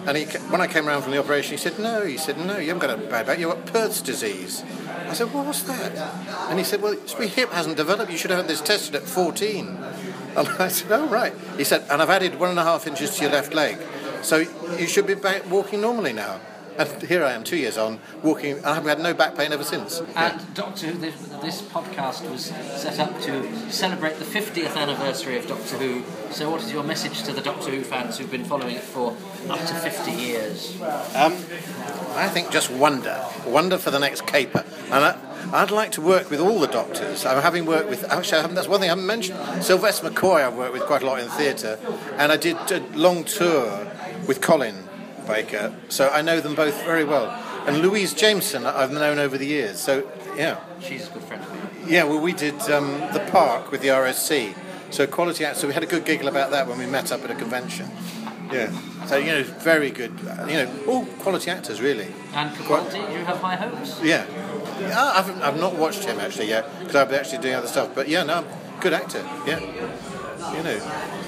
And 0.04 0.16
he, 0.16 0.24
when 0.24 0.60
I 0.60 0.66
came 0.66 0.88
around 0.88 1.02
from 1.02 1.12
the 1.12 1.18
operation, 1.18 1.52
he 1.52 1.56
said, 1.56 1.78
"No," 1.78 2.04
he 2.04 2.18
said, 2.18 2.36
"No, 2.36 2.58
you 2.58 2.68
haven't 2.68 2.80
got 2.80 2.90
a 2.90 2.96
bad 2.96 3.26
back. 3.26 3.38
You've 3.38 3.52
got 3.52 3.66
Perthes' 3.66 4.02
disease." 4.02 4.64
I 5.08 5.12
said, 5.14 5.32
"Well, 5.32 5.44
what's 5.44 5.62
that?" 5.62 5.96
And 6.50 6.58
he 6.58 6.64
said, 6.64 6.82
"Well, 6.82 6.94
your 6.94 7.28
hip 7.28 7.52
hasn't 7.52 7.76
developed. 7.76 8.10
You 8.10 8.18
should 8.18 8.30
have 8.30 8.40
had 8.40 8.48
this 8.48 8.60
tested 8.60 8.94
at 8.94 9.02
14." 9.02 9.78
And 10.34 10.48
I 10.48 10.68
said, 10.68 10.90
"Oh, 10.90 11.06
right." 11.08 11.34
He 11.58 11.64
said, 11.64 11.84
"And 11.90 12.00
I've 12.00 12.08
added 12.08 12.40
one 12.40 12.48
and 12.48 12.58
a 12.58 12.64
half 12.64 12.86
inches 12.86 13.16
to 13.16 13.22
your 13.22 13.32
left 13.32 13.52
leg, 13.52 13.76
so 14.22 14.38
you 14.78 14.86
should 14.86 15.06
be 15.06 15.14
back 15.14 15.48
walking 15.50 15.82
normally 15.82 16.14
now." 16.14 16.40
And 16.78 17.02
here 17.02 17.22
I 17.22 17.32
am, 17.32 17.44
two 17.44 17.56
years 17.56 17.76
on, 17.76 18.00
walking, 18.22 18.56
and 18.56 18.66
I've 18.66 18.84
had 18.84 19.00
no 19.00 19.12
back 19.12 19.36
pain 19.36 19.52
ever 19.52 19.64
since. 19.64 20.00
And 20.16 20.54
Doctor 20.54 20.86
Who, 20.86 20.98
this, 20.98 21.14
this 21.42 21.62
podcast 21.62 22.28
was 22.30 22.46
set 22.46 22.98
up 22.98 23.20
to 23.22 23.70
celebrate 23.70 24.16
the 24.16 24.24
50th 24.24 24.76
anniversary 24.76 25.36
of 25.36 25.46
Doctor 25.46 25.76
Who. 25.76 26.02
So, 26.32 26.50
what 26.50 26.62
is 26.62 26.72
your 26.72 26.82
message 26.82 27.22
to 27.24 27.32
the 27.32 27.42
Doctor 27.42 27.70
Who 27.70 27.82
fans 27.82 28.18
who've 28.18 28.30
been 28.30 28.44
following 28.44 28.76
it 28.76 28.82
for 28.82 29.16
up 29.50 29.58
to 29.58 29.74
50 29.74 30.12
years? 30.12 30.80
Um, 30.80 31.34
I 32.14 32.28
think 32.28 32.50
just 32.50 32.70
wonder, 32.70 33.22
wonder 33.46 33.76
for 33.76 33.90
the 33.90 33.98
next 33.98 34.26
caper, 34.26 34.64
and 34.86 35.04
I, 35.04 35.18
I'd 35.52 35.70
like 35.70 35.92
to 35.92 36.00
work 36.00 36.30
with 36.30 36.40
all 36.40 36.58
the 36.58 36.68
doctors. 36.68 37.26
I'm 37.26 37.42
having 37.42 37.66
worked 37.66 37.90
with 37.90 38.10
actually, 38.10 38.54
that's 38.54 38.68
one 38.68 38.80
thing 38.80 38.88
I 38.88 38.92
haven't 38.92 39.06
mentioned. 39.06 39.38
Sylvester 39.62 40.08
McCoy, 40.08 40.46
I've 40.46 40.56
worked 40.56 40.72
with 40.72 40.84
quite 40.84 41.02
a 41.02 41.06
lot 41.06 41.20
in 41.20 41.28
theatre, 41.28 41.78
and 42.16 42.32
I 42.32 42.38
did 42.38 42.56
a 42.70 42.80
long 42.96 43.24
tour 43.24 43.90
with 44.26 44.40
Colin 44.40 44.88
Baker, 45.26 45.74
so 45.88 46.08
I 46.08 46.22
know 46.22 46.40
them 46.40 46.54
both 46.54 46.82
very 46.84 47.04
well. 47.04 47.26
And 47.66 47.78
Louise 47.80 48.12
Jameson, 48.14 48.66
I've 48.66 48.90
known 48.92 49.18
over 49.18 49.38
the 49.38 49.46
years. 49.46 49.78
So 49.78 50.10
yeah, 50.36 50.58
She's 50.80 51.08
a 51.08 51.12
good 51.12 51.22
friend 51.22 51.42
of 51.42 51.48
mine. 51.50 51.68
yeah. 51.86 52.04
Well, 52.04 52.20
we 52.20 52.32
did 52.32 52.60
um, 52.70 52.90
the 53.12 53.26
park 53.30 53.70
with 53.70 53.82
the 53.82 53.88
RSC, 53.88 54.54
so 54.90 55.06
quality 55.06 55.44
act. 55.44 55.58
So 55.58 55.68
we 55.68 55.74
had 55.74 55.82
a 55.82 55.86
good 55.86 56.04
giggle 56.04 56.28
about 56.28 56.50
that 56.50 56.66
when 56.66 56.78
we 56.78 56.86
met 56.86 57.12
up 57.12 57.22
at 57.24 57.30
a 57.30 57.34
convention. 57.34 57.88
Yeah. 58.52 58.70
So 59.06 59.16
you 59.16 59.26
know, 59.32 59.42
very 59.42 59.90
good. 59.90 60.12
uh, 60.26 60.46
You 60.48 60.64
know, 60.64 60.70
all 60.88 61.04
quality 61.22 61.50
actors 61.50 61.80
really. 61.80 62.08
And 62.34 62.54
for 62.54 62.62
Capaldi, 62.64 62.98
you 63.12 63.24
have 63.24 63.38
high 63.38 63.56
hopes. 63.56 64.00
Yeah. 64.02 64.26
yeah 64.80 65.12
I've, 65.14 65.42
I've 65.42 65.58
not 65.60 65.76
watched 65.76 66.04
him 66.04 66.18
actually 66.20 66.48
yet 66.48 66.66
because 66.80 66.96
I've 66.96 67.08
been 67.08 67.18
actually 67.20 67.38
doing 67.38 67.54
other 67.54 67.66
stuff. 67.68 67.94
But 67.94 68.08
yeah, 68.08 68.22
no, 68.24 68.44
good 68.80 68.92
actor. 68.92 69.22
Yeah. 69.46 69.60
You 70.56 70.62
know. 70.64 71.21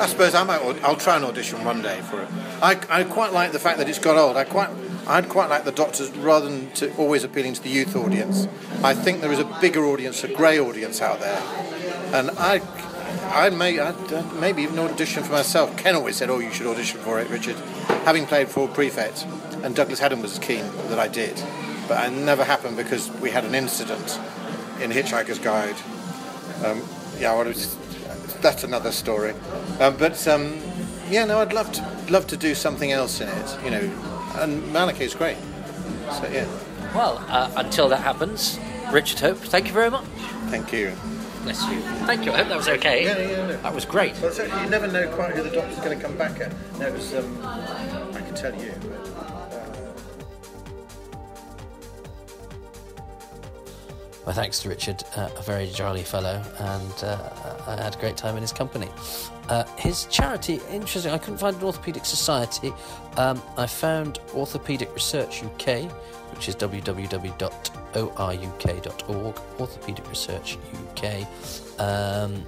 I 0.00 0.06
suppose 0.06 0.34
I 0.34 0.44
might. 0.44 0.60
I'll 0.82 0.96
try 0.96 1.16
and 1.16 1.24
audition 1.26 1.62
one 1.64 1.82
day 1.82 2.00
for 2.00 2.22
it. 2.22 2.28
I, 2.62 2.80
I 2.88 3.04
quite 3.04 3.32
like 3.32 3.52
the 3.52 3.58
fact 3.58 3.78
that 3.78 3.88
it's 3.88 3.98
got 3.98 4.16
old. 4.16 4.36
I 4.36 4.44
quite. 4.44 4.70
I'd 5.06 5.28
quite 5.28 5.50
like 5.50 5.64
the 5.64 5.72
Doctors 5.72 6.10
rather 6.18 6.48
than 6.48 6.70
to 6.72 6.94
always 6.96 7.24
appealing 7.24 7.54
to 7.54 7.62
the 7.62 7.68
youth 7.68 7.96
audience. 7.96 8.46
I 8.82 8.94
think 8.94 9.20
there 9.20 9.32
is 9.32 9.38
a 9.38 9.58
bigger 9.60 9.84
audience, 9.84 10.22
a 10.24 10.28
grey 10.28 10.58
audience 10.58 11.00
out 11.02 11.20
there, 11.20 11.40
and 12.14 12.30
I. 12.38 12.60
I 13.32 13.50
may 13.50 13.78
I'd, 13.78 14.34
maybe 14.34 14.62
even 14.62 14.78
audition 14.78 15.22
for 15.22 15.32
myself. 15.32 15.76
Ken 15.76 15.94
always 15.94 16.16
said, 16.16 16.30
"Oh, 16.30 16.38
you 16.38 16.52
should 16.52 16.66
audition 16.66 17.00
for 17.00 17.20
it, 17.20 17.28
Richard." 17.28 17.56
Having 18.04 18.26
played 18.26 18.48
for 18.48 18.68
Prefect, 18.68 19.26
and 19.62 19.74
Douglas 19.74 19.98
Haddon 19.98 20.22
was 20.22 20.38
keen 20.38 20.64
that 20.88 20.98
I 20.98 21.08
did, 21.08 21.42
but 21.88 22.04
it 22.06 22.12
never 22.12 22.44
happened 22.44 22.76
because 22.76 23.10
we 23.20 23.30
had 23.30 23.44
an 23.44 23.54
incident 23.54 24.18
in 24.80 24.90
Hitchhiker's 24.90 25.38
Guide. 25.38 25.76
Um, 26.64 26.82
yeah, 27.18 27.34
well, 27.34 27.42
it 27.42 27.48
was, 27.48 27.76
that's 28.42 28.64
another 28.64 28.92
story. 28.92 29.34
Um, 29.80 29.96
but 29.96 30.26
um, 30.28 30.60
yeah, 31.10 31.24
no, 31.24 31.38
I'd 31.40 31.52
love 31.52 31.70
to 31.72 31.82
love 32.10 32.26
to 32.28 32.36
do 32.36 32.54
something 32.54 32.92
else 32.92 33.20
in 33.20 33.28
it, 33.28 33.58
you 33.64 33.70
know. 33.70 33.80
And 34.36 34.72
Malachi's 34.72 35.14
great. 35.14 35.36
So 36.12 36.28
yeah, 36.32 36.46
Well, 36.94 37.24
uh, 37.28 37.50
until 37.56 37.88
that 37.88 38.00
happens, 38.02 38.58
Richard 38.90 39.20
Hope, 39.20 39.38
thank 39.38 39.66
you 39.66 39.72
very 39.72 39.90
much. 39.90 40.04
thank 40.50 40.72
you. 40.72 40.92
Bless 41.42 41.64
you. 41.70 41.80
Thank 42.06 42.26
you. 42.26 42.32
I 42.32 42.38
hope 42.38 42.48
that 42.48 42.56
was 42.58 42.68
okay. 42.68 43.04
Yeah, 43.04 43.18
yeah, 43.18 43.46
no. 43.46 43.56
That 43.62 43.74
was 43.74 43.86
great. 43.86 44.12
Well, 44.20 44.34
you 44.34 44.68
never 44.70 44.86
know 44.86 45.08
quite 45.14 45.34
who 45.34 45.42
the 45.42 45.48
doctor's 45.50 45.78
going 45.78 45.98
to 45.98 46.04
come 46.04 46.14
back 46.18 46.38
at. 46.38 46.52
No, 46.78 46.86
it 46.88 46.92
was. 46.92 47.14
Um, 47.14 47.38
I 47.42 48.20
can 48.20 48.34
tell 48.34 48.54
you. 48.54 48.74
But, 49.16 49.39
Well, 54.30 54.36
thanks 54.36 54.60
to 54.60 54.68
Richard, 54.68 55.02
uh, 55.16 55.28
a 55.36 55.42
very 55.42 55.66
jolly 55.66 56.04
fellow, 56.04 56.40
and 56.60 56.94
uh, 57.02 57.18
I 57.66 57.82
had 57.82 57.96
a 57.96 57.98
great 57.98 58.16
time 58.16 58.36
in 58.36 58.42
his 58.42 58.52
company. 58.52 58.86
Uh, 59.48 59.64
his 59.76 60.04
charity, 60.04 60.60
interesting, 60.70 61.10
I 61.10 61.18
couldn't 61.18 61.38
find 61.38 61.56
an 61.56 61.62
orthopaedic 61.62 62.06
society. 62.06 62.72
Um, 63.16 63.42
I 63.56 63.66
found 63.66 64.20
Orthopaedic 64.28 64.94
Research 64.94 65.42
UK, 65.42 65.90
which 66.32 66.48
is 66.48 66.54
www.oruk.org, 66.54 66.94
Orthopaedic 69.34 70.08
Research 70.08 70.58
UK. 70.86 71.26
Um, 71.80 72.46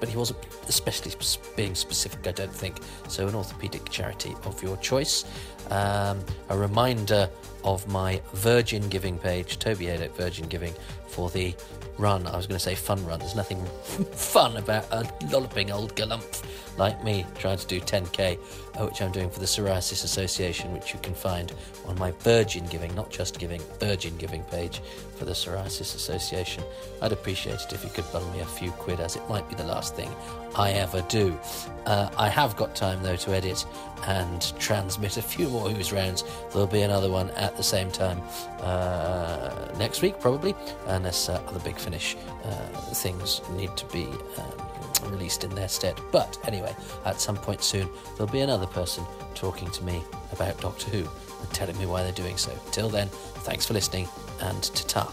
but 0.00 0.08
he 0.08 0.16
wasn't 0.16 0.38
especially 0.68 1.12
being 1.56 1.74
specific, 1.74 2.26
I 2.26 2.32
don't 2.32 2.52
think. 2.52 2.78
So, 3.08 3.28
an 3.28 3.34
orthopaedic 3.34 3.88
charity 3.90 4.34
of 4.44 4.62
your 4.62 4.76
choice. 4.78 5.24
Um, 5.70 6.24
a 6.48 6.58
reminder 6.58 7.28
of 7.62 7.86
my 7.86 8.20
Virgin 8.34 8.88
Giving 8.88 9.18
page, 9.18 9.58
Toby 9.58 9.86
Hadoke 9.86 10.16
Virgin 10.16 10.48
Giving, 10.48 10.74
for 11.06 11.30
the 11.30 11.54
run. 11.98 12.26
I 12.26 12.36
was 12.36 12.46
going 12.46 12.58
to 12.58 12.64
say 12.64 12.74
fun 12.74 13.04
run. 13.04 13.18
There's 13.18 13.36
nothing 13.36 13.64
fun 14.12 14.56
about 14.56 14.86
a 14.90 15.08
lolloping 15.30 15.70
old 15.70 15.94
galumph 15.94 16.42
like 16.76 17.04
me 17.04 17.26
trying 17.38 17.58
to 17.58 17.66
do 17.66 17.80
10k, 17.80 18.38
uh, 18.69 18.69
which 18.78 19.02
I'm 19.02 19.12
doing 19.12 19.30
for 19.30 19.40
the 19.40 19.46
Psoriasis 19.46 20.04
Association, 20.04 20.72
which 20.72 20.92
you 20.92 21.00
can 21.00 21.14
find 21.14 21.52
on 21.86 21.98
my 21.98 22.12
Virgin 22.20 22.66
Giving, 22.66 22.94
not 22.94 23.10
just 23.10 23.38
giving, 23.38 23.60
Virgin 23.78 24.16
Giving 24.16 24.42
page 24.44 24.80
for 25.16 25.24
the 25.24 25.32
Psoriasis 25.32 25.94
Association. 25.94 26.62
I'd 27.02 27.12
appreciate 27.12 27.60
it 27.60 27.72
if 27.72 27.84
you 27.84 27.90
could 27.90 28.10
bung 28.12 28.30
me 28.32 28.40
a 28.40 28.46
few 28.46 28.70
quid, 28.72 29.00
as 29.00 29.16
it 29.16 29.28
might 29.28 29.48
be 29.48 29.54
the 29.54 29.64
last 29.64 29.96
thing 29.96 30.10
I 30.54 30.72
ever 30.72 31.02
do. 31.08 31.38
Uh, 31.86 32.10
I 32.16 32.28
have 32.28 32.56
got 32.56 32.74
time 32.74 33.02
though 33.02 33.16
to 33.16 33.30
edit 33.32 33.64
and 34.06 34.52
transmit 34.58 35.16
a 35.16 35.22
few 35.22 35.48
more 35.48 35.68
Who's 35.68 35.92
rounds. 35.92 36.24
There'll 36.52 36.66
be 36.66 36.82
another 36.82 37.10
one 37.10 37.30
at 37.30 37.56
the 37.56 37.62
same 37.62 37.90
time 37.90 38.22
uh, 38.60 39.68
next 39.78 40.02
week, 40.02 40.18
probably, 40.20 40.54
unless 40.86 41.28
uh, 41.28 41.42
other 41.46 41.60
big 41.60 41.76
finish 41.76 42.16
uh, 42.44 42.66
things 42.94 43.40
need 43.50 43.76
to 43.76 43.86
be. 43.86 44.06
Um, 44.38 44.70
released 45.08 45.44
in 45.44 45.54
their 45.54 45.68
stead. 45.68 45.98
But 46.12 46.38
anyway, 46.46 46.74
at 47.04 47.20
some 47.20 47.36
point 47.36 47.62
soon, 47.62 47.88
there'll 48.16 48.32
be 48.32 48.40
another 48.40 48.59
another 48.60 48.72
person 48.74 49.02
talking 49.34 49.70
to 49.70 49.82
me 49.84 50.04
about 50.32 50.60
Doctor 50.60 50.90
Who 50.90 50.98
and 50.98 51.50
telling 51.54 51.78
me 51.78 51.86
why 51.86 52.02
they're 52.02 52.12
doing 52.12 52.36
so. 52.36 52.52
Till 52.72 52.90
then, 52.90 53.08
thanks 53.48 53.64
for 53.64 53.72
listening 53.72 54.06
and 54.42 54.62
ta 54.62 54.84
ta. 54.86 55.12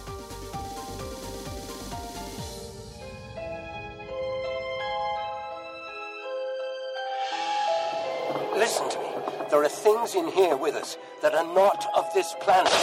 Listen 8.57 8.89
to 8.89 8.99
me. 8.99 9.05
There 9.49 9.63
are 9.63 9.69
things 9.69 10.15
in 10.15 10.27
here 10.27 10.57
with 10.57 10.75
us 10.75 10.97
that 11.21 11.33
are 11.33 11.45
not 11.53 11.85
of 11.95 12.13
this 12.13 12.35
planet. 12.41 12.73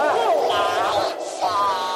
Oh. 0.00 1.87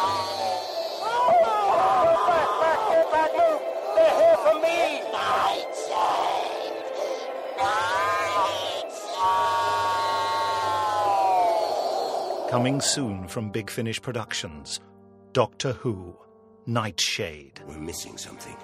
Coming 12.53 12.83
soon 12.83 13.27
from 13.29 13.49
Big 13.49 13.71
Finish 13.71 14.03
Productions 14.03 14.81
Doctor 15.33 15.73
Who 15.73 16.15
Nightshade. 16.67 17.63
We're 17.67 17.79
missing 17.79 18.19
something. 18.19 18.59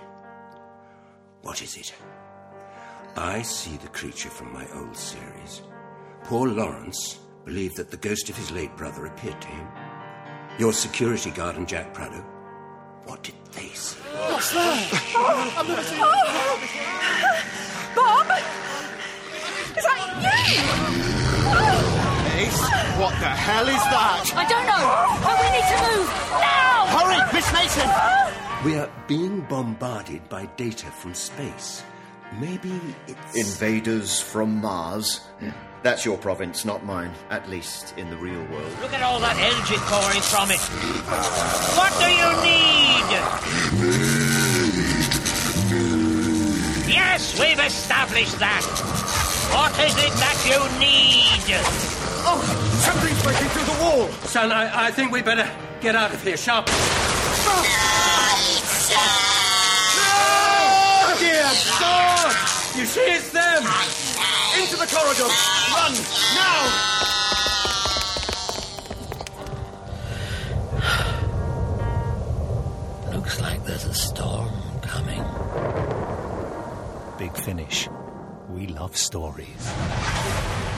What 1.40 1.62
is 1.62 1.74
it? 1.74 1.94
I 3.16 3.40
see 3.40 3.78
the 3.78 3.88
creature 3.88 4.28
from 4.28 4.52
my 4.52 4.66
old 4.74 4.94
series. 4.94 5.62
Poor 6.24 6.50
Lawrence 6.50 7.20
believed 7.46 7.78
that 7.78 7.90
the 7.90 7.96
ghost 7.96 8.28
of 8.28 8.36
his 8.36 8.50
late 8.50 8.76
brother 8.76 9.06
appeared 9.06 9.40
to 9.40 9.48
him. 9.48 9.66
Your 10.58 10.74
security 10.74 11.30
guard 11.30 11.56
and 11.56 11.66
Jack 11.66 11.94
Prado. 11.94 12.20
What 13.06 13.22
did 13.22 13.36
they 13.52 13.68
see? 13.68 13.98
What's 14.00 14.52
that? 14.52 15.56
I've 15.56 15.66
never 15.66 15.82
seen 15.82 15.98
Bob! 17.96 18.26
Is 19.78 19.82
that 19.82 19.98
you? 20.20 20.28
Ace, 20.28 21.98
what 21.98 22.07
the 23.20 23.26
hell 23.26 23.66
is 23.68 23.82
that? 23.90 24.30
I 24.34 24.44
don't 24.46 24.66
know, 24.66 24.86
but 25.22 25.34
we 25.42 25.48
need 25.50 25.66
to 25.66 25.78
move 25.90 26.08
now! 26.38 26.86
Hurry, 26.94 27.18
Miss 27.34 27.52
Mason! 27.52 27.88
We 28.64 28.78
are 28.78 28.90
being 29.06 29.40
bombarded 29.42 30.28
by 30.28 30.46
data 30.56 30.86
from 30.86 31.14
space. 31.14 31.82
Maybe 32.40 32.80
it's. 33.06 33.36
Invaders 33.36 34.20
from 34.20 34.60
Mars. 34.60 35.20
That's 35.82 36.04
your 36.04 36.18
province, 36.18 36.64
not 36.64 36.84
mine. 36.84 37.12
At 37.30 37.48
least 37.48 37.94
in 37.96 38.10
the 38.10 38.16
real 38.16 38.44
world. 38.46 38.72
Look 38.80 38.92
at 38.92 39.02
all 39.02 39.20
that 39.20 39.36
energy 39.38 39.76
pouring 39.86 40.20
from 40.20 40.50
it. 40.50 40.60
What 41.78 41.92
do 42.02 42.10
you 42.10 42.30
need? 42.42 43.06
Yes, 46.92 47.38
we've 47.38 47.60
established 47.60 48.38
that. 48.40 48.64
What 49.54 49.72
is 49.80 49.94
it 49.96 50.12
that 50.18 50.38
you 50.44 50.58
need? 50.78 52.07
Oh, 52.30 52.36
something's 52.84 53.22
breaking 53.22 53.48
through 53.48 53.64
the 53.64 53.78
wall. 53.82 54.08
Son, 54.28 54.52
I, 54.52 54.88
I 54.88 54.90
think 54.90 55.12
we 55.12 55.22
better 55.22 55.50
get 55.80 55.96
out 55.96 56.12
of 56.12 56.22
here 56.22 56.36
sharp. 56.36 56.66
Oh, 56.68 57.64
Dear 61.18 61.50
God! 61.80 62.34
You 62.76 62.84
see, 62.84 63.00
it's 63.00 63.30
them! 63.32 63.62
Into 64.60 64.76
the 64.76 64.86
corridor! 64.86 65.30
Run! 65.72 65.94
Now! 66.34 66.68
Looks 73.14 73.40
like 73.40 73.64
there's 73.64 73.86
a 73.86 73.94
storm 73.94 74.50
coming. 74.82 75.24
Big 77.18 77.34
Finish. 77.38 77.88
We 78.50 78.66
love 78.66 78.96
stories. 78.98 79.72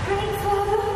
Grandfather! 0.06 0.89